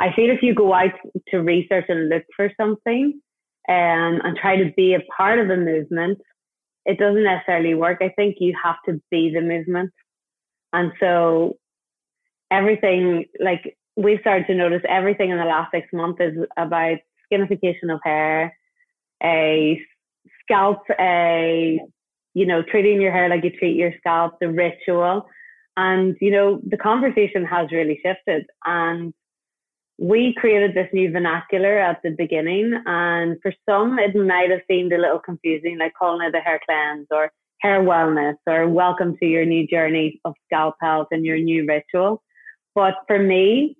I 0.00 0.12
feel 0.14 0.30
if 0.30 0.42
you 0.42 0.54
go 0.54 0.72
out 0.74 0.90
to 1.28 1.38
research 1.38 1.87
and 1.88 2.09
look 2.09 2.24
for 2.37 2.50
something 2.61 3.20
um, 3.68 4.20
and 4.24 4.37
try 4.37 4.57
to 4.57 4.72
be 4.76 4.94
a 4.94 5.00
part 5.16 5.38
of 5.38 5.50
a 5.50 5.57
movement, 5.57 6.18
it 6.85 6.98
doesn't 6.98 7.24
necessarily 7.24 7.74
work. 7.74 7.98
I 8.02 8.11
think 8.11 8.37
you 8.40 8.54
have 8.62 8.76
to 8.87 9.00
be 9.11 9.33
the 9.33 9.40
movement. 9.40 9.90
And 10.72 10.92
so 11.00 11.57
everything, 12.50 13.26
like 13.40 13.76
we've 13.96 14.20
started 14.20 14.46
to 14.48 14.54
notice 14.54 14.83
everything 14.88 15.30
in 15.30 15.38
the 15.38 15.44
last 15.44 15.70
six 15.72 15.87
months 15.92 16.20
is 16.20 16.37
about 16.57 16.98
skinification 17.33 17.92
of 17.92 18.00
hair, 18.02 18.57
a 19.22 19.80
scalp, 20.42 20.83
a, 21.00 21.80
you 22.35 22.46
know, 22.46 22.62
treating 22.62 23.00
your 23.00 23.12
hair 23.12 23.28
like 23.28 23.44
you 23.44 23.50
treat 23.50 23.76
your 23.76 23.92
scalp, 23.98 24.35
the 24.40 24.50
ritual. 24.50 25.26
And, 25.76 26.16
you 26.20 26.30
know, 26.30 26.61
the 26.66 26.76
conversation 26.76 27.44
has 27.44 27.72
really 27.72 28.00
shifted. 28.04 28.44
And 28.64 29.14
we 29.98 30.35
created 30.37 30.74
this 30.74 30.88
new 30.92 31.11
vernacular 31.11 31.78
at 31.78 32.00
the 32.02 32.11
beginning. 32.11 32.74
And 32.87 33.38
for 33.42 33.52
some, 33.68 33.98
it 33.98 34.14
might 34.16 34.50
have 34.50 34.61
seemed 34.68 34.92
a 34.92 34.98
little 34.98 35.20
confusing, 35.20 35.78
like 35.78 35.92
calling 35.98 36.26
it 36.26 36.35
a 36.35 36.40
hair 36.40 36.61
cleanse 36.66 37.07
or 37.11 37.30
hair 37.61 37.83
wellness 37.83 38.37
or 38.46 38.68
welcome 38.68 39.16
to 39.18 39.26
your 39.26 39.44
new 39.44 39.66
journey 39.66 40.20
of 40.24 40.35
scalp 40.46 40.74
health 40.80 41.09
and 41.12 41.24
your 41.24 41.38
new 41.38 41.66
ritual. 41.66 42.22
But 42.74 42.94
for 43.07 43.18
me, 43.18 43.76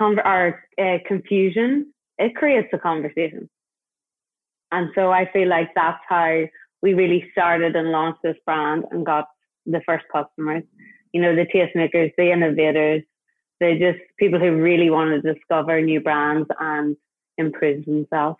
our 0.00 0.64
uh, 0.80 0.98
confusion, 1.06 1.92
it 2.18 2.34
creates 2.36 2.68
a 2.72 2.78
conversation. 2.78 3.50
And 4.72 4.90
so 4.94 5.10
I 5.10 5.30
feel 5.32 5.48
like 5.48 5.70
that's 5.74 6.00
how 6.08 6.44
we 6.82 6.94
really 6.94 7.28
started 7.32 7.76
and 7.76 7.90
launched 7.90 8.20
this 8.22 8.36
brand 8.46 8.84
and 8.90 9.04
got 9.04 9.26
the 9.66 9.80
first 9.86 10.04
customers. 10.12 10.62
You 11.12 11.22
know, 11.22 11.34
the 11.34 11.46
tastemakers, 11.46 12.12
the 12.16 12.32
innovators, 12.32 13.02
they're 13.60 13.78
just 13.78 14.04
people 14.18 14.38
who 14.38 14.60
really 14.60 14.90
want 14.90 15.10
to 15.10 15.34
discover 15.34 15.80
new 15.80 16.00
brands 16.00 16.48
and 16.58 16.96
improve 17.38 17.84
themselves. 17.84 18.38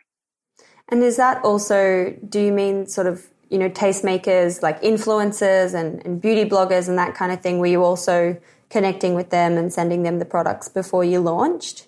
And 0.88 1.03
is 1.03 1.16
that 1.16 1.42
also, 1.44 2.14
do 2.29 2.40
you 2.40 2.53
mean 2.53 2.87
sort 2.87 3.07
of, 3.07 3.27
you 3.48 3.59
know, 3.59 3.70
tastemakers 3.70 4.62
like 4.62 4.83
influencers 4.83 5.74
and, 5.74 6.05
and 6.05 6.20
beauty 6.20 6.48
bloggers 6.48 6.88
and 6.88 6.98
that 6.98 7.14
kind 7.14 7.33
of 7.33 7.40
thing? 7.40 7.59
Were 7.59 7.66
you 7.66 7.83
also 7.83 8.38
connecting 8.70 9.14
with 9.14 9.31
them 9.31 9.57
and 9.57 9.72
sending 9.72 10.03
them 10.03 10.18
the 10.18 10.24
products 10.24 10.68
before 10.68 11.05
you 11.05 11.20
launched? 11.20 11.87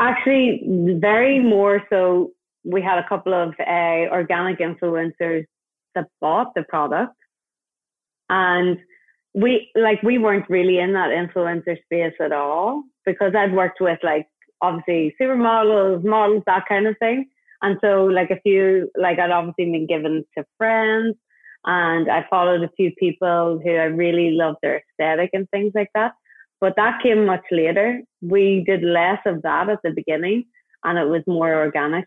Actually, 0.00 0.62
very 1.00 1.40
more 1.40 1.82
so. 1.90 2.32
We 2.64 2.80
had 2.82 2.98
a 2.98 3.08
couple 3.08 3.34
of 3.34 3.54
uh, 3.60 4.08
organic 4.10 4.58
influencers 4.58 5.44
that 5.94 6.06
bought 6.20 6.54
the 6.54 6.62
product 6.62 7.14
and 8.28 8.78
we 9.34 9.70
like 9.74 10.02
we 10.02 10.18
weren't 10.18 10.48
really 10.48 10.78
in 10.78 10.92
that 10.92 11.10
influencer 11.10 11.76
space 11.82 12.14
at 12.20 12.32
all 12.32 12.84
because 13.04 13.34
I'd 13.36 13.52
worked 13.52 13.80
with 13.80 13.98
like 14.02 14.26
obviously 14.62 15.14
supermodels, 15.20 16.04
models, 16.04 16.42
that 16.46 16.64
kind 16.68 16.86
of 16.86 16.96
thing. 16.98 17.26
And 17.60 17.78
so 17.82 18.04
like 18.04 18.30
a 18.30 18.40
few 18.40 18.90
like 18.96 19.18
I'd 19.18 19.30
obviously 19.30 19.72
been 19.72 19.86
given 19.86 20.24
to 20.38 20.44
friends 20.56 21.16
and 21.64 22.10
I 22.10 22.26
followed 22.30 22.62
a 22.62 22.70
few 22.76 22.92
people 22.98 23.60
who 23.62 23.70
I 23.70 23.84
really 23.84 24.30
loved 24.32 24.58
their 24.62 24.82
aesthetic 24.82 25.30
and 25.32 25.48
things 25.50 25.72
like 25.74 25.90
that. 25.94 26.12
But 26.60 26.74
that 26.76 27.02
came 27.02 27.26
much 27.26 27.44
later. 27.50 28.00
We 28.22 28.62
did 28.66 28.82
less 28.82 29.18
of 29.26 29.42
that 29.42 29.68
at 29.68 29.80
the 29.82 29.90
beginning 29.90 30.44
and 30.84 30.98
it 30.98 31.08
was 31.08 31.22
more 31.26 31.54
organic. 31.54 32.06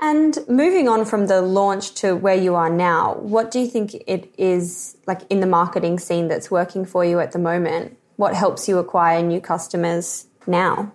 And 0.00 0.38
moving 0.48 0.88
on 0.88 1.04
from 1.04 1.28
the 1.28 1.40
launch 1.40 1.94
to 1.94 2.16
where 2.16 2.34
you 2.34 2.54
are 2.56 2.70
now, 2.70 3.14
what 3.14 3.50
do 3.50 3.60
you 3.60 3.68
think 3.68 3.94
it 4.06 4.32
is 4.36 4.96
like 5.06 5.22
in 5.30 5.40
the 5.40 5.46
marketing 5.46 5.98
scene 5.98 6.28
that's 6.28 6.50
working 6.50 6.84
for 6.84 7.04
you 7.04 7.20
at 7.20 7.32
the 7.32 7.38
moment? 7.38 7.96
What 8.16 8.34
helps 8.34 8.68
you 8.68 8.78
acquire 8.78 9.22
new 9.22 9.40
customers 9.40 10.26
now? 10.46 10.92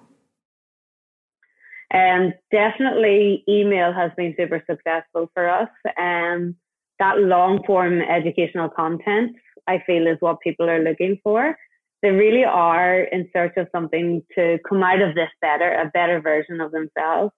Um, 1.93 2.33
definitely 2.51 3.43
email 3.47 3.93
has 3.93 4.11
been 4.15 4.35
super 4.37 4.63
successful 4.69 5.31
for 5.33 5.49
us. 5.49 5.69
Um, 5.97 6.55
that 6.99 7.19
long 7.19 7.63
form 7.65 8.01
educational 8.01 8.69
content, 8.69 9.35
I 9.65 9.81
feel, 9.87 10.07
is 10.07 10.17
what 10.19 10.41
people 10.41 10.69
are 10.69 10.83
looking 10.83 11.19
for. 11.23 11.57
They 12.01 12.11
really 12.11 12.43
are 12.43 13.01
in 13.01 13.29
search 13.33 13.53
of 13.57 13.67
something 13.71 14.23
to 14.35 14.59
come 14.67 14.83
out 14.83 15.01
of 15.01 15.15
this 15.15 15.29
better, 15.41 15.73
a 15.73 15.89
better 15.93 16.21
version 16.21 16.61
of 16.61 16.71
themselves 16.71 17.31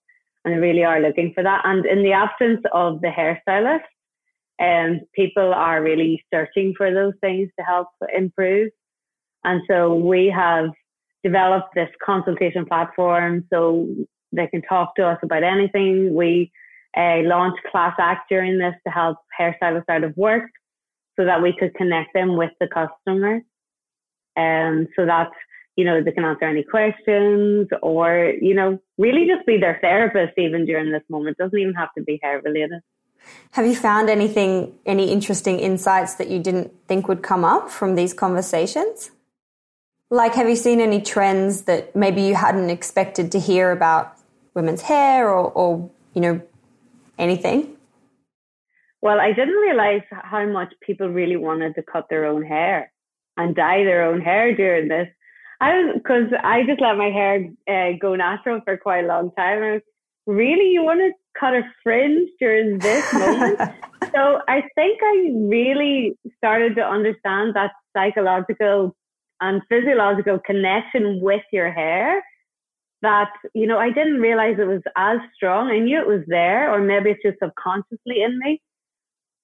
and 0.44 0.62
really 0.62 0.84
are 0.84 1.02
looking 1.02 1.34
for 1.34 1.44
that. 1.44 1.62
And 1.64 1.86
in 1.86 2.04
the 2.04 2.14
absence 2.14 2.62
of 2.74 3.02
the 3.02 3.10
hairstylist, 3.10 3.82
um, 4.62 5.02
people 5.14 5.54
are 5.54 5.82
really 5.82 6.24
searching 6.34 6.74
for 6.78 6.94
those 6.94 7.14
things 7.22 7.50
to 7.60 7.66
help 7.66 7.88
improve. 8.16 8.70
And 9.44 9.62
so 9.68 9.96
we 9.96 10.28
have 10.28 10.70
developed 11.24 11.74
this 11.76 11.90
consultation 12.04 12.66
platform 12.66 13.46
so 13.52 13.88
they 14.32 14.48
can 14.48 14.62
talk 14.62 14.96
to 14.96 15.08
us 15.08 15.18
about 15.24 15.44
anything. 15.44 16.14
We 16.14 16.52
uh, 16.96 17.22
launched 17.24 17.64
Class 17.72 17.96
Act 18.00 18.30
during 18.30 18.58
this 18.58 18.76
to 18.86 18.92
help 18.92 19.18
hairstylists 19.40 19.90
out 19.90 20.04
of 20.04 20.16
work 20.18 20.50
so 21.20 21.26
that 21.26 21.42
we 21.42 21.56
could 21.58 21.74
connect 21.76 22.14
them 22.14 22.38
with 22.38 22.52
the 22.60 22.68
customer. 22.68 23.42
And 24.36 24.88
um, 24.88 24.88
so 24.96 25.06
that's 25.06 25.34
you 25.76 25.86
know, 25.86 26.04
they 26.04 26.12
can 26.12 26.26
answer 26.26 26.46
any 26.46 26.64
questions 26.64 27.68
or, 27.82 28.34
you 28.42 28.54
know, 28.54 28.80
really 28.98 29.26
just 29.28 29.46
be 29.46 29.58
their 29.58 29.80
therapist 29.82 30.38
even 30.38 30.66
during 30.66 30.92
this 30.92 31.04
moment. 31.10 31.38
It 31.40 31.44
doesn't 31.44 31.58
even 31.58 31.74
have 31.76 31.94
to 31.98 32.04
be 32.04 32.20
hair 32.22 32.42
related. 32.42 32.82
Have 33.52 33.66
you 33.66 33.76
found 33.76 34.10
anything, 34.10 34.74
any 34.86 35.12
interesting 35.12 35.60
insights 35.60 36.16
that 36.16 36.30
you 36.30 36.40
didn't 36.40 36.74
think 36.88 37.08
would 37.08 37.22
come 37.22 37.46
up 37.46 37.70
from 37.70 37.96
these 37.96 38.14
conversations? 38.14 39.12
Like, 40.10 40.34
have 40.36 40.50
you 40.50 40.56
seen 40.56 40.82
any 40.82 41.02
trends 41.02 41.64
that 41.64 41.96
maybe 41.96 42.22
you 42.22 42.36
hadn't 42.36 42.70
expected 42.70 43.32
to 43.32 43.40
hear 43.40 43.72
about 43.72 44.18
women's 44.54 44.82
hair 44.82 45.30
or, 45.30 45.52
or 45.52 45.90
you 46.14 46.22
know, 46.22 46.42
anything? 47.18 47.78
Well, 49.02 49.20
I 49.20 49.32
didn't 49.32 49.56
realize 49.56 50.02
how 50.10 50.46
much 50.46 50.74
people 50.82 51.08
really 51.08 51.38
wanted 51.38 51.76
to 51.76 51.84
cut 51.84 52.08
their 52.10 52.26
own 52.26 52.44
hair 52.44 52.92
and 53.38 53.56
dye 53.56 53.84
their 53.84 54.04
own 54.04 54.22
hair 54.22 54.54
during 54.56 54.90
this. 54.90 55.08
I 55.62 55.92
because 55.94 56.28
I 56.44 56.64
just 56.64 56.82
let 56.82 56.98
my 56.98 57.10
hair 57.10 57.48
uh, 57.70 57.92
go 58.02 58.16
natural 58.16 58.62
for 58.66 58.78
quite 58.78 59.06
a 59.06 59.08
long 59.08 59.32
time. 59.38 59.62
I 59.62 59.72
was, 59.74 59.82
really, 60.26 60.72
you 60.72 60.84
want 60.84 61.00
to 61.00 61.12
cut 61.40 61.54
a 61.54 61.62
fringe 61.84 62.30
during 62.40 62.80
this 62.80 63.14
moment? 63.14 63.60
so 64.14 64.42
I 64.48 64.64
think 64.76 65.00
I 65.04 65.30
really 65.36 66.18
started 66.38 66.76
to 66.78 66.82
understand 66.82 67.56
that 67.56 67.72
psychological 67.96 68.96
and 69.40 69.62
physiological 69.70 70.40
connection 70.40 71.20
with 71.22 71.44
your 71.52 71.72
hair 71.72 72.24
that 73.04 73.32
you 73.54 73.68
know 73.68 73.78
I 73.78 73.92
didn't 73.92 74.20
realize 74.20 74.56
it 74.58 74.68
was 74.68 74.82
as 74.98 75.20
strong. 75.36 75.70
I 75.70 75.78
knew 75.78 76.00
it 76.00 76.08
was 76.08 76.24
there, 76.28 76.74
or 76.74 76.82
maybe 76.82 77.12
it's 77.12 77.24
just 77.24 77.38
subconsciously 77.40 78.24
in 78.24 78.40
me. 78.40 78.60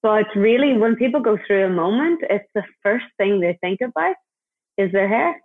But 0.02 0.26
really, 0.34 0.76
when 0.76 0.96
people 0.96 1.20
go 1.20 1.38
through 1.46 1.66
a 1.66 1.70
moment, 1.70 2.22
it's 2.28 2.48
the 2.56 2.64
first 2.82 3.06
thing 3.18 3.38
they 3.38 3.56
think 3.60 3.80
about 3.80 4.16
is 4.78 4.90
their 4.90 5.08
hair. 5.08 5.40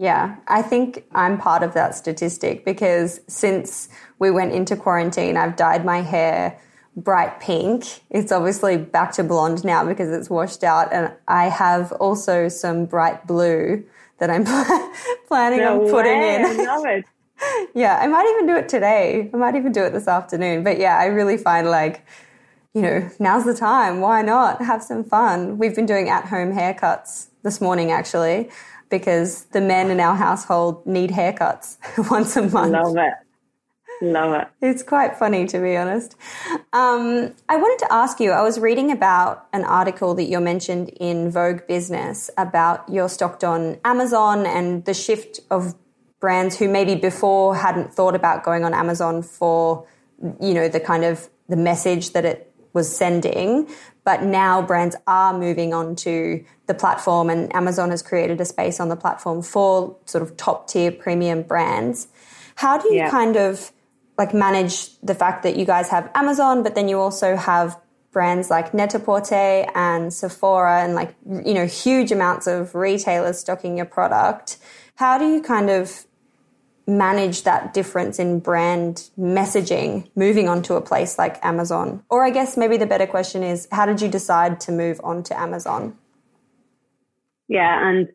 Yeah, 0.00 0.36
I 0.48 0.62
think 0.62 1.04
I'm 1.12 1.36
part 1.36 1.62
of 1.62 1.74
that 1.74 1.94
statistic 1.94 2.64
because 2.64 3.20
since 3.28 3.90
we 4.18 4.30
went 4.30 4.54
into 4.54 4.74
quarantine, 4.74 5.36
I've 5.36 5.56
dyed 5.56 5.84
my 5.84 6.00
hair 6.00 6.58
bright 6.96 7.38
pink. 7.38 7.84
It's 8.08 8.32
obviously 8.32 8.78
back 8.78 9.12
to 9.12 9.24
blonde 9.24 9.62
now 9.62 9.84
because 9.84 10.08
it's 10.08 10.30
washed 10.30 10.64
out. 10.64 10.90
And 10.90 11.12
I 11.28 11.50
have 11.50 11.92
also 11.92 12.48
some 12.48 12.86
bright 12.86 13.26
blue 13.26 13.84
that 14.20 14.30
I'm 14.30 14.44
planning 15.28 15.58
no 15.58 15.84
on 15.84 15.90
putting 15.90 16.18
way. 16.18 16.36
in. 16.36 16.44
I 16.46 16.52
love 16.64 16.86
it. 16.86 17.04
yeah, 17.74 17.98
I 18.00 18.06
might 18.06 18.26
even 18.30 18.46
do 18.46 18.56
it 18.56 18.70
today. 18.70 19.28
I 19.34 19.36
might 19.36 19.54
even 19.54 19.70
do 19.70 19.84
it 19.84 19.92
this 19.92 20.08
afternoon. 20.08 20.64
But 20.64 20.78
yeah, 20.78 20.96
I 20.96 21.06
really 21.06 21.36
find 21.36 21.68
like, 21.68 22.06
you 22.72 22.80
know, 22.80 23.10
now's 23.18 23.44
the 23.44 23.54
time. 23.54 24.00
Why 24.00 24.22
not 24.22 24.62
have 24.62 24.82
some 24.82 25.04
fun? 25.04 25.58
We've 25.58 25.76
been 25.76 25.84
doing 25.84 26.08
at 26.08 26.24
home 26.24 26.54
haircuts 26.54 27.26
this 27.42 27.60
morning 27.60 27.90
actually 27.90 28.50
because 28.90 29.44
the 29.46 29.60
men 29.60 29.90
in 29.90 30.00
our 30.00 30.16
household 30.16 30.84
need 30.86 31.10
haircuts 31.10 31.78
once 32.10 32.36
a 32.36 32.42
month. 32.42 32.72
Love 32.72 32.96
it. 32.96 33.14
Love 34.02 34.40
it. 34.40 34.48
It's 34.62 34.82
quite 34.82 35.16
funny, 35.16 35.46
to 35.46 35.60
be 35.60 35.76
honest. 35.76 36.16
Um, 36.72 37.34
I 37.48 37.56
wanted 37.56 37.84
to 37.86 37.92
ask 37.92 38.18
you 38.18 38.30
I 38.30 38.42
was 38.42 38.58
reading 38.58 38.90
about 38.90 39.46
an 39.52 39.64
article 39.64 40.14
that 40.14 40.24
you 40.24 40.40
mentioned 40.40 40.88
in 41.00 41.30
Vogue 41.30 41.66
Business 41.66 42.30
about 42.38 42.88
your 42.88 43.08
stocked 43.08 43.44
on 43.44 43.78
Amazon 43.84 44.46
and 44.46 44.84
the 44.86 44.94
shift 44.94 45.40
of 45.50 45.74
brands 46.18 46.58
who 46.58 46.68
maybe 46.68 46.94
before 46.94 47.54
hadn't 47.56 47.92
thought 47.92 48.14
about 48.14 48.42
going 48.42 48.64
on 48.64 48.72
Amazon 48.72 49.22
for, 49.22 49.86
you 50.40 50.54
know, 50.54 50.68
the 50.68 50.80
kind 50.80 51.04
of 51.04 51.28
the 51.48 51.56
message 51.56 52.12
that 52.12 52.24
it 52.24 52.50
was 52.72 52.94
sending, 52.94 53.68
but 54.10 54.24
now 54.24 54.60
brands 54.60 54.96
are 55.06 55.32
moving 55.38 55.72
on 55.72 55.94
to 55.94 56.44
the 56.66 56.74
platform 56.74 57.30
and 57.30 57.54
Amazon 57.54 57.90
has 57.90 58.02
created 58.02 58.40
a 58.40 58.44
space 58.44 58.80
on 58.80 58.88
the 58.88 58.96
platform 58.96 59.40
for 59.40 59.96
sort 60.04 60.20
of 60.20 60.36
top 60.36 60.66
tier 60.66 60.90
premium 60.90 61.42
brands. 61.42 62.08
How 62.56 62.76
do 62.76 62.88
you 62.88 62.96
yeah. 62.96 63.10
kind 63.10 63.36
of 63.36 63.70
like 64.18 64.34
manage 64.34 64.98
the 64.98 65.14
fact 65.14 65.44
that 65.44 65.54
you 65.54 65.64
guys 65.64 65.90
have 65.90 66.10
Amazon, 66.16 66.64
but 66.64 66.74
then 66.74 66.88
you 66.88 66.98
also 66.98 67.36
have 67.36 67.80
brands 68.10 68.50
like 68.50 68.74
Net-a-Porter 68.74 69.66
and 69.76 70.12
Sephora 70.12 70.82
and 70.82 70.96
like, 70.96 71.14
you 71.24 71.54
know, 71.54 71.66
huge 71.66 72.10
amounts 72.10 72.48
of 72.48 72.74
retailers 72.74 73.38
stocking 73.38 73.76
your 73.76 73.86
product. 73.86 74.58
How 74.96 75.18
do 75.18 75.26
you 75.32 75.40
kind 75.40 75.70
of 75.70 76.04
manage 76.90 77.44
that 77.44 77.72
difference 77.72 78.18
in 78.18 78.40
brand 78.40 79.08
messaging 79.18 80.10
moving 80.16 80.48
on 80.48 80.62
to 80.62 80.74
a 80.74 80.80
place 80.80 81.18
like 81.18 81.42
Amazon? 81.44 82.02
Or 82.10 82.24
I 82.24 82.30
guess 82.30 82.56
maybe 82.56 82.76
the 82.76 82.86
better 82.86 83.06
question 83.06 83.42
is 83.42 83.68
how 83.72 83.86
did 83.86 84.02
you 84.02 84.08
decide 84.08 84.60
to 84.62 84.72
move 84.72 85.00
on 85.04 85.22
to 85.24 85.38
Amazon? 85.38 85.96
Yeah, 87.48 87.88
and 87.88 88.08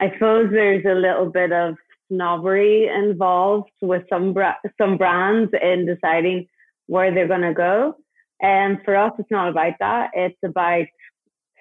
I 0.00 0.12
suppose 0.12 0.50
there's 0.50 0.84
a 0.84 0.94
little 0.94 1.30
bit 1.30 1.52
of 1.52 1.76
snobbery 2.10 2.88
involved 2.88 3.70
with 3.80 4.02
some 4.08 4.32
bra- 4.32 4.56
some 4.78 4.96
brands 4.96 5.52
in 5.62 5.86
deciding 5.86 6.48
where 6.86 7.14
they're 7.14 7.28
going 7.28 7.42
to 7.42 7.54
go. 7.54 7.96
And 8.42 8.78
for 8.84 8.96
us, 8.96 9.12
it's 9.18 9.30
not 9.30 9.48
about 9.48 9.74
that. 9.80 10.10
It's 10.14 10.38
about 10.44 10.86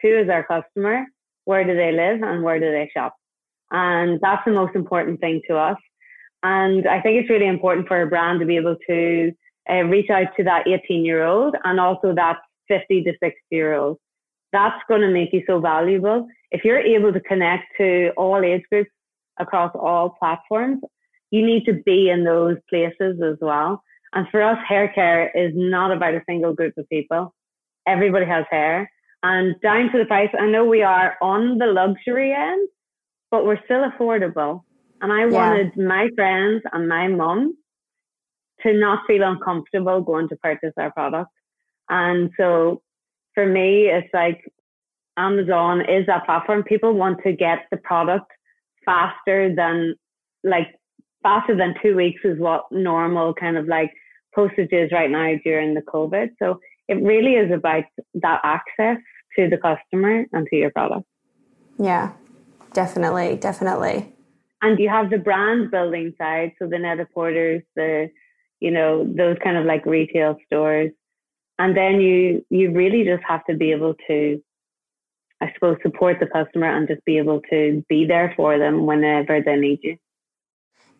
who 0.01 0.17
is 0.17 0.29
our 0.29 0.43
customer, 0.43 1.05
where 1.45 1.63
do 1.63 1.75
they 1.75 1.91
live, 1.91 2.21
and 2.23 2.43
where 2.43 2.59
do 2.59 2.71
they 2.71 2.89
shop. 2.93 3.15
And 3.71 4.19
that's 4.21 4.43
the 4.45 4.51
most 4.51 4.75
important 4.75 5.19
thing 5.19 5.41
to 5.49 5.57
us. 5.57 5.77
And 6.43 6.87
I 6.87 7.01
think 7.01 7.19
it's 7.19 7.29
really 7.29 7.47
important 7.47 7.87
for 7.87 8.01
a 8.01 8.07
brand 8.07 8.39
to 8.39 8.45
be 8.45 8.55
able 8.55 8.77
to 8.87 9.31
uh, 9.69 9.83
reach 9.83 10.09
out 10.09 10.27
to 10.37 10.43
that 10.43 10.67
18 10.67 11.05
year 11.05 11.25
old 11.25 11.55
and 11.63 11.79
also 11.79 12.13
that 12.15 12.37
50 12.67 13.03
to 13.03 13.11
60 13.21 13.37
year 13.51 13.75
old. 13.75 13.97
That's 14.51 14.81
going 14.87 15.01
to 15.01 15.11
make 15.11 15.33
you 15.33 15.43
so 15.45 15.59
valuable. 15.59 16.27
If 16.51 16.63
you're 16.63 16.79
able 16.79 17.13
to 17.13 17.19
connect 17.19 17.65
to 17.77 18.11
all 18.17 18.41
age 18.43 18.63
groups 18.71 18.89
across 19.39 19.71
all 19.75 20.15
platforms, 20.17 20.81
you 21.31 21.45
need 21.45 21.65
to 21.65 21.73
be 21.73 22.09
in 22.09 22.23
those 22.23 22.57
places 22.69 23.21
as 23.21 23.37
well. 23.41 23.83
And 24.13 24.27
for 24.31 24.41
us, 24.41 24.57
hair 24.67 24.87
care 24.89 25.29
is 25.29 25.51
not 25.55 25.91
about 25.91 26.15
a 26.15 26.23
single 26.27 26.53
group 26.53 26.77
of 26.77 26.89
people. 26.89 27.35
Everybody 27.87 28.25
has 28.25 28.45
hair. 28.49 28.91
And 29.21 29.55
down 29.61 29.91
to 29.91 29.99
the 29.99 30.05
price, 30.05 30.29
I 30.39 30.47
know 30.47 30.65
we 30.65 30.81
are 30.81 31.17
on 31.21 31.57
the 31.57 31.67
luxury 31.67 32.33
end, 32.33 32.67
but 33.29 33.45
we're 33.45 33.63
still 33.65 33.89
affordable. 33.89 34.63
And 35.01 35.11
I 35.11 35.25
yeah. 35.25 35.31
wanted 35.31 35.77
my 35.77 36.09
friends 36.15 36.61
and 36.71 36.87
my 36.87 37.07
mum 37.07 37.55
to 38.61 38.73
not 38.73 39.05
feel 39.07 39.23
uncomfortable 39.23 40.01
going 40.01 40.27
to 40.29 40.35
purchase 40.37 40.73
our 40.77 40.91
product. 40.91 41.31
And 41.89 42.31
so 42.37 42.81
for 43.33 43.45
me, 43.45 43.87
it's 43.87 44.13
like 44.13 44.43
Amazon 45.17 45.81
is 45.81 46.05
that 46.07 46.25
platform. 46.25 46.63
People 46.63 46.93
want 46.93 47.19
to 47.23 47.31
get 47.31 47.59
the 47.71 47.77
product 47.77 48.31
faster 48.85 49.53
than 49.55 49.95
like 50.43 50.67
faster 51.23 51.55
than 51.55 51.75
two 51.81 51.95
weeks 51.95 52.21
is 52.23 52.39
what 52.39 52.65
normal 52.71 53.33
kind 53.33 53.57
of 53.57 53.67
like 53.67 53.91
postage 54.33 54.71
is 54.71 54.91
right 54.91 55.09
now 55.09 55.33
during 55.43 55.73
the 55.73 55.81
COVID. 55.81 56.29
So 56.39 56.59
it 56.87 56.95
really 57.03 57.33
is 57.33 57.51
about 57.51 57.83
that 58.15 58.41
access 58.43 58.97
to 59.37 59.49
the 59.49 59.57
customer 59.57 60.25
and 60.31 60.47
to 60.47 60.55
your 60.55 60.71
product. 60.71 61.05
Yeah, 61.77 62.13
definitely, 62.73 63.37
definitely. 63.37 64.13
And 64.61 64.79
you 64.79 64.89
have 64.89 65.09
the 65.09 65.17
brand 65.17 65.71
building 65.71 66.13
side, 66.17 66.53
so 66.59 66.67
the 66.67 66.79
Net-a-Porters, 66.79 67.63
the 67.75 68.09
you 68.59 68.71
know 68.71 69.05
those 69.05 69.37
kind 69.41 69.55
of 69.55 69.65
like 69.65 69.85
retail 69.85 70.37
stores, 70.45 70.91
and 71.57 71.75
then 71.75 72.01
you 72.01 72.45
you 72.49 72.71
really 72.71 73.05
just 73.05 73.23
have 73.23 73.45
to 73.45 73.55
be 73.55 73.71
able 73.71 73.95
to, 74.07 74.43
I 75.39 75.51
suppose, 75.53 75.77
support 75.81 76.17
the 76.19 76.25
customer 76.25 76.67
and 76.67 76.87
just 76.87 77.05
be 77.05 77.17
able 77.17 77.41
to 77.49 77.85
be 77.87 78.05
there 78.05 78.33
for 78.35 78.57
them 78.57 78.85
whenever 78.85 79.41
they 79.41 79.55
need 79.55 79.79
you. 79.81 79.97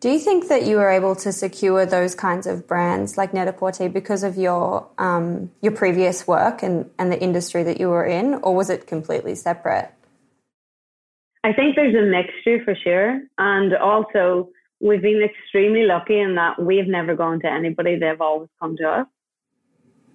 Do 0.00 0.08
you 0.08 0.18
think 0.18 0.48
that 0.48 0.64
you 0.64 0.76
were 0.76 0.88
able 0.88 1.14
to 1.16 1.30
secure 1.30 1.84
those 1.84 2.14
kinds 2.14 2.46
of 2.46 2.66
brands 2.66 3.18
like 3.18 3.34
Net-a-Porter 3.34 3.90
because 3.90 4.22
of 4.22 4.38
your 4.38 4.88
um, 4.96 5.50
your 5.60 5.72
previous 5.72 6.26
work 6.26 6.62
and, 6.62 6.88
and 6.98 7.12
the 7.12 7.20
industry 7.20 7.62
that 7.64 7.78
you 7.78 7.90
were 7.90 8.06
in, 8.06 8.34
or 8.36 8.54
was 8.54 8.70
it 8.70 8.86
completely 8.86 9.34
separate? 9.34 9.92
I 11.42 11.52
think 11.52 11.76
there's 11.76 11.94
a 11.94 12.06
mixture 12.06 12.62
for 12.64 12.74
sure. 12.74 13.20
And 13.38 13.74
also, 13.76 14.50
we've 14.80 15.02
been 15.02 15.22
extremely 15.22 15.84
lucky 15.84 16.20
in 16.20 16.34
that 16.34 16.60
we've 16.60 16.86
never 16.86 17.14
gone 17.14 17.40
to 17.40 17.50
anybody, 17.50 17.96
they've 17.96 18.20
always 18.20 18.48
come 18.60 18.76
to 18.76 18.88
us. 18.88 19.06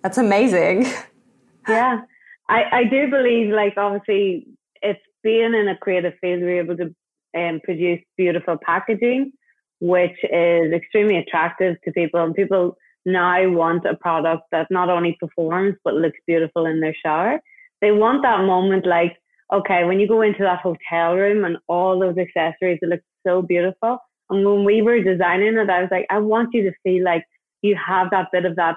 That's 0.04 0.18
amazing. 0.18 0.86
yeah. 1.68 2.02
I, 2.48 2.64
I 2.72 2.84
do 2.84 3.10
believe, 3.10 3.52
like, 3.52 3.74
obviously, 3.76 4.48
it's 4.84 5.02
being 5.24 5.56
in 5.56 5.68
a 5.68 5.78
creative 5.78 6.14
field, 6.22 6.42
we're 6.42 6.62
able 6.62 6.78
to 6.78 6.96
um, 7.36 7.60
produce 7.64 8.02
beautiful 8.18 8.58
packaging, 8.64 9.32
which 9.80 10.18
is 10.24 10.72
extremely 10.74 11.18
attractive 11.18 11.78
to 11.84 11.92
people. 11.92 12.24
And 12.24 12.36
people 12.36 12.78
now 13.06 13.50
want 13.50 13.86
a 13.86 13.96
product 13.96 14.44
that 14.52 14.68
not 14.70 14.90
only 14.90 15.18
performs, 15.20 15.76
but 15.84 15.96
looks 15.96 16.20
beautiful 16.28 16.68
in 16.68 16.82
their 16.82 16.96
shower. 17.04 17.40
They 17.82 17.92
want 17.92 18.22
that 18.22 18.46
moment, 18.46 18.86
like, 18.86 19.18
okay, 19.54 19.84
when 19.86 20.00
you 20.00 20.08
go 20.08 20.22
into 20.22 20.44
that 20.44 20.60
hotel 20.60 21.16
room 21.16 21.44
and 21.46 21.58
all 21.68 22.00
those 22.00 22.18
accessories, 22.18 22.80
it 22.82 22.90
looks 22.90 23.04
so 23.26 23.42
beautiful. 23.42 24.00
And 24.30 24.46
when 24.46 24.64
we 24.64 24.82
were 24.82 25.02
designing 25.02 25.56
it, 25.56 25.70
I 25.70 25.82
was 25.82 25.90
like, 25.92 26.08
I 26.10 26.20
want 26.20 26.50
you 26.54 26.64
to 26.64 26.76
feel 26.84 27.04
like 27.04 27.24
you 27.62 27.76
have 27.76 28.10
that 28.12 28.30
bit 28.32 28.46
of 28.46 28.56
that 28.56 28.76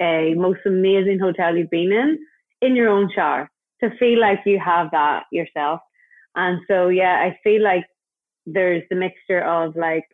uh, 0.00 0.34
most 0.38 0.60
amazing 0.64 1.18
hotel 1.18 1.56
you've 1.56 1.70
been 1.70 1.92
in 1.92 2.18
in 2.60 2.76
your 2.76 2.88
own 2.88 3.10
shower 3.14 3.50
to 3.82 3.90
feel 3.98 4.20
like 4.20 4.40
you 4.46 4.58
have 4.58 4.90
that 4.92 5.24
yourself. 5.32 5.80
And 6.36 6.60
so, 6.68 6.88
yeah, 6.88 7.16
I 7.20 7.38
feel 7.42 7.62
like 7.62 7.84
there's 8.46 8.82
the 8.88 8.96
mixture 8.96 9.40
of 9.40 9.76
like 9.76 10.04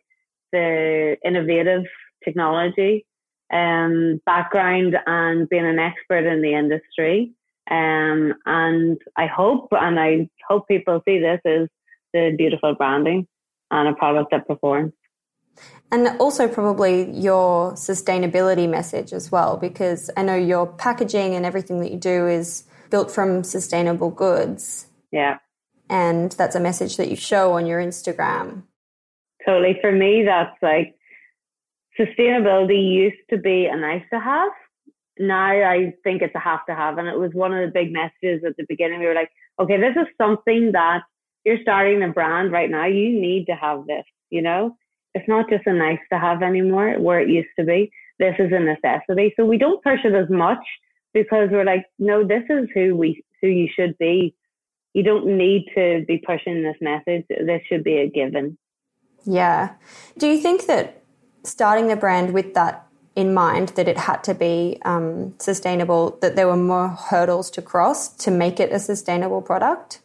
the 0.51 1.15
innovative 1.23 1.83
technology 2.23 3.05
um, 3.53 4.19
background 4.25 4.95
and 5.05 5.47
being 5.49 5.65
an 5.65 5.79
expert 5.79 6.25
in 6.25 6.41
the 6.41 6.53
industry 6.53 7.33
um, 7.69 8.33
and 8.45 8.97
I 9.15 9.27
hope, 9.27 9.69
and 9.71 9.99
I 9.99 10.29
hope 10.47 10.67
people 10.67 11.01
see 11.05 11.19
this 11.19 11.39
as 11.45 11.67
the 12.13 12.33
beautiful 12.37 12.75
branding 12.75 13.27
and 13.71 13.87
a 13.87 13.93
product 13.93 14.31
that 14.31 14.47
performs. 14.47 14.93
And 15.91 16.07
also, 16.19 16.47
probably 16.47 17.11
your 17.11 17.73
sustainability 17.73 18.69
message 18.69 19.11
as 19.11 19.31
well, 19.31 19.57
because 19.57 20.09
I 20.15 20.23
know 20.23 20.35
your 20.35 20.67
packaging 20.67 21.35
and 21.35 21.45
everything 21.45 21.79
that 21.81 21.91
you 21.91 21.97
do 21.97 22.27
is 22.27 22.63
built 22.89 23.11
from 23.11 23.43
sustainable 23.43 24.09
goods. 24.09 24.87
Yeah. 25.11 25.37
And 25.89 26.31
that's 26.33 26.55
a 26.55 26.59
message 26.59 26.97
that 26.97 27.09
you 27.09 27.15
show 27.15 27.53
on 27.53 27.65
your 27.65 27.81
Instagram. 27.81 28.63
Totally. 29.45 29.77
For 29.81 29.91
me, 29.91 30.23
that's 30.23 30.55
like 30.61 30.95
sustainability 31.99 32.93
used 32.93 33.17
to 33.31 33.37
be 33.37 33.65
a 33.65 33.75
nice 33.75 34.03
to 34.13 34.19
have 34.19 34.51
now 35.19 35.45
I 35.45 35.93
think 36.03 36.21
it's 36.21 36.33
a 36.35 36.39
have 36.39 36.65
to 36.67 36.75
have. 36.75 36.97
And 36.97 37.07
it 37.07 37.19
was 37.19 37.31
one 37.33 37.53
of 37.53 37.59
the 37.59 37.71
big 37.71 37.91
messages 37.91 38.43
at 38.45 38.55
the 38.57 38.65
beginning. 38.67 38.99
We 38.99 39.05
were 39.05 39.13
like, 39.13 39.31
okay, 39.59 39.77
this 39.77 39.95
is 39.95 40.07
something 40.17 40.71
that 40.71 41.01
you're 41.45 41.61
starting 41.61 42.01
a 42.01 42.07
brand 42.07 42.51
right 42.51 42.69
now. 42.69 42.85
You 42.85 43.09
need 43.09 43.45
to 43.47 43.53
have 43.55 43.85
this, 43.85 44.05
you 44.29 44.41
know? 44.41 44.75
It's 45.13 45.27
not 45.27 45.49
just 45.49 45.67
a 45.67 45.73
nice 45.73 45.99
to 46.11 46.19
have 46.19 46.41
anymore 46.41 46.95
where 46.99 47.19
it 47.19 47.29
used 47.29 47.49
to 47.59 47.65
be. 47.65 47.91
This 48.19 48.35
is 48.39 48.51
a 48.51 48.59
necessity. 48.59 49.33
So 49.35 49.45
we 49.45 49.57
don't 49.57 49.83
push 49.83 49.99
it 50.03 50.13
as 50.13 50.29
much 50.29 50.63
because 51.13 51.49
we're 51.51 51.65
like, 51.65 51.85
no, 51.97 52.25
this 52.25 52.43
is 52.49 52.67
who 52.73 52.95
we, 52.95 53.23
who 53.41 53.47
you 53.47 53.67
should 53.73 53.97
be. 53.97 54.35
You 54.93 55.03
don't 55.03 55.37
need 55.37 55.65
to 55.75 56.05
be 56.07 56.17
pushing 56.25 56.63
this 56.63 56.75
message. 56.81 57.25
This 57.29 57.61
should 57.67 57.83
be 57.83 57.97
a 57.97 58.09
given. 58.09 58.57
Yeah. 59.25 59.75
Do 60.17 60.27
you 60.27 60.39
think 60.39 60.67
that 60.67 61.03
starting 61.43 61.87
the 61.87 61.95
brand 61.95 62.33
with 62.33 62.53
that 62.53 62.88
in 63.19 63.33
mind 63.33 63.69
that 63.69 63.87
it 63.87 63.97
had 63.97 64.23
to 64.23 64.33
be 64.33 64.79
um, 64.85 65.33
sustainable, 65.39 66.17
that 66.21 66.35
there 66.35 66.47
were 66.47 66.55
more 66.55 66.87
hurdles 66.87 67.51
to 67.51 67.61
cross 67.61 68.07
to 68.23 68.31
make 68.31 68.59
it 68.59 68.71
a 68.71 68.79
sustainable 68.79 69.41
product? 69.41 69.99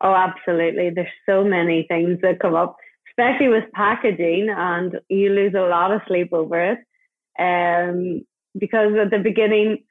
Oh, 0.00 0.14
absolutely. 0.14 0.90
There's 0.90 1.08
so 1.26 1.44
many 1.44 1.84
things 1.88 2.20
that 2.22 2.40
come 2.40 2.54
up, 2.54 2.76
especially 3.10 3.48
with 3.48 3.64
packaging, 3.74 4.48
and 4.48 4.98
you 5.08 5.30
lose 5.30 5.54
a 5.54 5.68
lot 5.76 5.92
of 5.92 6.00
sleep 6.08 6.32
over 6.32 6.72
it. 6.72 6.78
Um, 7.38 8.22
because 8.58 8.94
at 9.00 9.10
the 9.10 9.18
beginning, 9.18 9.84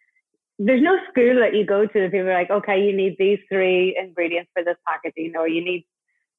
there's 0.58 0.82
no 0.82 0.98
school 1.10 1.36
that 1.40 1.54
you 1.54 1.66
go 1.66 1.86
to 1.86 2.00
that 2.00 2.12
people 2.12 2.30
are 2.30 2.34
like, 2.34 2.50
okay, 2.50 2.84
you 2.84 2.96
need 2.96 3.16
these 3.20 3.40
three 3.48 3.96
ingredients 4.02 4.50
for 4.54 4.64
this 4.64 4.78
packaging, 4.88 5.34
or 5.38 5.48
you 5.48 5.64
need 5.64 5.86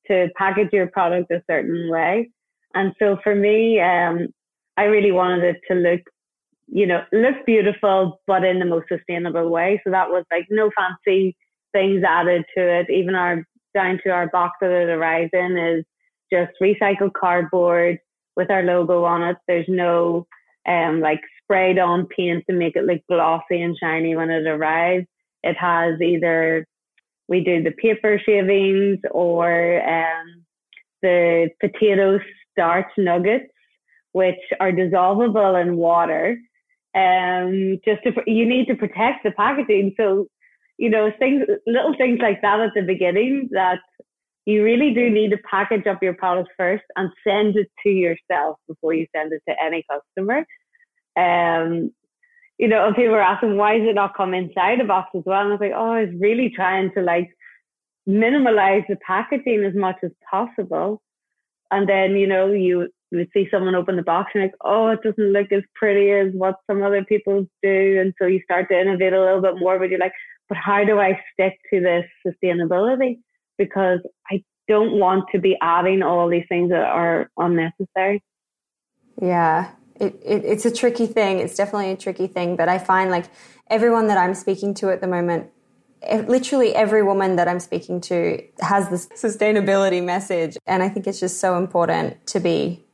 to 0.08 0.28
package 0.36 0.70
your 0.72 0.88
product 0.88 1.30
a 1.30 1.42
certain 1.48 1.88
way. 1.90 2.30
And 2.74 2.94
so 2.98 3.18
for 3.22 3.34
me, 3.34 3.80
um, 3.80 4.28
I 4.78 4.84
really 4.84 5.10
wanted 5.10 5.42
it 5.42 5.60
to 5.68 5.74
look, 5.74 6.02
you 6.68 6.86
know, 6.86 7.02
look 7.12 7.44
beautiful, 7.44 8.20
but 8.28 8.44
in 8.44 8.60
the 8.60 8.64
most 8.64 8.86
sustainable 8.88 9.50
way. 9.50 9.80
So 9.82 9.90
that 9.90 10.08
was 10.08 10.24
like 10.30 10.46
no 10.50 10.70
fancy 10.76 11.36
things 11.72 12.04
added 12.06 12.44
to 12.56 12.62
it. 12.80 12.88
Even 12.88 13.16
our 13.16 13.44
down 13.74 13.98
to 14.04 14.10
our 14.10 14.28
box 14.28 14.56
that 14.60 14.70
it 14.70 14.88
arrives 14.88 15.30
in 15.32 15.58
is 15.58 15.84
just 16.32 16.52
recycled 16.62 17.12
cardboard 17.18 17.98
with 18.36 18.52
our 18.52 18.62
logo 18.62 19.02
on 19.02 19.22
it. 19.24 19.36
There's 19.48 19.66
no 19.68 20.28
um 20.68 21.00
like 21.00 21.22
sprayed 21.42 21.80
on 21.80 22.06
paint 22.06 22.44
to 22.48 22.54
make 22.54 22.76
it 22.76 22.84
look 22.84 23.00
glossy 23.10 23.60
and 23.60 23.76
shiny 23.82 24.14
when 24.14 24.30
it 24.30 24.46
arrives. 24.46 25.06
It 25.42 25.56
has 25.56 26.00
either 26.00 26.66
we 27.26 27.42
do 27.42 27.64
the 27.64 27.72
paper 27.72 28.20
shavings 28.24 29.00
or 29.10 29.82
um 29.82 30.44
the 31.02 31.50
potato 31.60 32.20
starch 32.52 32.90
nuggets 32.96 33.50
which 34.12 34.40
are 34.60 34.72
dissolvable 34.72 35.60
in 35.60 35.76
water. 35.76 36.38
Um, 36.94 37.78
just 37.84 38.02
to, 38.04 38.12
you 38.26 38.46
need 38.46 38.66
to 38.66 38.74
protect 38.74 39.24
the 39.24 39.30
packaging. 39.30 39.94
So, 39.96 40.26
you 40.78 40.90
know, 40.90 41.12
things, 41.18 41.44
little 41.66 41.94
things 41.96 42.18
like 42.20 42.40
that 42.42 42.60
at 42.60 42.72
the 42.74 42.82
beginning 42.82 43.48
that 43.52 43.80
you 44.46 44.64
really 44.64 44.94
do 44.94 45.10
need 45.10 45.30
to 45.30 45.38
package 45.50 45.86
up 45.86 46.02
your 46.02 46.14
product 46.14 46.48
first 46.56 46.84
and 46.96 47.10
send 47.22 47.56
it 47.56 47.68
to 47.82 47.90
yourself 47.90 48.56
before 48.66 48.94
you 48.94 49.06
send 49.14 49.32
it 49.32 49.42
to 49.46 49.54
any 49.62 49.84
customer. 49.90 50.46
Um, 51.16 51.90
you 52.56 52.66
know, 52.66 52.86
and 52.86 52.96
people 52.96 53.14
are 53.14 53.20
asking, 53.20 53.56
why 53.56 53.78
does 53.78 53.88
it 53.88 53.94
not 53.94 54.16
come 54.16 54.34
inside 54.34 54.80
a 54.80 54.84
box 54.84 55.10
as 55.14 55.22
well? 55.26 55.42
And 55.42 55.50
I 55.50 55.52
was 55.52 55.60
like, 55.60 55.72
oh, 55.76 55.92
I 55.92 56.04
was 56.06 56.14
really 56.18 56.50
trying 56.50 56.90
to 56.94 57.02
like 57.02 57.28
minimalize 58.08 58.86
the 58.88 58.96
packaging 59.06 59.64
as 59.64 59.74
much 59.74 59.96
as 60.02 60.10
possible. 60.28 61.02
And 61.70 61.88
then, 61.88 62.16
you 62.16 62.26
know, 62.26 62.50
you 62.50 62.88
would 63.16 63.28
see 63.32 63.48
someone 63.50 63.74
open 63.74 63.96
the 63.96 64.02
box 64.02 64.32
and 64.34 64.42
like, 64.42 64.54
oh, 64.62 64.88
it 64.88 65.00
doesn't 65.02 65.32
look 65.32 65.50
as 65.50 65.62
pretty 65.74 66.10
as 66.10 66.32
what 66.34 66.56
some 66.70 66.82
other 66.82 67.04
people 67.04 67.46
do. 67.62 68.00
And 68.00 68.12
so 68.20 68.26
you 68.26 68.40
start 68.44 68.68
to 68.70 68.78
innovate 68.78 69.12
a 69.12 69.20
little 69.20 69.40
bit 69.40 69.56
more, 69.56 69.78
but 69.78 69.88
you're 69.88 69.98
like, 69.98 70.12
but 70.48 70.58
how 70.58 70.84
do 70.84 70.98
I 70.98 71.18
stick 71.32 71.58
to 71.72 71.80
this 71.80 72.04
sustainability? 72.26 73.18
Because 73.56 74.00
I 74.30 74.42
don't 74.66 74.98
want 74.98 75.24
to 75.32 75.38
be 75.38 75.56
adding 75.62 76.02
all 76.02 76.28
these 76.28 76.44
things 76.48 76.70
that 76.70 76.84
are 76.84 77.30
unnecessary. 77.36 78.22
Yeah, 79.20 79.70
it, 79.96 80.14
it, 80.24 80.44
it's 80.44 80.64
a 80.64 80.70
tricky 80.70 81.06
thing. 81.06 81.38
It's 81.38 81.56
definitely 81.56 81.90
a 81.90 81.96
tricky 81.96 82.26
thing. 82.26 82.56
But 82.56 82.68
I 82.68 82.78
find 82.78 83.10
like 83.10 83.26
everyone 83.68 84.06
that 84.08 84.18
I'm 84.18 84.34
speaking 84.34 84.74
to 84.74 84.90
at 84.90 85.00
the 85.00 85.08
moment, 85.08 85.50
literally 86.26 86.74
every 86.74 87.02
woman 87.02 87.36
that 87.36 87.48
I'm 87.48 87.60
speaking 87.60 88.00
to 88.02 88.42
has 88.60 88.88
this 88.90 89.06
sustainability 89.08 90.04
message. 90.04 90.56
And 90.66 90.82
I 90.82 90.88
think 90.88 91.06
it's 91.06 91.20
just 91.20 91.40
so 91.40 91.56
important 91.56 92.26
to 92.28 92.40
be 92.40 92.84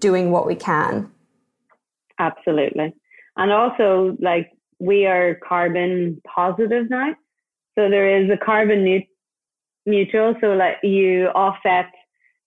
doing 0.00 0.30
what 0.30 0.46
we 0.46 0.54
can. 0.54 1.10
Absolutely. 2.18 2.94
And 3.36 3.52
also, 3.52 4.16
like, 4.20 4.50
we 4.78 5.06
are 5.06 5.34
carbon 5.46 6.20
positive 6.26 6.88
now. 6.90 7.14
So 7.76 7.90
there 7.90 8.22
is 8.22 8.30
a 8.30 8.36
carbon 8.36 9.04
neutral. 9.84 10.34
So, 10.40 10.48
like, 10.48 10.76
you 10.82 11.26
offset 11.28 11.86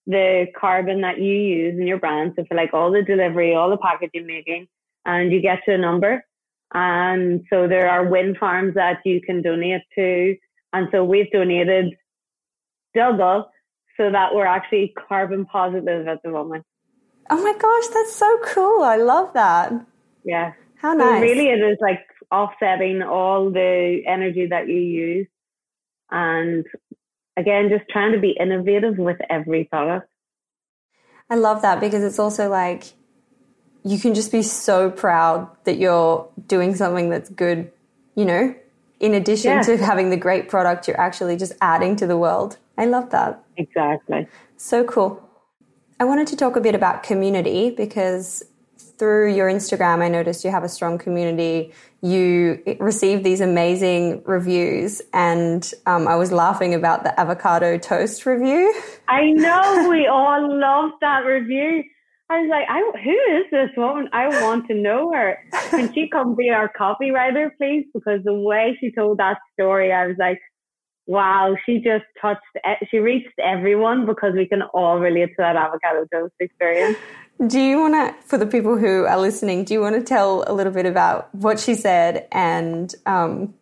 the 0.08 0.48
carbon 0.60 1.02
that 1.02 1.20
you 1.20 1.34
use 1.34 1.80
in 1.80 1.86
your 1.86 2.00
brand. 2.00 2.34
So 2.36 2.44
for 2.46 2.56
like 2.56 2.74
all 2.74 2.92
the 2.92 3.04
delivery, 3.04 3.54
all 3.54 3.70
the 3.70 3.78
packaging 3.78 4.26
making, 4.26 4.68
and 5.06 5.32
you 5.32 5.40
get 5.40 5.60
to 5.66 5.76
a 5.76 5.78
number. 5.78 6.26
And 6.74 7.44
so 7.50 7.68
there 7.68 7.88
are 7.90 8.10
wind 8.10 8.38
farms 8.38 8.74
that 8.74 9.02
you 9.06 9.22
can 9.22 9.44
donate 9.44 9.84
to. 9.96 10.36
And 10.74 10.88
so 10.92 11.04
we've 11.06 11.30
donated 11.30 11.96
double 12.96 13.52
so 13.98 14.12
that 14.12 14.34
we're 14.34 14.48
actually 14.48 14.94
carbon 15.08 15.46
positive 15.46 16.08
at 16.08 16.24
the 16.24 16.32
moment. 16.32 16.66
Oh 17.30 17.44
my 17.44 17.54
gosh, 17.58 17.88
that's 17.94 18.16
so 18.16 18.40
cool. 18.46 18.84
I 18.84 18.98
love 18.98 19.34
that. 19.34 19.74
Yeah. 20.24 20.54
How 20.78 20.94
nice. 20.94 21.18
So 21.18 21.22
really 21.22 21.50
it 21.50 21.60
is 21.60 21.78
like 21.82 22.06
offsetting 22.32 23.02
all 23.02 23.52
the 23.52 24.02
energy 24.08 24.48
that 24.48 24.68
you 24.68 24.80
use 24.80 25.28
and 26.12 26.66
again, 27.38 27.70
just 27.70 27.90
trying 27.90 28.12
to 28.14 28.20
be 28.20 28.32
innovative 28.32 28.98
with 28.98 29.18
every 29.30 29.66
product. 29.66 30.10
I 31.30 31.36
love 31.36 31.62
that 31.62 31.80
because 31.80 32.04
it's 32.04 32.20
also 32.20 32.50
like 32.50 32.94
you 33.84 34.00
can 34.00 34.14
just 34.14 34.32
be 34.32 34.42
so 34.42 34.90
proud 34.90 35.50
that 35.64 35.78
you're 35.78 36.28
doing 36.48 36.76
something 36.76 37.10
that's 37.10 37.30
good, 37.30 37.72
you 38.16 38.26
know, 38.26 38.56
in 39.00 39.14
addition 39.14 39.52
yeah. 39.52 39.62
to 39.62 39.78
having 39.78 40.10
the 40.10 40.18
great 40.18 40.50
product, 40.50 40.88
you're 40.88 41.00
actually 41.00 41.38
just 41.38 41.54
adding 41.62 41.96
to 41.98 42.08
the 42.08 42.18
world. 42.18 42.58
I 42.78 42.86
love 42.86 43.12
that. 43.12 43.42
Exactly. 43.58 44.28
So 44.58 44.84
cool. 44.84 45.24
I 46.02 46.06
wanted 46.06 46.28
to 46.28 46.38
talk 46.38 46.56
a 46.56 46.62
bit 46.62 46.76
about 46.76 47.04
community 47.04 47.72
because 47.72 48.42
through 48.98 49.34
your 49.34 49.50
Instagram, 49.50 50.02
I 50.02 50.08
noticed 50.08 50.46
you 50.46 50.52
have 50.52 50.64
a 50.64 50.70
strong 50.70 50.98
community. 50.98 51.74
You 52.02 52.64
received 52.80 53.26
these 53.26 53.42
amazing 53.42 54.24
reviews, 54.24 55.02
and 55.14 55.70
um, 55.86 56.08
I 56.08 56.16
was 56.16 56.32
laughing 56.32 56.74
about 56.74 57.04
the 57.04 57.20
avocado 57.20 57.78
toast 57.78 58.26
review. 58.26 58.74
I 59.10 59.32
know 59.32 59.90
we 59.90 60.08
all 60.08 60.58
loved 60.58 60.96
that 61.02 61.26
review. 61.26 61.84
I 62.30 62.42
was 62.42 62.50
like, 62.50 62.66
I, 62.70 62.80
who 63.04 63.38
is 63.38 63.46
this 63.52 63.76
woman? 63.76 64.08
I 64.14 64.28
want 64.44 64.68
to 64.68 64.76
know 64.76 65.12
her. 65.12 65.38
Can 65.70 65.92
she 65.94 66.08
come 66.12 66.36
be 66.36 66.50
our 66.50 66.72
copywriter, 66.80 67.50
please? 67.58 67.88
Because 67.94 68.24
the 68.24 68.36
way 68.36 68.78
she 68.80 68.92
told 68.92 69.18
that 69.18 69.40
story, 69.54 69.92
I 69.92 70.08
was 70.08 70.16
like, 70.18 70.40
wow, 71.10 71.56
she 71.66 71.80
just 71.80 72.06
touched, 72.22 72.40
she 72.92 73.00
reached 73.00 73.34
everyone 73.40 74.06
because 74.06 74.34
we 74.36 74.48
can 74.48 74.62
all 74.76 75.00
relate 75.00 75.30
to 75.30 75.36
that 75.40 75.56
avocado 75.56 76.06
toast 76.14 76.36
experience. 76.40 77.00
Do 77.48 77.60
you 77.60 77.80
want 77.80 77.96
to, 77.96 78.28
for 78.28 78.38
the 78.38 78.46
people 78.46 78.78
who 78.78 79.06
are 79.06 79.20
listening, 79.20 79.64
do 79.64 79.74
you 79.74 79.82
want 79.82 79.96
to 79.96 80.04
tell 80.04 80.44
a 80.46 80.54
little 80.54 80.72
bit 80.72 80.86
about 80.86 81.34
what 81.34 81.60
she 81.60 81.74
said 81.74 82.28
and 82.32 82.94
um, 83.08 83.56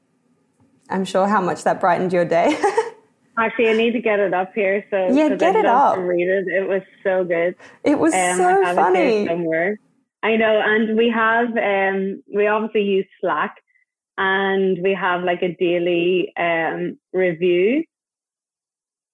I'm 0.89 1.05
sure 1.05 1.25
how 1.25 1.39
much 1.39 1.63
that 1.63 1.79
brightened 1.79 2.11
your 2.11 2.25
day? 2.25 2.59
Actually, 3.39 3.69
I 3.69 3.73
need 3.73 3.91
to 3.91 4.01
get 4.01 4.19
it 4.19 4.33
up 4.33 4.51
here. 4.53 4.83
So 4.89 5.07
yeah, 5.13 5.33
get 5.35 5.55
it 5.55 5.65
up. 5.65 5.97
Read 5.99 6.27
it. 6.27 6.47
It 6.47 6.67
was 6.67 6.81
so 7.01 7.23
good. 7.23 7.55
It 7.85 7.97
was 7.97 8.13
um, 8.13 8.37
so 8.37 8.75
funny. 8.75 9.25
somewhere. 9.25 9.79
I 10.23 10.35
know, 10.35 10.61
and 10.65 10.97
we 10.97 11.13
have 11.15 11.49
um, 11.55 12.23
we 12.33 12.47
obviously 12.47 12.81
use 12.81 13.05
Slack, 13.21 13.55
and 14.17 14.77
we 14.81 14.93
have 14.93 15.23
like 15.23 15.41
a 15.41 15.55
daily 15.59 16.33
um, 16.37 16.97
review 17.13 17.83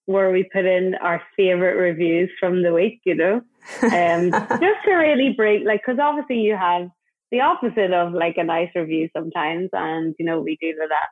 where 0.06 0.32
we 0.32 0.50
put 0.52 0.66
in 0.66 0.96
our 0.96 1.22
favorite 1.36 1.78
reviews 1.78 2.30
from 2.40 2.62
the 2.62 2.74
week, 2.74 3.00
you 3.06 3.16
know, 3.16 3.42
um, 3.84 4.32
just 4.60 4.84
to 4.86 4.94
really 4.94 5.34
break, 5.36 5.64
like, 5.66 5.82
because 5.86 6.00
obviously 6.00 6.40
you 6.40 6.56
have 6.56 6.90
the 7.32 7.42
opposite 7.42 7.92
of 7.92 8.14
like 8.14 8.38
a 8.38 8.44
nice 8.44 8.70
review 8.76 9.10
sometimes, 9.16 9.70
and 9.74 10.14
you 10.20 10.26
know 10.26 10.40
we 10.40 10.56
deal 10.62 10.76
with 10.78 10.90
that. 10.90 11.08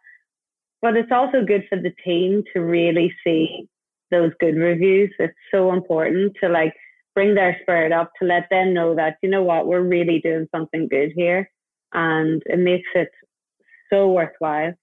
But 0.82 0.96
it's 0.96 1.12
also 1.12 1.44
good 1.44 1.66
for 1.68 1.78
the 1.80 1.94
team 2.04 2.44
to 2.54 2.60
really 2.60 3.14
see 3.24 3.68
those 4.12 4.32
good 4.40 4.56
reviews. 4.56 5.12
It's 5.18 5.34
so 5.52 5.74
important 5.74 6.36
to 6.42 6.50
like 6.50 6.74
bring 7.16 7.34
their 7.34 7.58
spirit 7.62 7.92
up 7.92 8.12
to 8.20 8.28
let 8.28 8.48
them 8.52 8.74
know 8.74 8.96
that 8.96 9.18
you 9.24 9.30
know 9.30 9.42
what 9.42 9.68
we're 9.68 9.82
really 9.82 10.20
doing 10.20 10.48
something 10.54 10.88
good 10.88 11.12
here, 11.16 11.50
and 11.94 12.44
it 12.46 12.60
makes 12.60 12.90
it 12.94 13.10
so 13.92 14.12
worthwhile. 14.12 14.74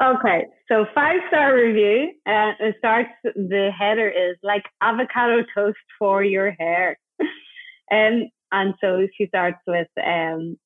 Okay, 0.00 0.46
so 0.68 0.86
five 0.94 1.20
star 1.28 1.54
review. 1.54 2.12
And 2.24 2.56
it 2.60 2.76
starts. 2.78 3.10
The 3.24 3.70
header 3.78 4.08
is 4.08 4.36
like 4.42 4.64
avocado 4.80 5.44
toast 5.54 5.76
for 5.98 6.24
your 6.24 6.52
hair, 6.52 6.98
and 7.90 8.30
and 8.52 8.74
so 8.80 9.06
she 9.16 9.26
starts 9.26 9.58
with 9.66 9.88
um, 10.02 10.56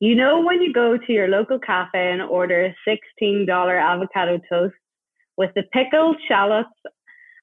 you 0.00 0.16
know 0.16 0.42
when 0.42 0.60
you 0.60 0.72
go 0.72 0.96
to 0.96 1.12
your 1.12 1.28
local 1.28 1.58
cafe 1.58 2.10
and 2.10 2.22
order 2.22 2.66
a 2.66 2.76
sixteen 2.86 3.46
dollar 3.46 3.78
avocado 3.78 4.40
toast 4.50 4.74
with 5.36 5.50
the 5.54 5.62
pickled 5.72 6.16
shallots, 6.26 6.68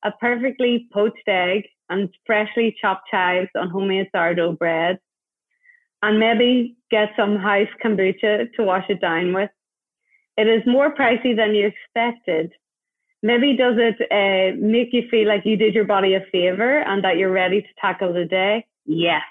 a 0.04 0.12
perfectly 0.20 0.88
poached 0.92 1.28
egg, 1.28 1.64
and 1.90 2.10
freshly 2.26 2.76
chopped 2.82 3.08
chives 3.10 3.50
on 3.56 3.70
homemade 3.70 4.10
sourdough 4.14 4.58
bread, 4.58 5.00
and 6.02 6.20
maybe 6.20 6.76
get 6.92 7.10
some 7.16 7.38
house 7.38 7.70
kombucha 7.82 8.52
to 8.54 8.64
wash 8.64 8.86
it 8.90 9.00
down 9.00 9.34
with 9.34 9.50
it 10.38 10.48
is 10.48 10.64
more 10.66 10.94
pricey 10.94 11.36
than 11.36 11.56
you 11.56 11.68
expected. 11.68 12.52
Maybe 13.24 13.56
does 13.58 13.76
it 13.78 13.98
uh, 14.12 14.58
make 14.60 14.90
you 14.92 15.04
feel 15.10 15.28
like 15.28 15.46
you 15.46 15.58
did 15.58 15.74
your 15.74 15.86
body 15.86 16.14
a 16.14 16.22
favor 16.32 16.80
and 16.80 17.04
that 17.04 17.18
you're 17.18 17.32
ready 17.32 17.62
to 17.62 17.68
tackle 17.80 18.14
the 18.14 18.26
day? 18.26 18.66
Yes. 18.86 19.22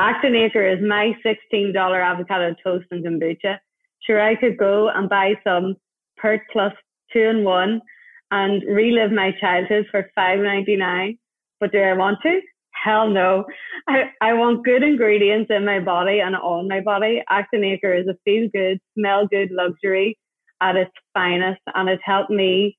Acre 0.00 0.66
is 0.66 0.80
my 0.82 1.12
$16 1.52 1.74
avocado 1.76 2.54
toast 2.64 2.86
and 2.90 3.04
kombucha. 3.04 3.58
Sure, 4.06 4.20
I 4.20 4.34
could 4.34 4.56
go 4.56 4.88
and 4.88 5.08
buy 5.08 5.34
some 5.44 5.76
Pert 6.16 6.40
Plus 6.52 6.72
two 7.12 7.20
in 7.20 7.44
one 7.44 7.82
and 8.30 8.62
relive 8.62 9.12
my 9.12 9.32
childhood 9.40 9.86
for 9.90 10.10
$5.99, 10.16 11.18
But 11.58 11.72
do 11.72 11.78
I 11.78 11.92
want 11.94 12.18
to? 12.22 12.40
Hell 12.82 13.10
no. 13.10 13.44
I, 13.88 14.10
I 14.20 14.32
want 14.34 14.64
good 14.64 14.82
ingredients 14.82 15.50
in 15.50 15.64
my 15.64 15.80
body 15.80 16.20
and 16.20 16.34
on 16.36 16.68
my 16.68 16.80
body. 16.80 17.22
Act 17.28 17.48
and 17.52 17.64
Acre 17.64 17.94
is 17.94 18.06
a 18.06 18.16
feel 18.24 18.48
good, 18.52 18.80
smell 18.96 19.26
good 19.26 19.50
luxury 19.50 20.18
at 20.60 20.76
its 20.76 20.92
finest, 21.14 21.60
and 21.74 21.88
it 21.88 22.00
helped 22.04 22.30
me 22.30 22.78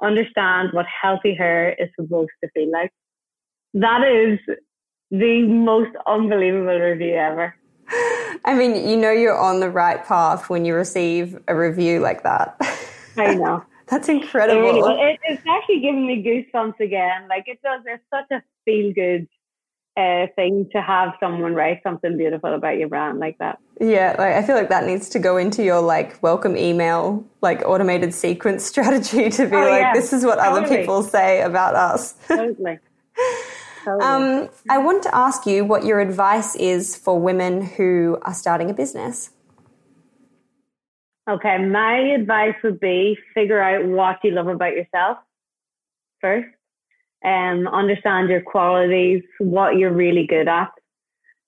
understand 0.00 0.70
what 0.72 0.86
healthy 0.86 1.34
hair 1.34 1.74
is 1.78 1.88
supposed 1.98 2.30
to 2.42 2.50
feel 2.50 2.70
like. 2.70 2.92
That 3.74 4.02
is 4.06 4.38
the 5.10 5.42
most 5.42 5.94
unbelievable 6.06 6.78
review 6.78 7.14
ever. 7.14 7.54
I 8.44 8.54
mean, 8.54 8.88
you 8.88 8.96
know, 8.96 9.10
you're 9.10 9.38
on 9.38 9.60
the 9.60 9.70
right 9.70 10.04
path 10.04 10.48
when 10.48 10.64
you 10.64 10.74
receive 10.74 11.38
a 11.48 11.54
review 11.54 12.00
like 12.00 12.22
that. 12.22 12.56
I 13.16 13.34
know. 13.34 13.64
That's 13.88 14.08
incredible. 14.08 14.86
It 14.86 14.98
it, 14.98 15.20
it's 15.24 15.42
actually 15.46 15.80
giving 15.80 16.06
me 16.06 16.22
goosebumps 16.22 16.80
again. 16.80 17.28
Like 17.28 17.44
it 17.46 17.60
does. 17.62 17.82
There's 17.84 18.00
such 18.10 18.30
a 18.30 18.42
feel 18.64 18.92
good 18.94 19.28
uh, 19.96 20.26
thing 20.36 20.68
to 20.72 20.80
have 20.80 21.12
someone 21.20 21.54
write 21.54 21.82
something 21.82 22.16
beautiful 22.16 22.54
about 22.54 22.78
your 22.78 22.88
brand 22.88 23.18
like 23.18 23.36
that. 23.38 23.58
Yeah, 23.80 24.14
like 24.18 24.34
I 24.34 24.42
feel 24.42 24.56
like 24.56 24.70
that 24.70 24.86
needs 24.86 25.08
to 25.10 25.18
go 25.18 25.36
into 25.36 25.62
your 25.62 25.80
like 25.80 26.22
welcome 26.22 26.56
email, 26.56 27.24
like 27.42 27.62
automated 27.66 28.14
sequence 28.14 28.64
strategy 28.72 29.28
to 29.30 29.46
be 29.46 29.56
oh, 29.56 29.60
like, 29.60 29.80
yeah. 29.80 29.92
this 29.92 30.12
is 30.12 30.24
what 30.24 30.36
totally. 30.36 30.64
other 30.64 30.76
people 30.76 31.02
say 31.02 31.42
about 31.42 31.74
us. 31.74 32.14
totally. 32.26 32.78
totally. 33.84 34.02
Um, 34.02 34.48
I 34.70 34.78
want 34.78 35.02
to 35.02 35.14
ask 35.14 35.46
you 35.46 35.64
what 35.64 35.84
your 35.84 36.00
advice 36.00 36.54
is 36.56 36.96
for 36.96 37.20
women 37.20 37.62
who 37.62 38.18
are 38.22 38.34
starting 38.34 38.70
a 38.70 38.74
business. 38.74 39.30
Okay, 41.28 41.58
my 41.58 41.98
advice 41.98 42.54
would 42.64 42.80
be 42.80 43.16
figure 43.34 43.60
out 43.60 43.86
what 43.86 44.18
you 44.24 44.32
love 44.32 44.48
about 44.48 44.72
yourself 44.72 45.18
first. 46.20 46.48
Um, 47.24 47.68
understand 47.68 48.28
your 48.28 48.42
qualities, 48.42 49.22
what 49.38 49.76
you're 49.76 49.92
really 49.92 50.26
good 50.26 50.48
at. 50.48 50.70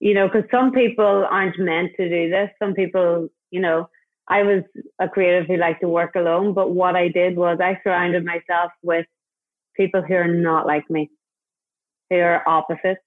You 0.01 0.15
know, 0.15 0.29
because 0.29 0.49
some 0.51 0.73
people 0.73 1.27
aren't 1.31 1.59
meant 1.59 1.93
to 1.97 2.09
do 2.09 2.31
this. 2.31 2.51
Some 2.61 2.75
people, 2.75 3.29
you 3.51 3.61
know, 3.61 3.89
I 4.29 4.43
was 4.43 4.63
a 5.01 5.09
creative 5.09 5.47
who 5.47 5.57
liked 5.57 5.81
to 5.83 5.89
work 5.89 6.15
alone, 6.15 6.55
but 6.55 6.73
what 6.73 6.97
I 6.97 7.09
did 7.09 7.37
was 7.37 7.59
I 7.61 7.81
surrounded 7.83 8.25
myself 8.25 8.73
with 8.83 9.07
people 9.77 10.03
who 10.03 10.15
are 10.15 10.29
not 10.29 10.67
like 10.67 10.89
me, 10.91 11.11
who 12.11 12.17
are 12.17 12.47
opposites. 12.49 13.01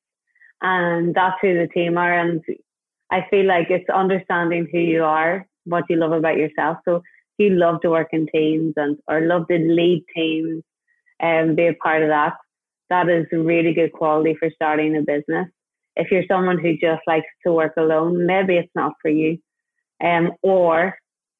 And 0.62 1.14
that's 1.14 1.38
who 1.42 1.54
the 1.54 1.68
team 1.68 1.98
are. 1.98 2.18
And 2.18 2.42
I 3.12 3.26
feel 3.30 3.46
like 3.46 3.70
it's 3.70 3.90
understanding 3.90 4.68
who 4.72 4.80
you 4.80 5.04
are, 5.04 5.46
what 5.66 5.86
you 5.90 5.98
love 5.98 6.12
about 6.12 6.38
yourself. 6.38 6.78
So 6.86 7.02
you 7.38 7.52
love 7.52 7.82
to 7.82 7.90
work 7.90 8.10
in 8.12 8.28
teams 8.34 8.74
and 8.78 8.98
or 9.08 9.22
love 9.22 9.48
to 9.48 9.58
lead 9.58 10.04
teams 10.16 10.64
and 11.20 11.56
be 11.56 11.68
a 11.68 11.74
part 11.74 12.04
of 12.04 12.10
that, 12.10 12.34
that 12.90 13.10
is 13.10 13.26
a 13.34 13.38
really 13.38 13.74
good 13.74 13.92
quality 13.94 14.36
for 14.40 14.50
starting 14.54 14.96
a 14.96 15.02
business. 15.02 15.48
If 15.96 16.12
you're 16.12 16.26
someone 16.28 16.60
who 16.60 16.74
just 16.78 17.02
likes 17.08 17.28
to 17.46 17.52
work 17.52 17.74
alone, 17.78 18.26
maybe 18.26 18.56
it's 18.56 18.72
not 18.76 18.94
for 19.02 19.10
you. 19.10 19.40
Um, 20.04 20.32
or 20.44 20.96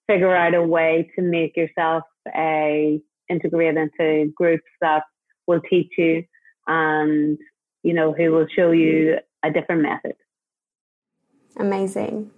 figure 0.08 0.36
out 0.36 0.56
a 0.56 0.64
way 0.64 1.12
to 1.16 1.22
make 1.22 1.56
yourself 1.56 2.04
a 2.36 3.00
integrate 3.30 3.78
into 3.78 4.32
groups 4.36 4.64
that 4.82 5.04
will 5.48 5.62
teach 5.70 5.92
you 5.98 6.24
and 6.66 7.38
you 7.84 7.94
know 7.94 8.14
who 8.14 8.32
will 8.32 8.48
show 8.56 8.72
you 8.72 9.18
a 9.44 9.52
different 9.52 9.82
method 9.82 10.14
amazing 11.58 12.32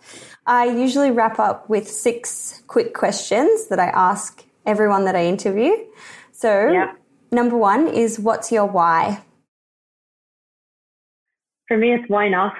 i 0.47 0.65
usually 0.65 1.11
wrap 1.11 1.37
up 1.37 1.69
with 1.69 1.87
six 1.87 2.63
quick 2.65 2.95
questions 2.95 3.67
that 3.67 3.79
i 3.79 3.87
ask 3.89 4.43
everyone 4.65 5.05
that 5.05 5.15
i 5.15 5.25
interview 5.25 5.71
so. 6.39 6.71
Number 7.31 7.57
one 7.57 7.87
is 7.87 8.19
what's 8.19 8.51
your 8.51 8.65
why 8.65 9.21
for 11.67 11.77
me 11.77 11.93
it's 11.93 12.09
why 12.09 12.29
not 12.29 12.53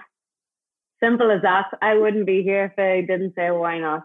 simple 1.01 1.32
as 1.32 1.41
that 1.41 1.65
i 1.82 1.95
wouldn't 1.95 2.26
be 2.26 2.43
here 2.43 2.65
if 2.65 2.80
i 2.80 3.01
didn't 3.01 3.34
say 3.36 3.49
why 3.51 3.80
not 3.80 4.03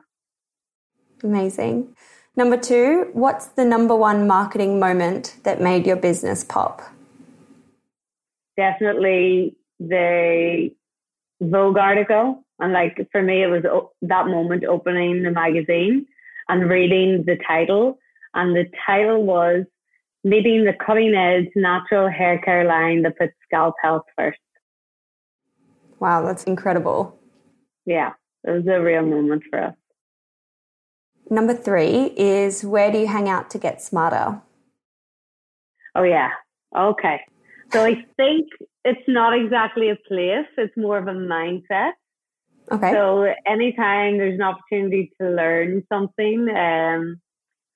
Amazing. 1.24 1.96
Number 2.36 2.56
two, 2.56 3.08
what's 3.12 3.46
the 3.46 3.64
number 3.64 3.96
one 3.96 4.26
marketing 4.26 4.78
moment 4.78 5.36
that 5.44 5.60
made 5.60 5.86
your 5.86 5.96
business 5.96 6.44
pop? 6.44 6.82
Definitely 8.56 9.56
the 9.80 10.70
Vogue 11.40 11.78
article. 11.78 12.44
And 12.60 12.72
like 12.72 13.08
for 13.10 13.22
me, 13.22 13.42
it 13.42 13.46
was 13.46 13.62
that 14.02 14.26
moment 14.26 14.64
opening 14.64 15.22
the 15.22 15.30
magazine 15.30 16.06
and 16.48 16.68
reading 16.68 17.24
the 17.24 17.38
title. 17.46 17.98
And 18.34 18.54
the 18.54 18.66
title 18.86 19.24
was 19.24 19.64
Meeting 20.24 20.64
the 20.64 20.72
Cutting 20.84 21.14
Edge 21.14 21.50
Natural 21.54 22.08
Hair 22.08 22.38
Care 22.38 22.64
Line 22.64 23.02
that 23.02 23.18
puts 23.18 23.34
scalp 23.44 23.74
health 23.82 24.04
first. 24.16 24.38
Wow, 26.00 26.24
that's 26.24 26.44
incredible. 26.44 27.18
Yeah, 27.86 28.12
it 28.42 28.50
was 28.50 28.66
a 28.66 28.80
real 28.80 29.04
moment 29.04 29.42
for 29.50 29.62
us. 29.64 29.74
Number 31.30 31.54
three 31.54 32.12
is 32.16 32.64
where 32.64 32.90
do 32.90 32.98
you 32.98 33.06
hang 33.06 33.28
out 33.28 33.50
to 33.50 33.58
get 33.58 33.82
smarter? 33.82 34.40
Oh, 35.94 36.02
yeah. 36.02 36.30
Okay. 36.76 37.20
So 37.72 37.84
I 37.84 38.04
think 38.16 38.48
it's 38.84 39.08
not 39.08 39.38
exactly 39.38 39.90
a 39.90 39.96
place, 40.06 40.46
it's 40.58 40.76
more 40.76 40.98
of 40.98 41.08
a 41.08 41.12
mindset. 41.12 41.92
Okay. 42.70 42.92
So 42.92 43.26
anytime 43.46 44.18
there's 44.18 44.34
an 44.34 44.42
opportunity 44.42 45.10
to 45.20 45.28
learn 45.28 45.82
something, 45.90 46.48
um, 46.50 47.20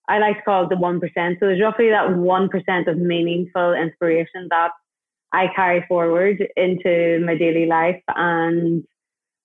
I 0.09 0.19
like 0.19 0.39
to 0.39 0.43
call 0.43 0.65
it 0.65 0.71
the 0.71 0.77
1%. 0.77 1.01
So 1.05 1.47
there's 1.47 1.61
roughly 1.61 1.91
that 1.91 2.09
1% 2.09 2.89
of 2.89 2.97
meaningful 2.99 3.75
inspiration 3.75 4.49
that 4.51 4.71
I 5.33 5.49
carry 5.55 5.85
forward 5.87 6.43
into 6.57 7.23
my 7.25 7.37
daily 7.37 7.67
life. 7.67 8.03
And 8.09 8.85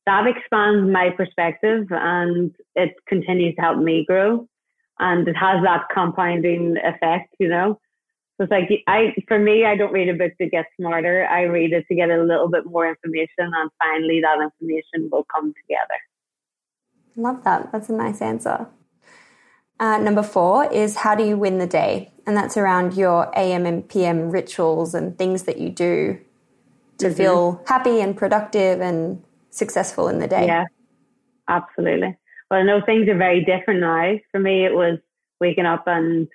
that 0.06 0.26
expands 0.28 0.90
my 0.92 1.10
perspective 1.10 1.88
and 1.92 2.56
it 2.76 2.94
continues 3.08 3.56
to 3.56 3.62
help 3.62 3.78
me 3.78 4.06
grow. 4.08 4.48
And 5.00 5.28
it 5.28 5.36
has 5.36 5.62
that 5.64 5.88
compounding 5.94 6.78
effect, 6.84 7.36
you 7.40 7.50
know. 7.50 7.80
So 8.38 8.46
it's 8.46 8.52
like 8.52 8.70
I, 8.88 9.14
for 9.28 9.38
me, 9.38 9.66
I 9.66 9.76
don't 9.76 9.94
read 9.94 10.10
a 10.10 10.14
book 10.14 10.32
to 10.40 10.50
get 10.50 10.66
smarter. 10.80 11.28
I 11.28 11.44
read 11.44 11.72
it 11.72 11.86
to 11.88 11.96
get 11.96 12.10
a 12.10 12.24
little 12.24 12.50
bit 12.50 12.66
more 12.66 12.90
information, 12.90 13.28
and 13.38 13.70
finally, 13.80 14.22
that 14.22 14.42
information 14.42 15.10
will 15.12 15.26
come 15.34 15.54
together. 15.62 16.00
Love 17.16 17.44
that. 17.44 17.72
That's 17.72 17.90
a 17.90 17.94
nice 17.94 18.22
answer. 18.24 18.68
Uh, 19.80 19.98
number 19.98 20.24
four 20.24 20.72
is 20.72 20.98
how 20.98 21.16
do 21.16 21.26
you 21.26 21.38
win 21.38 21.58
the 21.58 21.68
day? 21.68 22.12
And 22.26 22.38
that's 22.38 22.56
around 22.56 22.96
your 22.96 23.32
AM 23.38 23.66
and 23.66 23.88
PM 23.88 24.30
rituals 24.30 24.94
and 24.94 25.18
things 25.18 25.44
that 25.44 25.58
you 25.58 25.70
do 25.70 26.20
to 27.00 27.08
mm-hmm. 27.08 27.16
feel 27.16 27.64
happy 27.68 28.00
and 28.00 28.16
productive 28.16 28.80
and 28.80 29.22
successful 29.50 30.08
in 30.08 30.20
the 30.20 30.28
day. 30.28 30.46
Yeah, 30.46 30.66
absolutely. 31.48 32.18
Well, 32.50 32.60
I 32.60 32.64
know 32.64 32.82
things 32.86 33.10
are 33.10 33.18
very 33.18 33.44
different 33.44 33.82
now. 33.82 34.14
For 34.32 34.40
me, 34.40 34.66
it 34.66 34.74
was 34.74 35.00
waking 35.40 35.66
up 35.66 35.84
and 35.88 36.28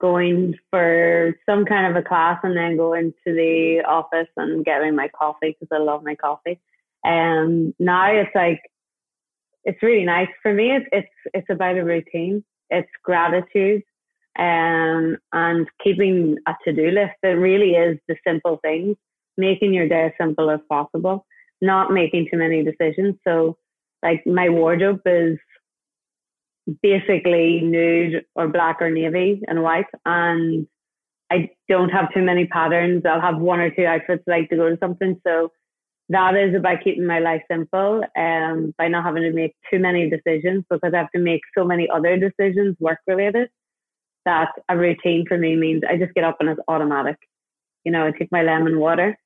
going 0.00 0.54
for 0.70 1.34
some 1.46 1.64
kind 1.64 1.86
of 1.86 2.02
a 2.02 2.06
class 2.06 2.38
and 2.42 2.56
then 2.56 2.76
going 2.76 3.12
to 3.26 3.32
the 3.32 3.82
office 3.86 4.28
and 4.36 4.64
getting 4.64 4.94
my 4.94 5.08
coffee 5.08 5.56
because 5.58 5.68
I 5.72 5.78
love 5.82 6.02
my 6.02 6.14
coffee. 6.14 6.60
And 7.04 7.74
now 7.78 8.10
it's 8.10 8.34
like, 8.34 8.60
it's 9.66 9.82
really 9.82 10.04
nice. 10.04 10.28
For 10.42 10.54
me, 10.54 10.70
it's, 10.70 10.86
it's, 10.92 11.08
it's 11.34 11.50
about 11.50 11.76
a 11.76 11.84
routine. 11.84 12.42
It's 12.70 12.88
gratitude 13.04 13.82
um, 14.38 15.18
and 15.32 15.66
keeping 15.84 16.38
a 16.48 16.54
to-do 16.64 16.90
list. 16.90 17.16
It 17.22 17.28
really 17.28 17.72
is 17.72 17.98
the 18.08 18.16
simple 18.26 18.58
things, 18.62 18.96
making 19.36 19.74
your 19.74 19.88
day 19.88 20.06
as 20.06 20.12
simple 20.18 20.50
as 20.50 20.60
possible 20.68 21.26
not 21.60 21.92
making 21.92 22.28
too 22.30 22.38
many 22.38 22.62
decisions. 22.62 23.16
So, 23.26 23.56
like, 24.02 24.26
my 24.26 24.48
wardrobe 24.48 25.00
is 25.06 25.38
basically 26.82 27.60
nude 27.60 28.24
or 28.34 28.48
black 28.48 28.78
or 28.80 28.90
navy 28.90 29.42
and 29.46 29.62
white. 29.62 29.86
And 30.04 30.66
I 31.30 31.50
don't 31.68 31.90
have 31.90 32.12
too 32.12 32.22
many 32.22 32.46
patterns. 32.46 33.04
I'll 33.06 33.20
have 33.20 33.38
one 33.38 33.60
or 33.60 33.70
two 33.70 33.84
outfits 33.84 34.24
like 34.26 34.48
to 34.50 34.56
go 34.56 34.68
to 34.68 34.78
something. 34.78 35.20
So, 35.26 35.52
that 36.08 36.36
is 36.36 36.54
about 36.54 36.84
keeping 36.84 37.06
my 37.06 37.18
life 37.18 37.42
simple 37.50 38.02
um, 38.16 38.74
by 38.78 38.88
not 38.88 39.04
having 39.04 39.22
to 39.22 39.32
make 39.32 39.54
too 39.70 39.78
many 39.78 40.08
decisions 40.08 40.64
because 40.70 40.92
I 40.94 40.98
have 40.98 41.10
to 41.12 41.20
make 41.20 41.40
so 41.56 41.64
many 41.64 41.88
other 41.90 42.16
decisions 42.16 42.76
work 42.78 42.98
related 43.06 43.48
that 44.24 44.50
a 44.68 44.76
routine 44.76 45.24
for 45.26 45.38
me 45.38 45.56
means 45.56 45.82
I 45.88 45.96
just 45.96 46.14
get 46.14 46.24
up 46.24 46.36
and 46.40 46.48
it's 46.48 46.60
automatic. 46.68 47.16
You 47.84 47.92
know, 47.92 48.06
I 48.06 48.12
take 48.12 48.30
my 48.30 48.42
lemon 48.42 48.78
water 48.78 49.16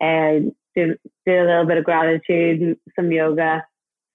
and 0.00 0.52
do, 0.74 0.96
do 1.26 1.32
a 1.32 1.46
little 1.46 1.66
bit 1.66 1.78
of 1.78 1.84
gratitude, 1.84 2.76
some 2.96 3.10
yoga, 3.10 3.64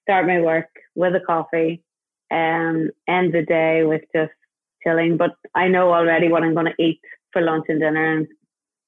start 0.03 0.27
my 0.27 0.41
work 0.41 0.67
with 0.95 1.15
a 1.15 1.21
coffee, 1.21 1.81
and 2.29 2.89
um, 2.89 2.91
end 3.07 3.33
the 3.33 3.43
day 3.43 3.83
with 3.83 4.01
just 4.13 4.31
chilling. 4.83 5.17
But 5.17 5.31
I 5.55 5.67
know 5.67 5.93
already 5.93 6.29
what 6.29 6.43
I'm 6.43 6.53
going 6.53 6.67
to 6.67 6.83
eat 6.83 6.99
for 7.31 7.41
lunch 7.41 7.65
and 7.69 7.79
dinner, 7.79 8.17
and 8.17 8.27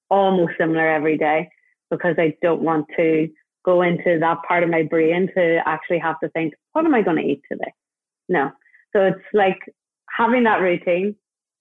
almost 0.10 0.54
similar 0.60 0.88
every 0.90 1.18
day 1.18 1.50
because 1.92 2.16
I 2.18 2.34
don't 2.42 2.62
want 2.62 2.88
to 2.98 3.28
go 3.64 3.84
into 3.84 4.18
that 4.20 4.38
part 4.48 4.64
of 4.64 4.70
my 4.70 4.82
brain 4.82 5.30
to 5.36 5.60
actually 5.66 6.00
have 6.00 6.20
to 6.22 6.30
think, 6.30 6.54
what 6.72 6.86
am 6.86 6.96
I 6.96 7.04
going 7.04 7.18
to 7.18 7.24
eat 7.24 7.42
today? 7.52 7.72
No. 8.28 8.52
So 8.94 9.04
it's 9.04 9.24
like 9.34 9.60
having 10.10 10.44
that 10.46 10.62
routine 10.62 11.16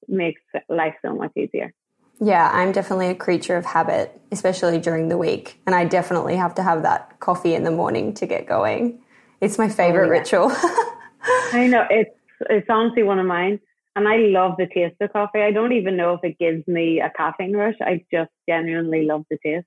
makes 0.09 0.41
life 0.69 0.95
so 1.05 1.15
much 1.15 1.33
easier. 1.37 1.75
Yeah, 2.23 2.51
I'm 2.53 2.73
definitely 2.73 3.09
a 3.09 3.15
creature 3.15 3.57
of 3.57 3.65
habit, 3.65 4.21
especially 4.31 4.79
during 4.79 5.09
the 5.09 5.17
week. 5.19 5.61
And 5.67 5.75
I 5.75 5.85
definitely 5.85 6.37
have 6.37 6.55
to 6.57 6.63
have 6.63 6.83
that 6.83 7.19
coffee 7.21 7.55
in 7.55 7.65
the 7.65 7.71
morning 7.71 8.13
to 8.15 8.27
get 8.27 8.47
going. 8.47 9.01
It's 9.41 9.59
my 9.59 9.67
oh, 9.67 9.71
favorite 9.71 10.09
oh, 10.09 10.13
yeah. 10.13 10.19
ritual. 10.19 10.51
I 11.53 11.67
know. 11.67 11.87
It's 11.91 12.11
it's 12.49 12.67
honestly 12.71 13.03
one 13.03 13.19
of 13.19 13.27
mine. 13.27 13.61
And 13.97 14.07
I 14.07 14.17
love 14.17 14.57
the 14.57 14.67
taste 14.67 14.97
of 15.01 15.13
coffee. 15.13 15.41
I 15.41 15.51
don't 15.51 15.73
even 15.73 15.97
know 15.97 16.15
if 16.15 16.21
it 16.23 16.39
gives 16.39 16.67
me 16.69 17.01
a 17.01 17.11
caffeine 17.17 17.57
rush. 17.57 17.75
I 17.81 18.05
just 18.13 18.31
genuinely 18.49 19.05
love 19.05 19.25
the 19.31 19.39
taste. 19.45 19.67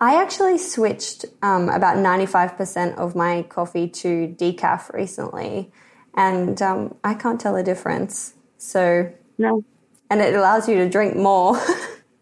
I 0.00 0.20
actually 0.20 0.58
switched 0.58 1.24
um, 1.42 1.68
about 1.68 1.96
95% 1.96 2.96
of 2.96 3.16
my 3.16 3.42
coffee 3.42 3.88
to 3.88 4.34
decaf 4.38 4.92
recently. 4.92 5.72
And 6.14 6.60
um, 6.62 6.96
I 7.02 7.14
can't 7.14 7.40
tell 7.40 7.56
a 7.56 7.62
difference. 7.62 8.34
So, 8.58 9.12
no 9.38 9.64
and 10.10 10.20
it 10.20 10.34
allows 10.34 10.68
you 10.68 10.76
to 10.76 10.88
drink 10.88 11.16
more. 11.16 11.60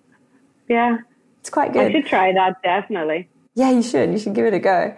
yeah. 0.69 0.99
It's 1.41 1.51
quite 1.51 1.73
good. 1.73 1.87
I 1.87 1.93
should 1.93 2.07
try 2.07 2.33
that, 2.33 2.61
definitely. 2.63 3.29
Yeah, 3.55 3.71
you 3.71 3.83
should. 3.83 4.11
You 4.11 4.19
should 4.19 4.35
give 4.35 4.47
it 4.47 4.55
a 4.55 4.59
go. 4.59 4.97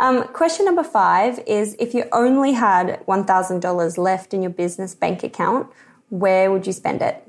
Um, 0.00 0.24
question 0.28 0.64
number 0.64 0.82
five 0.82 1.38
is 1.46 1.76
if 1.78 1.94
you 1.94 2.04
only 2.12 2.52
had 2.52 3.04
$1,000 3.06 3.98
left 3.98 4.34
in 4.34 4.42
your 4.42 4.50
business 4.50 4.94
bank 4.94 5.22
account, 5.22 5.68
where 6.08 6.50
would 6.50 6.66
you 6.66 6.72
spend 6.72 7.02
it? 7.02 7.28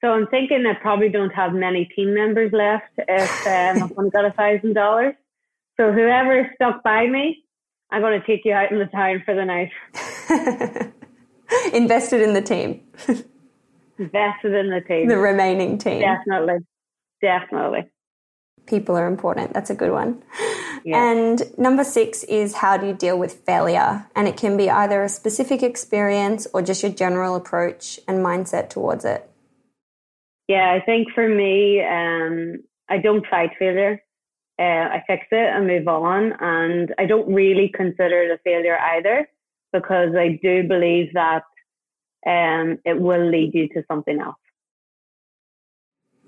So 0.00 0.12
I'm 0.12 0.26
thinking 0.28 0.64
I 0.66 0.74
probably 0.74 1.08
don't 1.08 1.34
have 1.34 1.52
many 1.52 1.86
team 1.86 2.14
members 2.14 2.52
left 2.52 2.92
if 2.98 3.46
um, 3.46 3.82
I've 3.82 3.98
only 3.98 4.10
got 4.10 4.24
a 4.24 4.32
thousand 4.32 4.74
dollars. 4.74 5.14
So 5.76 5.92
whoever 5.92 6.50
stuck 6.54 6.82
by 6.82 7.06
me, 7.06 7.44
I'm 7.90 8.00
going 8.02 8.20
to 8.20 8.26
take 8.26 8.44
you 8.44 8.52
out 8.52 8.70
in 8.70 8.78
the 8.78 8.86
town 8.86 9.22
for 9.24 9.34
the 9.34 9.44
night. 9.44 9.70
Invested 11.72 12.20
in 12.20 12.34
the 12.34 12.42
team. 12.42 12.82
Invested 13.98 14.54
in 14.54 14.70
the 14.70 14.82
team. 14.86 15.08
The 15.08 15.16
remaining 15.16 15.78
team. 15.78 16.00
Definitely. 16.00 16.58
Definitely. 17.20 17.90
People 18.66 18.96
are 18.96 19.06
important. 19.06 19.54
That's 19.54 19.70
a 19.70 19.74
good 19.74 19.90
one. 19.90 20.22
Yeah. 20.84 21.10
And 21.10 21.42
number 21.58 21.82
six 21.82 22.22
is 22.24 22.54
how 22.54 22.76
do 22.76 22.86
you 22.86 22.92
deal 22.92 23.18
with 23.18 23.32
failure? 23.46 24.06
And 24.14 24.28
it 24.28 24.36
can 24.36 24.56
be 24.56 24.70
either 24.70 25.02
a 25.02 25.08
specific 25.08 25.62
experience 25.62 26.46
or 26.52 26.62
just 26.62 26.82
your 26.82 26.92
general 26.92 27.34
approach 27.34 27.98
and 28.06 28.24
mindset 28.24 28.68
towards 28.68 29.04
it. 29.04 29.28
Yeah, 30.48 30.72
I 30.72 30.80
think 30.84 31.08
for 31.14 31.28
me, 31.28 31.82
um, 31.84 32.62
I 32.88 32.98
don't 32.98 33.26
fight 33.26 33.50
failure. 33.58 34.02
Uh, 34.58 34.62
I 34.96 35.04
fix 35.06 35.26
it 35.30 35.54
and 35.54 35.66
move 35.66 35.86
on. 35.86 36.32
And 36.40 36.94
I 36.98 37.06
don't 37.06 37.32
really 37.32 37.70
consider 37.72 38.22
it 38.22 38.30
a 38.30 38.38
failure 38.42 38.78
either 38.78 39.28
because 39.72 40.14
I 40.16 40.40
do 40.42 40.66
believe 40.66 41.12
that 41.12 41.44
um, 42.26 42.78
it 42.84 42.98
will 42.98 43.30
lead 43.30 43.54
you 43.54 43.68
to 43.68 43.84
something 43.86 44.20
else. 44.20 44.36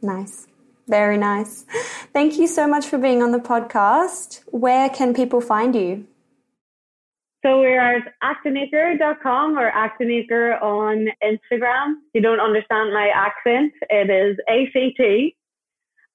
Nice. 0.02 0.46
Very 0.86 1.16
nice. 1.16 1.64
Thank 2.12 2.38
you 2.38 2.46
so 2.46 2.66
much 2.66 2.86
for 2.86 2.98
being 2.98 3.22
on 3.22 3.32
the 3.32 3.38
podcast. 3.38 4.42
Where 4.46 4.88
can 4.88 5.14
people 5.14 5.40
find 5.40 5.74
you? 5.74 6.06
So 7.42 7.58
we're 7.60 7.80
at 7.80 8.02
actandacre.com 8.22 9.58
or 9.58 9.72
actinaker 9.72 10.60
on 10.62 11.08
Instagram. 11.24 11.94
If 12.08 12.14
you 12.14 12.20
don't 12.20 12.40
understand 12.40 12.92
my 12.92 13.10
accent, 13.14 13.72
it 13.88 14.10
is 14.10 14.36
A-C-T 14.48 15.36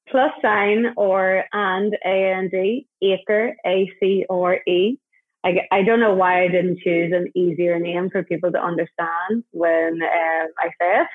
plus 0.10 0.32
sign 0.40 0.94
or 0.98 1.44
and 1.52 1.96
A-N-D, 2.06 2.88
acre, 3.02 3.56
A-C-R-E. 3.66 5.00
I, 5.44 5.60
I 5.72 5.84
don't 5.84 6.00
know 6.00 6.14
why 6.14 6.44
I 6.44 6.48
didn't 6.48 6.80
choose 6.80 7.12
an 7.12 7.32
easier 7.36 7.80
name 7.80 8.10
for 8.12 8.24
people 8.24 8.52
to 8.52 8.60
understand 8.64 9.44
when 9.52 10.02
um, 10.04 10.48
I 10.60 10.70
say 10.80 11.02
it. 11.02 11.08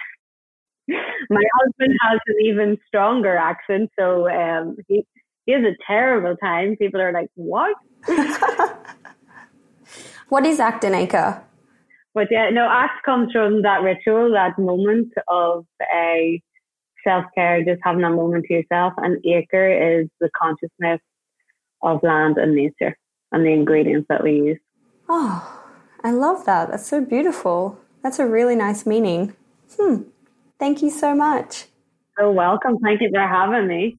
My 1.31 1.43
husband 1.61 1.97
has 2.03 2.19
an 2.27 2.37
even 2.45 2.79
stronger 2.89 3.37
accent, 3.37 3.91
so 3.99 4.29
um, 4.29 4.77
he, 4.89 5.07
he 5.47 5.53
has 5.53 5.63
a 5.63 5.77
terrible 5.87 6.37
time. 6.37 6.77
People 6.77 7.01
are 7.01 7.13
like, 7.13 7.29
what? 7.35 7.77
what 10.31 10.47
is 10.47 10.59
Act 10.61 10.85
and 10.85 10.95
Acre? 10.95 11.43
But 12.15 12.29
yeah, 12.31 12.51
no, 12.51 12.69
act 12.69 13.05
comes 13.05 13.33
from 13.33 13.63
that 13.63 13.83
ritual, 13.83 14.33
that 14.33 14.59
moment 14.59 15.13
of 15.29 15.65
a 15.95 16.43
self 17.07 17.25
care, 17.35 17.65
just 17.65 17.81
having 17.85 18.03
a 18.03 18.11
moment 18.11 18.47
to 18.49 18.55
yourself. 18.55 18.95
And 18.97 19.25
acre 19.25 20.01
is 20.01 20.09
the 20.21 20.29
consciousness 20.37 21.01
of 21.83 22.03
land 22.03 22.37
and 22.37 22.55
nature 22.55 22.97
and 23.33 23.45
the 23.45 23.51
ingredients 23.51 24.07
that 24.09 24.25
we 24.25 24.33
use. 24.33 24.59
Oh, 25.09 25.63
I 26.03 26.11
love 26.11 26.45
that. 26.47 26.71
That's 26.71 26.87
so 26.87 27.01
beautiful. 27.01 27.79
That's 28.03 28.19
a 28.19 28.27
really 28.27 28.57
nice 28.57 28.87
meaning. 28.87 29.35
Hmm. 29.79 30.03
Thank 30.59 30.83
you 30.83 30.91
so 30.91 31.15
much. 31.15 31.67
So 32.19 32.31
welcome. 32.31 32.79
Thank 32.79 33.01
you 33.01 33.11
for 33.13 33.21
having 33.21 33.69
me. 33.69 33.99